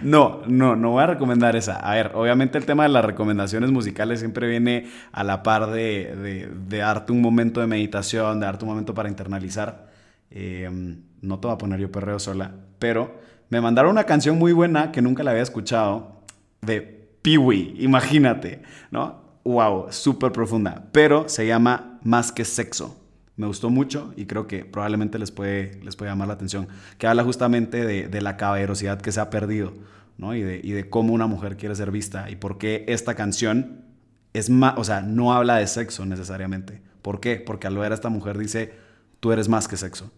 No, 0.00 0.42
no, 0.46 0.76
no 0.76 0.90
voy 0.92 1.02
a 1.02 1.06
recomendar 1.06 1.56
esa. 1.56 1.76
A 1.76 1.94
ver, 1.94 2.12
obviamente 2.14 2.56
el 2.56 2.64
tema 2.64 2.84
de 2.84 2.88
las 2.88 3.04
recomendaciones 3.04 3.70
musicales 3.70 4.20
siempre 4.20 4.48
viene 4.48 4.88
a 5.12 5.24
la 5.24 5.42
par 5.42 5.70
de, 5.70 6.48
darte 6.68 7.12
un 7.12 7.20
momento 7.20 7.60
de 7.60 7.66
meditación, 7.66 8.40
de 8.40 8.46
darte 8.46 8.64
un 8.64 8.70
momento 8.70 8.94
para 8.94 9.08
internalizar. 9.08 9.88
Em, 10.30 11.02
no 11.22 11.38
te 11.38 11.48
voy 11.48 11.54
a 11.54 11.58
poner 11.58 11.80
yo 11.80 11.90
perreo 11.92 12.18
sola, 12.18 12.54
pero 12.78 13.18
me 13.50 13.60
mandaron 13.60 13.92
una 13.92 14.04
canción 14.04 14.38
muy 14.38 14.52
buena 14.52 14.92
que 14.92 15.02
nunca 15.02 15.22
la 15.22 15.30
había 15.30 15.42
escuchado 15.42 16.22
de 16.60 16.82
Peewee, 17.22 17.74
imagínate, 17.78 18.62
¿no? 18.90 19.26
Wow, 19.44 19.86
súper 19.90 20.32
profunda, 20.32 20.88
pero 20.92 21.28
se 21.28 21.46
llama 21.46 21.98
Más 22.02 22.32
que 22.32 22.44
Sexo 22.44 22.98
me 23.38 23.46
gustó 23.46 23.70
mucho 23.70 24.12
y 24.16 24.26
creo 24.26 24.48
que 24.48 24.64
probablemente 24.64 25.16
les 25.18 25.30
puede, 25.30 25.80
les 25.84 25.94
puede 25.94 26.10
llamar 26.10 26.26
la 26.26 26.34
atención, 26.34 26.66
que 26.98 27.06
habla 27.06 27.22
justamente 27.22 27.86
de, 27.86 28.20
la 28.20 28.36
caballerosidad 28.36 29.00
que 29.00 29.12
se 29.12 29.20
ha 29.20 29.30
perdido, 29.30 29.74
¿no? 30.18 30.34
Y 30.34 30.42
de, 30.42 30.60
y 30.62 30.72
de, 30.72 30.90
cómo 30.90 31.14
una 31.14 31.28
mujer 31.28 31.56
quiere 31.56 31.76
ser 31.76 31.92
vista 31.92 32.28
y 32.28 32.34
por 32.34 32.58
qué 32.58 32.84
esta 32.88 33.14
canción 33.14 33.84
es 34.32 34.50
más, 34.50 34.74
o 34.76 34.82
sea, 34.82 35.02
no 35.02 35.32
habla 35.32 35.56
de 35.56 35.68
sexo 35.68 36.04
necesariamente. 36.04 36.82
¿Por 37.00 37.20
qué? 37.20 37.36
Porque 37.36 37.68
al 37.68 37.78
ver 37.78 37.92
a 37.92 37.94
esta 37.94 38.08
mujer 38.08 38.36
dice, 38.38 38.74
tú 39.20 39.30
eres 39.30 39.48
más 39.48 39.68
que 39.68 39.76
sexo. 39.76 40.10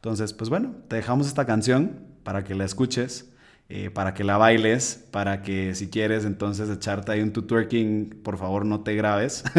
Entonces, 0.00 0.32
pues 0.32 0.48
bueno, 0.48 0.76
te 0.88 0.96
dejamos 0.96 1.26
esta 1.26 1.44
canción 1.44 2.06
para 2.22 2.42
que 2.42 2.54
la 2.54 2.64
escuches, 2.64 3.36
eh, 3.68 3.90
para 3.90 4.14
que 4.14 4.24
la 4.24 4.38
bailes, 4.38 5.06
para 5.10 5.42
que 5.42 5.74
si 5.74 5.90
quieres 5.90 6.24
entonces 6.24 6.70
echarte 6.70 7.12
ahí 7.12 7.20
un 7.20 7.34
twerking, 7.34 8.22
por 8.24 8.38
favor 8.38 8.64
no 8.64 8.82
te 8.82 8.94
grabes. 8.94 9.44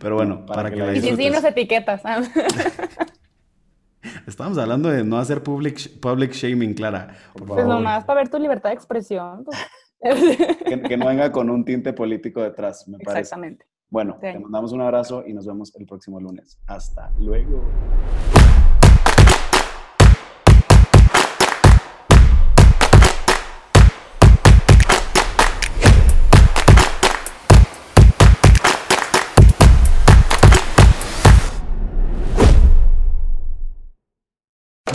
Pero 0.00 0.16
bueno, 0.16 0.44
para, 0.44 0.72
que, 0.72 0.78
la 0.78 0.90
disfrutes. 0.90 1.24
Y 1.24 1.30
nos 1.30 1.44
etiquetas. 1.44 2.02
Estamos 4.26 4.58
hablando 4.58 4.88
de 4.88 5.04
no 5.04 5.18
hacer 5.18 5.44
public, 5.44 6.00
public 6.00 6.32
shaming, 6.32 6.74
Clara. 6.74 7.14
pues 7.46 7.64
nomás 7.64 8.04
para 8.04 8.22
ver 8.22 8.28
tu 8.28 8.40
libertad 8.40 8.70
de 8.70 8.74
expresión. 8.74 9.44
Pues. 9.44 9.56
que, 10.88 10.96
no 10.96 11.06
venga 11.06 11.30
con 11.30 11.48
un 11.48 11.64
tinte 11.64 11.92
político 11.92 12.42
detrás, 12.42 12.88
me 12.88 12.98
parece. 12.98 13.20
Exactamente. 13.20 13.66
Bueno, 13.92 14.16
te 14.18 14.38
mandamos 14.38 14.72
un 14.72 14.80
abrazo 14.80 15.22
y 15.26 15.34
nos 15.34 15.44
vemos 15.46 15.76
el 15.76 15.84
próximo 15.84 16.18
lunes. 16.18 16.58
Hasta 16.66 17.12
luego. 17.18 17.62